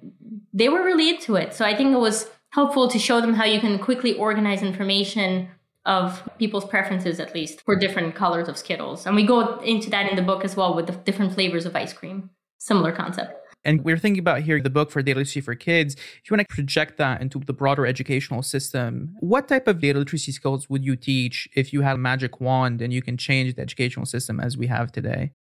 they 0.53 0.69
were 0.69 0.85
really 0.85 1.09
into 1.09 1.37
it. 1.37 1.55
So 1.55 1.65
I 1.65 1.75
think 1.75 1.93
it 1.93 1.99
was 1.99 2.29
helpful 2.51 2.89
to 2.89 2.99
show 2.99 3.21
them 3.21 3.35
how 3.35 3.45
you 3.45 3.61
can 3.61 3.79
quickly 3.79 4.15
organize 4.15 4.63
information 4.63 5.49
of 5.87 6.29
people's 6.39 6.67
preferences 6.67 7.19
at 7.19 7.35
least 7.35 7.63
for 7.63 7.75
different 7.75 8.15
colors 8.15 8.49
of 8.49 8.59
Skittles. 8.59 9.07
And 9.07 9.17
we 9.17 9.25
go 9.25 9.59
into 9.61 9.89
that 9.91 10.11
in 10.11 10.17
the 10.17 10.23
book 10.23 10.45
as 10.45 10.55
well 10.55 10.75
with 10.75 10.87
the 10.87 10.93
different 10.93 11.33
flavors 11.33 11.65
of 11.65 11.75
ice 11.75 11.95
cream. 11.95 12.29
Similar 12.61 12.93
concept. 12.93 13.35
And 13.65 13.85
we're 13.85 13.99
thinking 13.99 14.21
about 14.21 14.43
here 14.43 14.61
the 14.61 14.71
book 14.71 14.91
for 14.91 15.03
data 15.03 15.19
literacy 15.19 15.41
for 15.41 15.55
kids. 15.55 15.95
If 15.95 16.31
you 16.31 16.37
want 16.37 16.49
to 16.49 16.55
project 16.55 16.97
that 16.99 17.21
into 17.21 17.39
the 17.41 17.53
broader 17.53 17.87
educational 17.87 18.43
system, 18.43 19.15
what 19.21 19.49
type 19.49 19.67
of 19.67 19.81
data 19.81 19.99
literacy 19.99 20.33
skills 20.33 20.71
would 20.71 20.85
you 20.85 20.97
teach 20.97 21.49
if 21.55 21.73
you 21.73 21.83
had 21.83 21.97
a 21.97 21.99
magic 21.99 22.41
wand 22.41 22.81
and 22.81 22.93
you 22.93 23.03
can 23.03 23.17
change 23.17 23.55
the 23.55 23.63
educational 23.63 24.07
system 24.07 24.41
as 24.41 24.57
we 24.57 24.67
have 24.67 24.93
today? 24.93 25.33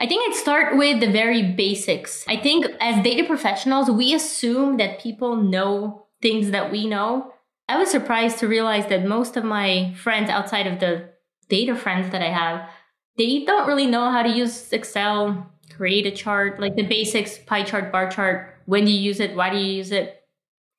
I 0.00 0.06
think 0.06 0.28
I'd 0.28 0.36
start 0.36 0.76
with 0.76 1.00
the 1.00 1.10
very 1.10 1.52
basics. 1.52 2.24
I 2.26 2.36
think 2.36 2.66
as 2.80 3.02
data 3.04 3.24
professionals, 3.24 3.90
we 3.90 4.14
assume 4.14 4.76
that 4.78 5.00
people 5.00 5.36
know 5.36 6.06
things 6.20 6.50
that 6.50 6.72
we 6.72 6.86
know. 6.86 7.32
I 7.68 7.78
was 7.78 7.90
surprised 7.90 8.38
to 8.38 8.48
realize 8.48 8.86
that 8.88 9.06
most 9.06 9.36
of 9.36 9.44
my 9.44 9.94
friends 9.94 10.28
outside 10.28 10.66
of 10.66 10.80
the 10.80 11.10
data 11.48 11.76
friends 11.76 12.10
that 12.10 12.22
I 12.22 12.30
have, 12.30 12.68
they 13.16 13.44
don't 13.44 13.68
really 13.68 13.86
know 13.86 14.10
how 14.10 14.22
to 14.22 14.28
use 14.28 14.72
Excel, 14.72 15.51
create 15.82 16.06
a 16.06 16.12
chart, 16.12 16.60
like 16.60 16.76
the 16.76 16.86
basics, 16.86 17.38
pie 17.38 17.64
chart, 17.64 17.90
bar 17.90 18.08
chart, 18.08 18.54
when 18.66 18.84
do 18.84 18.92
you 18.92 19.00
use 19.00 19.18
it, 19.18 19.34
why 19.34 19.50
do 19.50 19.56
you 19.56 19.72
use 19.72 19.90
it? 19.90 20.22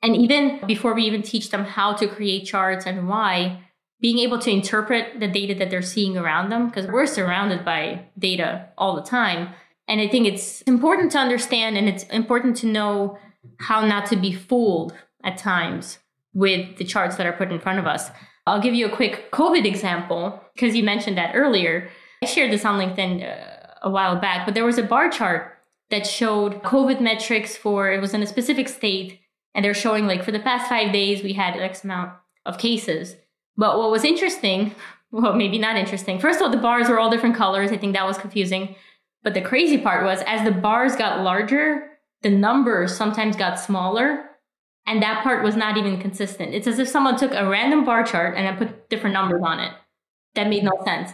And 0.02 0.16
even 0.16 0.62
before 0.66 0.94
we 0.94 1.04
even 1.04 1.22
teach 1.22 1.50
them 1.50 1.66
how 1.66 1.92
to 1.96 2.08
create 2.08 2.46
charts 2.46 2.86
and 2.86 3.10
why, 3.10 3.64
being 4.00 4.20
able 4.20 4.40
to 4.40 4.50
interpret 4.50 5.20
the 5.20 5.28
data 5.28 5.56
that 5.56 5.70
they're 5.70 5.82
seeing 5.82 6.16
around 6.16 6.52
them, 6.52 6.68
because 6.68 6.88
we're 6.88 7.06
surrounded 7.06 7.66
by 7.66 8.06
data 8.18 8.70
all 8.78 8.96
the 8.96 9.02
time. 9.02 9.50
And 9.90 10.00
I 10.00 10.08
think 10.08 10.26
it's 10.26 10.62
important 10.62 11.12
to 11.12 11.18
understand 11.18 11.78
and 11.78 11.90
it's 11.90 12.04
important 12.04 12.56
to 12.58 12.68
know 12.68 13.18
how 13.60 13.86
not 13.86 14.06
to 14.06 14.16
be 14.16 14.32
fooled 14.32 14.94
at 15.22 15.38
times 15.38 16.00
with 16.34 16.78
the 16.78 16.86
charts 16.86 17.18
that 17.18 17.28
are 17.28 17.34
put 17.34 17.52
in 17.52 17.60
front 17.60 17.80
of 17.80 17.88
us. 17.88 18.10
I'll 18.48 18.62
give 18.62 18.74
you 18.74 18.86
a 18.86 18.96
quick 18.96 19.34
COVID 19.34 19.66
example 19.66 20.42
because 20.54 20.78
you 20.78 20.84
mentioned 20.84 21.18
that 21.18 21.36
earlier. 21.36 21.90
I 22.22 22.26
shared 22.26 22.54
this 22.54 22.64
on 22.64 22.80
LinkedIn 22.80 23.22
uh, 23.22 23.53
a 23.84 23.90
while 23.90 24.20
back, 24.20 24.46
but 24.46 24.56
there 24.56 24.66
was 24.66 24.78
a 24.78 24.84
bar 24.84 25.10
chart 25.10 25.58
that 25.90 26.08
showed 26.08 26.64
COVID 26.64 27.02
metrics 27.02 27.56
for 27.56 27.92
it 27.92 28.02
was 28.02 28.14
in 28.14 28.24
a 28.24 28.28
specific 28.28 28.68
state, 28.68 29.20
and 29.54 29.64
they're 29.64 29.74
showing 29.74 30.08
like 30.08 30.24
for 30.24 30.32
the 30.32 30.40
past 30.40 30.68
five 30.68 30.92
days 30.92 31.24
we 31.24 31.34
had 31.34 31.56
X 31.56 31.84
amount 31.84 32.12
of 32.46 32.58
cases. 32.58 33.16
But 33.56 33.78
what 33.78 33.92
was 33.92 34.04
interesting, 34.04 34.74
well, 35.12 35.36
maybe 35.36 35.60
not 35.60 35.76
interesting. 35.76 36.20
First 36.20 36.38
of 36.38 36.44
all, 36.44 36.50
the 36.50 36.58
bars 36.58 36.90
were 36.90 37.00
all 37.00 37.12
different 37.12 37.36
colors. 37.36 37.72
I 37.72 37.78
think 37.78 37.94
that 37.94 38.08
was 38.08 38.18
confusing. 38.18 38.76
But 39.22 39.34
the 39.34 39.42
crazy 39.42 39.78
part 39.78 40.04
was 40.04 40.22
as 40.26 40.44
the 40.44 40.52
bars 40.52 40.96
got 40.96 41.22
larger, 41.22 41.92
the 42.24 42.30
numbers 42.30 42.96
sometimes 42.96 43.36
got 43.36 43.60
smaller 43.60 44.30
and 44.86 45.02
that 45.02 45.24
part 45.24 45.44
was 45.44 45.56
not 45.56 45.78
even 45.78 46.00
consistent. 46.00 46.54
It's 46.54 46.68
as 46.68 46.80
if 46.80 46.88
someone 46.88 47.18
took 47.18 47.32
a 47.34 47.48
random 47.48 47.86
bar 47.86 48.04
chart 48.04 48.36
and 48.36 48.46
then 48.46 48.58
put 48.58 48.90
different 48.90 49.14
numbers 49.14 49.42
on 49.44 49.60
it. 49.60 49.74
That 50.36 50.50
made 50.50 50.64
no 50.64 50.74
sense. 50.84 51.12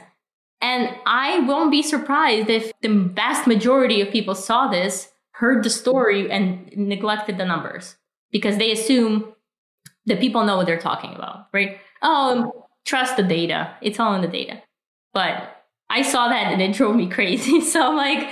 And 0.61 0.95
I 1.05 1.39
won't 1.39 1.71
be 1.71 1.81
surprised 1.81 2.49
if 2.49 2.71
the 2.81 2.89
vast 2.89 3.47
majority 3.47 4.01
of 4.01 4.11
people 4.11 4.35
saw 4.35 4.67
this, 4.67 5.09
heard 5.31 5.63
the 5.63 5.69
story, 5.69 6.29
and 6.29 6.69
neglected 6.75 7.37
the 7.37 7.45
numbers 7.45 7.95
because 8.31 8.57
they 8.57 8.71
assume 8.71 9.33
that 10.05 10.19
people 10.19 10.43
know 10.43 10.57
what 10.57 10.65
they're 10.65 10.79
talking 10.79 11.15
about, 11.15 11.47
right? 11.53 11.79
Oh, 12.01 12.43
um, 12.43 12.51
trust 12.85 13.15
the 13.15 13.23
data. 13.23 13.73
It's 13.81 13.99
all 13.99 14.13
in 14.15 14.21
the 14.21 14.27
data. 14.27 14.61
But 15.13 15.63
I 15.89 16.01
saw 16.01 16.27
that 16.27 16.51
and 16.51 16.61
it 16.61 16.73
drove 16.73 16.95
me 16.95 17.09
crazy. 17.09 17.61
So 17.69 17.89
I'm 17.89 17.95
like, 17.95 18.29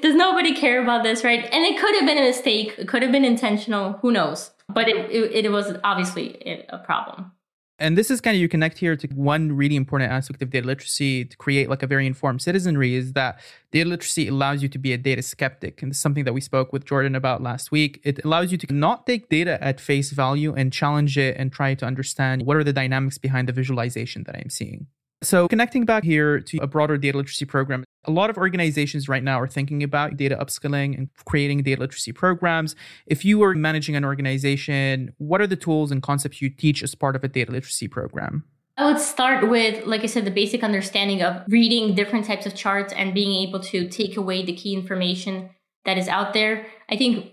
does 0.00 0.14
nobody 0.14 0.54
care 0.54 0.82
about 0.82 1.02
this, 1.02 1.24
right? 1.24 1.44
And 1.52 1.64
it 1.64 1.80
could 1.80 1.94
have 1.96 2.06
been 2.06 2.18
a 2.18 2.28
mistake. 2.28 2.74
It 2.78 2.86
could 2.86 3.02
have 3.02 3.10
been 3.10 3.24
intentional. 3.24 3.94
Who 3.94 4.12
knows? 4.12 4.50
But 4.68 4.88
it, 4.88 5.10
it, 5.10 5.46
it 5.46 5.52
was 5.52 5.76
obviously 5.82 6.66
a 6.68 6.78
problem. 6.78 7.32
And 7.80 7.96
this 7.96 8.10
is 8.10 8.20
kind 8.20 8.34
of 8.34 8.40
you 8.40 8.48
connect 8.48 8.78
here 8.78 8.96
to 8.96 9.06
one 9.08 9.52
really 9.52 9.76
important 9.76 10.10
aspect 10.10 10.42
of 10.42 10.50
data 10.50 10.66
literacy 10.66 11.24
to 11.24 11.36
create 11.36 11.68
like 11.68 11.84
a 11.84 11.86
very 11.86 12.06
informed 12.06 12.42
citizenry 12.42 12.96
is 12.96 13.12
that 13.12 13.40
data 13.70 13.88
literacy 13.88 14.26
allows 14.26 14.62
you 14.62 14.68
to 14.68 14.78
be 14.78 14.92
a 14.92 14.98
data 14.98 15.22
skeptic. 15.22 15.80
And 15.80 15.94
something 15.94 16.24
that 16.24 16.32
we 16.32 16.40
spoke 16.40 16.72
with 16.72 16.84
Jordan 16.84 17.14
about 17.14 17.40
last 17.40 17.70
week. 17.70 18.00
It 18.02 18.24
allows 18.24 18.50
you 18.50 18.58
to 18.58 18.74
not 18.74 19.06
take 19.06 19.28
data 19.28 19.62
at 19.62 19.80
face 19.80 20.10
value 20.10 20.54
and 20.54 20.72
challenge 20.72 21.16
it 21.16 21.36
and 21.38 21.52
try 21.52 21.74
to 21.74 21.86
understand 21.86 22.42
what 22.42 22.56
are 22.56 22.64
the 22.64 22.72
dynamics 22.72 23.16
behind 23.16 23.48
the 23.48 23.52
visualization 23.52 24.24
that 24.24 24.34
I'm 24.34 24.50
seeing. 24.50 24.88
So, 25.20 25.48
connecting 25.48 25.84
back 25.84 26.04
here 26.04 26.38
to 26.38 26.58
a 26.58 26.68
broader 26.68 26.96
data 26.96 27.18
literacy 27.18 27.44
program, 27.44 27.82
a 28.04 28.10
lot 28.12 28.30
of 28.30 28.38
organizations 28.38 29.08
right 29.08 29.22
now 29.22 29.40
are 29.40 29.48
thinking 29.48 29.82
about 29.82 30.16
data 30.16 30.36
upskilling 30.36 30.96
and 30.96 31.08
creating 31.24 31.64
data 31.64 31.80
literacy 31.80 32.12
programs. 32.12 32.76
If 33.06 33.24
you 33.24 33.42
are 33.42 33.54
managing 33.54 33.96
an 33.96 34.04
organization, 34.04 35.12
what 35.18 35.40
are 35.40 35.46
the 35.48 35.56
tools 35.56 35.90
and 35.90 36.02
concepts 36.02 36.40
you 36.40 36.50
teach 36.50 36.84
as 36.84 36.94
part 36.94 37.16
of 37.16 37.24
a 37.24 37.28
data 37.28 37.50
literacy 37.50 37.88
program? 37.88 38.44
I 38.76 38.84
would 38.84 39.00
start 39.00 39.48
with, 39.48 39.84
like 39.86 40.04
I 40.04 40.06
said, 40.06 40.24
the 40.24 40.30
basic 40.30 40.62
understanding 40.62 41.20
of 41.20 41.42
reading 41.48 41.96
different 41.96 42.24
types 42.24 42.46
of 42.46 42.54
charts 42.54 42.92
and 42.92 43.12
being 43.12 43.48
able 43.48 43.58
to 43.58 43.88
take 43.88 44.16
away 44.16 44.44
the 44.44 44.54
key 44.54 44.72
information 44.72 45.50
that 45.84 45.98
is 45.98 46.06
out 46.06 46.32
there. 46.32 46.64
I 46.88 46.96
think 46.96 47.32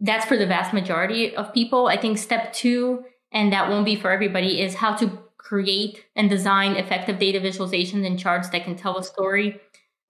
that's 0.00 0.24
for 0.26 0.36
the 0.36 0.46
vast 0.46 0.74
majority 0.74 1.36
of 1.36 1.54
people. 1.54 1.86
I 1.86 1.96
think 1.96 2.18
step 2.18 2.52
two, 2.52 3.04
and 3.30 3.52
that 3.52 3.70
won't 3.70 3.84
be 3.84 3.94
for 3.94 4.10
everybody, 4.10 4.60
is 4.60 4.74
how 4.74 4.96
to 4.96 5.29
create 5.42 6.04
and 6.14 6.28
design 6.28 6.76
effective 6.76 7.18
data 7.18 7.40
visualizations 7.40 8.06
and 8.06 8.18
charts 8.18 8.50
that 8.50 8.64
can 8.64 8.76
tell 8.76 8.98
a 8.98 9.02
story. 9.02 9.60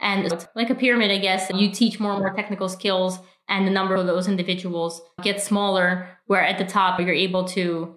And 0.00 0.46
like 0.54 0.70
a 0.70 0.74
pyramid, 0.74 1.10
I 1.10 1.18
guess, 1.18 1.50
you 1.54 1.70
teach 1.70 2.00
more 2.00 2.12
and 2.12 2.20
more 2.20 2.34
technical 2.34 2.68
skills, 2.68 3.18
and 3.48 3.66
the 3.66 3.70
number 3.70 3.94
of 3.94 4.06
those 4.06 4.28
individuals 4.28 5.02
gets 5.22 5.44
smaller, 5.44 6.08
where 6.26 6.42
at 6.42 6.58
the 6.58 6.64
top, 6.64 6.98
you're 6.98 7.12
able 7.12 7.44
to 7.48 7.96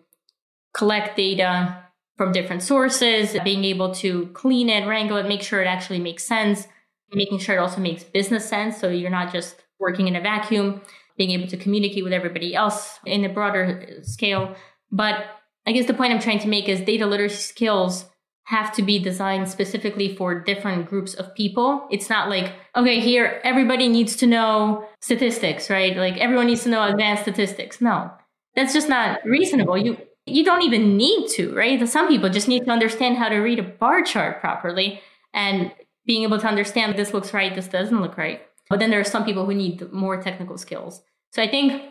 collect 0.74 1.16
data 1.16 1.84
from 2.18 2.32
different 2.32 2.62
sources, 2.62 3.36
being 3.44 3.64
able 3.64 3.94
to 3.96 4.28
clean 4.34 4.70
it, 4.70 4.88
wrangle 4.88 5.18
it, 5.18 5.28
make 5.28 5.42
sure 5.42 5.62
it 5.62 5.68
actually 5.68 6.00
makes 6.00 6.24
sense, 6.24 6.68
making 7.14 7.40
sure 7.40 7.56
it 7.56 7.60
also 7.60 7.80
makes 7.80 8.04
business 8.04 8.48
sense. 8.48 8.78
So 8.78 8.90
you're 8.90 9.10
not 9.10 9.32
just 9.32 9.56
working 9.80 10.08
in 10.08 10.16
a 10.16 10.22
vacuum, 10.22 10.82
being 11.18 11.32
able 11.32 11.48
to 11.48 11.58
communicate 11.58 12.04
with 12.04 12.14
everybody 12.14 12.54
else 12.54 13.00
in 13.06 13.24
a 13.24 13.30
broader 13.30 14.00
scale. 14.02 14.56
But 14.92 15.26
I 15.66 15.72
guess 15.72 15.88
the 15.88 15.94
point 15.94 16.14
I'm 16.14 16.20
trying 16.20 16.40
to 16.40 16.48
make 16.48 16.68
is 16.68 16.82
data 16.82 17.06
literacy 17.06 17.38
skills 17.38 18.06
have 18.46 18.74
to 18.76 18.82
be 18.82 19.00
designed 19.00 19.48
specifically 19.48 20.16
for 20.16 20.42
different 20.42 20.90
groups 20.90 21.14
of 21.14 21.34
people. 21.34 21.88
It's 21.90 22.10
not 22.10 22.30
like, 22.30 22.54
okay, 22.76 23.00
here, 23.00 23.40
everybody 23.44 23.88
needs 23.88 24.18
to 24.18 24.28
know 24.28 24.86
statistics, 25.00 25.70
right? 25.70 25.96
Like 25.96 26.18
everyone 26.18 26.48
needs 26.48 26.64
to 26.64 26.70
know 26.70 26.84
advanced 26.84 27.24
statistics. 27.24 27.80
No, 27.80 28.12
that's 28.56 28.74
just 28.74 28.90
not 28.90 29.24
reasonable. 29.24 29.78
You, 29.78 29.98
you 30.26 30.44
don't 30.44 30.64
even 30.64 30.98
need 30.98 31.30
to, 31.30 31.56
right? 31.56 31.88
Some 31.88 32.10
people 32.10 32.30
just 32.30 32.50
need 32.50 32.66
to 32.66 32.72
understand 32.72 33.18
how 33.18 33.30
to 33.30 33.38
read 33.38 33.60
a 33.60 33.64
bar 33.64 34.04
chart 34.04 34.42
properly 34.42 35.02
and 35.34 35.72
being 36.06 36.24
able 36.24 36.40
to 36.40 36.48
understand 36.48 36.98
this 36.98 37.14
looks 37.14 37.34
right, 37.34 37.56
this 37.56 37.68
doesn't 37.68 38.02
look 38.02 38.18
right. 38.18 38.42
But 38.70 38.80
then 38.80 38.90
there 38.90 39.00
are 39.00 39.06
some 39.06 39.24
people 39.24 39.46
who 39.46 39.54
need 39.54 39.92
more 39.94 40.22
technical 40.22 40.58
skills. 40.58 41.02
So 41.32 41.42
I 41.42 41.48
think 41.50 41.82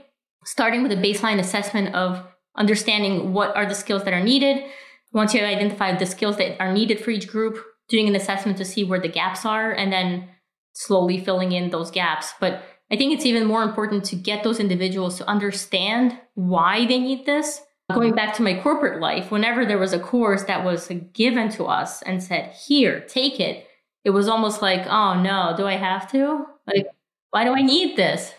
starting 0.45 0.83
with 0.83 0.93
a 0.93 0.97
baseline 0.97 1.39
assessment 1.39 1.95
of 1.95 2.23
understanding 2.57 3.33
what 3.33 3.55
are 3.57 3.67
the 3.67 3.75
skills 3.75 4.05
that 4.05 4.15
are 4.15 4.23
needed. 4.23 4.65
Once 5.13 5.35
you 5.35 5.41
have 5.41 5.49
identified 5.49 5.99
the 5.99 6.07
skills 6.07 6.37
that 6.37 6.61
are 6.61 6.73
needed 6.73 7.01
for 7.01 7.11
each 7.11 7.29
group, 7.29 7.63
doing 7.89 8.09
an 8.09 8.17
assessment 8.17 8.59
to 8.59 8.65
see 8.65 8.85
where 8.85 9.01
the 9.01 9.09
gaps 9.09 9.45
are, 9.45 9.73
and 9.73 9.93
then 9.93 10.29
slowly 10.73 11.23
filling 11.23 11.53
in 11.53 11.71
those 11.71 11.91
gaps. 11.91 12.33
But 12.41 12.63
I 12.91 12.97
think 12.97 13.13
it's 13.13 13.27
even 13.27 13.47
more 13.47 13.63
important 13.63 14.05
to 14.07 14.17
get 14.17 14.43
those 14.43 14.61
individuals 14.61 15.19
to 15.19 15.29
understand 15.29 16.19
why 16.35 16.87
they 16.87 16.99
need 16.99 17.27
this. 17.27 17.61
Going 17.93 18.15
back 18.15 18.35
to 18.37 18.43
my 18.43 18.59
corporate 18.59 19.03
life, 19.03 19.31
whenever 19.31 19.67
there 19.67 19.77
was 19.77 19.93
a 19.93 19.99
course 19.99 20.45
that 20.45 20.65
was 20.65 20.91
given 21.13 21.51
to 21.51 21.65
us 21.65 22.01
and 22.01 22.23
said, 22.23 22.55
here, 22.55 23.01
take 23.01 23.39
it, 23.39 23.67
it 24.03 24.11
was 24.11 24.29
almost 24.29 24.63
like, 24.63 24.87
oh 24.87 25.21
no, 25.21 25.53
do 25.59 25.67
I 25.67 25.75
have 25.75 26.11
to? 26.13 26.47
Like, 26.67 26.87
why 27.33 27.45
do 27.45 27.53
I 27.53 27.61
need 27.61 27.99
this? 27.99 28.33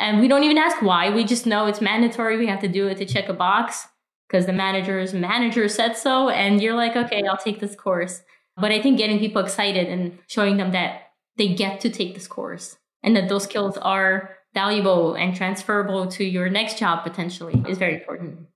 And 0.00 0.18
we 0.18 0.28
don't 0.28 0.44
even 0.44 0.58
ask 0.58 0.80
why. 0.80 1.10
We 1.10 1.24
just 1.24 1.46
know 1.46 1.66
it's 1.66 1.82
mandatory. 1.82 2.38
We 2.38 2.46
have 2.46 2.60
to 2.60 2.68
do 2.68 2.88
it 2.88 2.96
to 2.96 3.04
check 3.04 3.28
a 3.28 3.34
box 3.34 3.86
because 4.26 4.46
the 4.46 4.52
manager's 4.52 5.12
manager 5.12 5.68
said 5.68 5.96
so. 5.96 6.30
And 6.30 6.62
you're 6.62 6.74
like, 6.74 6.96
okay, 6.96 7.22
I'll 7.24 7.36
take 7.36 7.60
this 7.60 7.76
course. 7.76 8.22
But 8.56 8.72
I 8.72 8.80
think 8.80 8.96
getting 8.96 9.18
people 9.18 9.42
excited 9.42 9.88
and 9.88 10.18
showing 10.26 10.56
them 10.56 10.72
that 10.72 11.12
they 11.36 11.54
get 11.54 11.80
to 11.80 11.90
take 11.90 12.14
this 12.14 12.26
course 12.26 12.78
and 13.02 13.14
that 13.14 13.28
those 13.28 13.44
skills 13.44 13.76
are 13.76 14.36
valuable 14.54 15.14
and 15.14 15.36
transferable 15.36 16.06
to 16.08 16.24
your 16.24 16.48
next 16.48 16.78
job 16.78 17.04
potentially 17.04 17.62
is 17.68 17.78
very 17.78 17.94
important. 17.94 18.46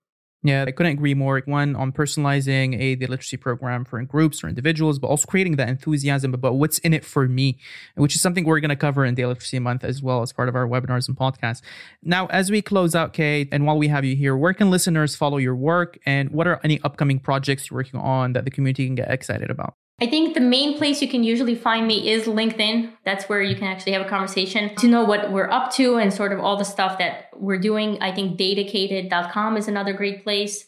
Yeah, 0.47 0.67
I 0.69 0.73
couldn't 0.73 0.93
agree 0.93 1.15
more. 1.15 1.41
One, 1.47 1.75
on 1.75 1.91
personalizing 1.91 2.79
a 2.79 2.97
the 2.97 3.07
literacy 3.07 3.39
program 3.39 3.87
for 3.87 4.01
groups 4.03 4.45
or 4.45 4.49
individuals, 4.49 4.99
but 4.99 5.07
also 5.07 5.27
creating 5.27 5.57
that 5.57 5.71
enthusiasm 5.71 6.35
about 6.35 6.57
what's 6.57 6.79
in 6.81 6.93
it 6.93 7.03
for 7.03 7.27
me, 7.27 7.59
which 7.95 8.15
is 8.15 8.21
something 8.21 8.45
we're 8.45 8.61
going 8.61 8.69
to 8.69 8.77
cover 8.77 9.07
in 9.07 9.15
the 9.15 9.25
literacy 9.25 9.59
month 9.59 9.85
as 9.85 10.03
well 10.03 10.21
as 10.21 10.35
part 10.35 10.51
of 10.51 10.55
our 10.55 10.69
webinars 10.69 11.09
and 11.09 11.17
podcasts. 11.17 11.63
Now, 12.03 12.27
as 12.27 12.51
we 12.51 12.61
close 12.61 12.95
out, 12.95 13.15
Kate, 13.15 13.49
and 13.53 13.65
while 13.65 13.79
we 13.79 13.89
have 13.89 14.05
you 14.05 14.17
here, 14.17 14.37
where 14.37 14.53
can 14.53 14.71
listeners 14.71 15.17
follow 15.17 15.39
your 15.39 15.57
work 15.57 15.99
and 16.05 16.31
what 16.31 16.47
are 16.47 16.61
any 16.63 16.79
upcoming 16.85 17.21
projects 17.21 17.71
you're 17.71 17.79
working 17.79 17.99
on 17.99 18.35
that 18.35 18.45
the 18.45 18.51
community 18.51 18.85
can 18.85 18.97
get 18.97 19.11
excited 19.11 19.51
about? 19.51 19.77
I 20.01 20.07
think 20.09 20.35
the 20.35 20.41
main 20.41 20.77
place 20.77 21.01
you 21.01 21.09
can 21.09 21.23
usually 21.23 21.55
find 21.55 21.87
me 21.87 22.11
is 22.11 22.25
LinkedIn. 22.25 22.91
That's 23.05 23.29
where 23.29 23.41
you 23.41 23.55
can 23.55 23.69
actually 23.69 23.93
have 23.93 24.05
a 24.05 24.09
conversation 24.09 24.75
to 24.77 24.89
know 24.89 25.05
what 25.05 25.31
we're 25.31 25.51
up 25.51 25.73
to 25.75 25.97
and 25.97 26.13
sort 26.13 26.33
of 26.33 26.41
all 26.41 26.57
the 26.57 26.65
stuff 26.65 26.99
that 26.99 27.29
we're 27.37 27.59
doing. 27.61 28.03
I 28.03 28.13
think 28.13 28.37
datacated.com 28.37 29.57
is 29.57 29.69
another 29.69 29.93
great 29.93 30.25
place. 30.25 30.67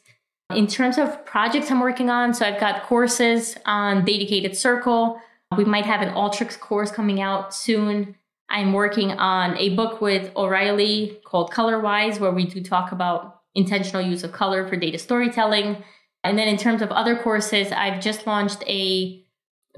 In 0.54 0.68
terms 0.68 0.96
of 0.96 1.26
projects 1.26 1.72
I'm 1.72 1.80
working 1.80 2.08
on, 2.08 2.34
so 2.34 2.46
I've 2.46 2.60
got 2.60 2.84
courses 2.84 3.56
on 3.66 4.04
Datacated 4.04 4.56
Circle. 4.56 5.20
We 5.56 5.64
might 5.64 5.86
have 5.86 6.02
an 6.02 6.14
Alteryx 6.14 6.58
course 6.60 6.92
coming 6.92 7.20
out 7.20 7.52
soon. 7.52 8.14
I'm 8.48 8.72
working 8.72 9.10
on 9.10 9.56
a 9.56 9.74
book 9.74 10.00
with 10.00 10.30
O'Reilly 10.36 11.18
called 11.24 11.50
Colorwise, 11.50 12.20
where 12.20 12.30
we 12.30 12.46
do 12.46 12.62
talk 12.62 12.92
about 12.92 13.40
intentional 13.56 14.02
use 14.02 14.22
of 14.22 14.30
color 14.30 14.68
for 14.68 14.76
data 14.76 14.98
storytelling. 14.98 15.82
And 16.26 16.36
then 16.36 16.48
in 16.48 16.56
terms 16.56 16.82
of 16.82 16.90
other 16.90 17.16
courses, 17.16 17.70
I've 17.70 18.00
just 18.00 18.26
launched 18.26 18.64
a 18.66 19.22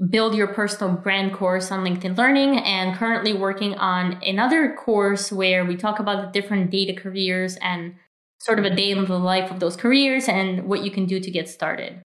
build 0.09 0.33
your 0.33 0.47
personal 0.47 0.95
brand 0.95 1.33
course 1.33 1.71
on 1.71 1.83
LinkedIn 1.83 2.17
Learning 2.17 2.57
and 2.57 2.95
currently 2.95 3.33
working 3.33 3.75
on 3.75 4.13
another 4.23 4.73
course 4.73 5.31
where 5.31 5.65
we 5.65 5.75
talk 5.75 5.99
about 5.99 6.25
the 6.25 6.41
different 6.41 6.71
data 6.71 6.93
careers 6.99 7.57
and 7.57 7.95
sort 8.39 8.57
of 8.57 8.65
a 8.65 8.73
day 8.73 8.91
in 8.91 9.05
the 9.05 9.19
life 9.19 9.51
of 9.51 9.59
those 9.59 9.75
careers 9.75 10.27
and 10.27 10.65
what 10.65 10.83
you 10.83 10.89
can 10.89 11.05
do 11.05 11.19
to 11.19 11.29
get 11.29 11.49
started. 11.49 12.01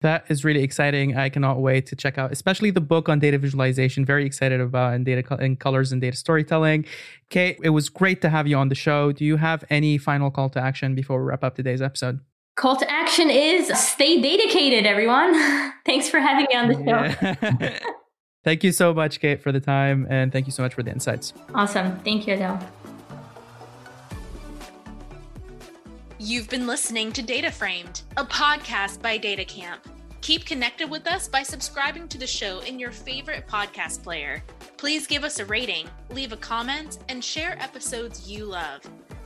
That 0.00 0.24
is 0.28 0.44
really 0.44 0.62
exciting. 0.62 1.16
I 1.16 1.28
cannot 1.28 1.60
wait 1.60 1.86
to 1.86 1.96
check 1.96 2.16
out, 2.16 2.32
especially 2.32 2.70
the 2.70 2.80
book 2.80 3.08
on 3.08 3.18
data 3.18 3.38
visualization. 3.38 4.04
Very 4.04 4.24
excited 4.24 4.60
about 4.60 4.94
and 4.94 5.04
data 5.04 5.36
and 5.36 5.58
colors 5.58 5.92
and 5.92 6.00
data 6.00 6.16
storytelling. 6.16 6.86
Kate, 7.28 7.58
it 7.62 7.70
was 7.70 7.88
great 7.88 8.22
to 8.22 8.30
have 8.30 8.46
you 8.46 8.56
on 8.56 8.68
the 8.68 8.74
show. 8.74 9.12
Do 9.12 9.24
you 9.24 9.36
have 9.36 9.64
any 9.68 9.98
final 9.98 10.30
call 10.30 10.48
to 10.50 10.60
action 10.60 10.94
before 10.94 11.20
we 11.20 11.28
wrap 11.28 11.44
up 11.44 11.56
today's 11.56 11.82
episode? 11.82 12.20
Call 12.54 12.76
to 12.76 12.90
action 12.90 13.30
is 13.30 13.68
stay 13.78 14.20
dedicated, 14.20 14.84
everyone. 14.84 15.32
Thanks 15.86 16.10
for 16.10 16.20
having 16.20 16.46
me 16.50 16.54
on 16.54 16.68
the 16.68 16.74
show. 16.74 17.60
Yeah. 17.60 17.78
thank 18.44 18.62
you 18.62 18.72
so 18.72 18.92
much, 18.92 19.20
Kate, 19.20 19.42
for 19.42 19.52
the 19.52 19.60
time. 19.60 20.06
And 20.10 20.30
thank 20.30 20.46
you 20.46 20.52
so 20.52 20.62
much 20.62 20.74
for 20.74 20.82
the 20.82 20.90
insights. 20.90 21.32
Awesome. 21.54 21.98
Thank 22.00 22.26
you, 22.26 22.34
Adel. 22.34 22.60
You've 26.18 26.48
been 26.48 26.66
listening 26.66 27.10
to 27.12 27.22
Data 27.22 27.50
Framed, 27.50 28.02
a 28.16 28.24
podcast 28.24 29.02
by 29.02 29.18
DataCamp. 29.18 29.78
Keep 30.20 30.44
connected 30.44 30.88
with 30.88 31.08
us 31.08 31.26
by 31.26 31.42
subscribing 31.42 32.06
to 32.08 32.18
the 32.18 32.26
show 32.26 32.60
in 32.60 32.78
your 32.78 32.92
favorite 32.92 33.48
podcast 33.48 34.04
player. 34.04 34.40
Please 34.76 35.06
give 35.06 35.24
us 35.24 35.40
a 35.40 35.44
rating, 35.46 35.88
leave 36.10 36.32
a 36.32 36.36
comment, 36.36 36.98
and 37.08 37.24
share 37.24 37.60
episodes 37.60 38.30
you 38.30 38.44
love. 38.44 38.82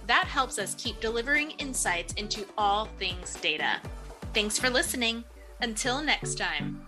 That 0.06 0.24
helps 0.26 0.58
us 0.58 0.74
keep 0.76 1.00
delivering 1.00 1.52
insights 1.52 2.12
into 2.14 2.46
all 2.56 2.86
things 2.98 3.34
data. 3.40 3.80
Thanks 4.34 4.58
for 4.58 4.70
listening. 4.70 5.24
Until 5.60 6.02
next 6.02 6.36
time. 6.36 6.85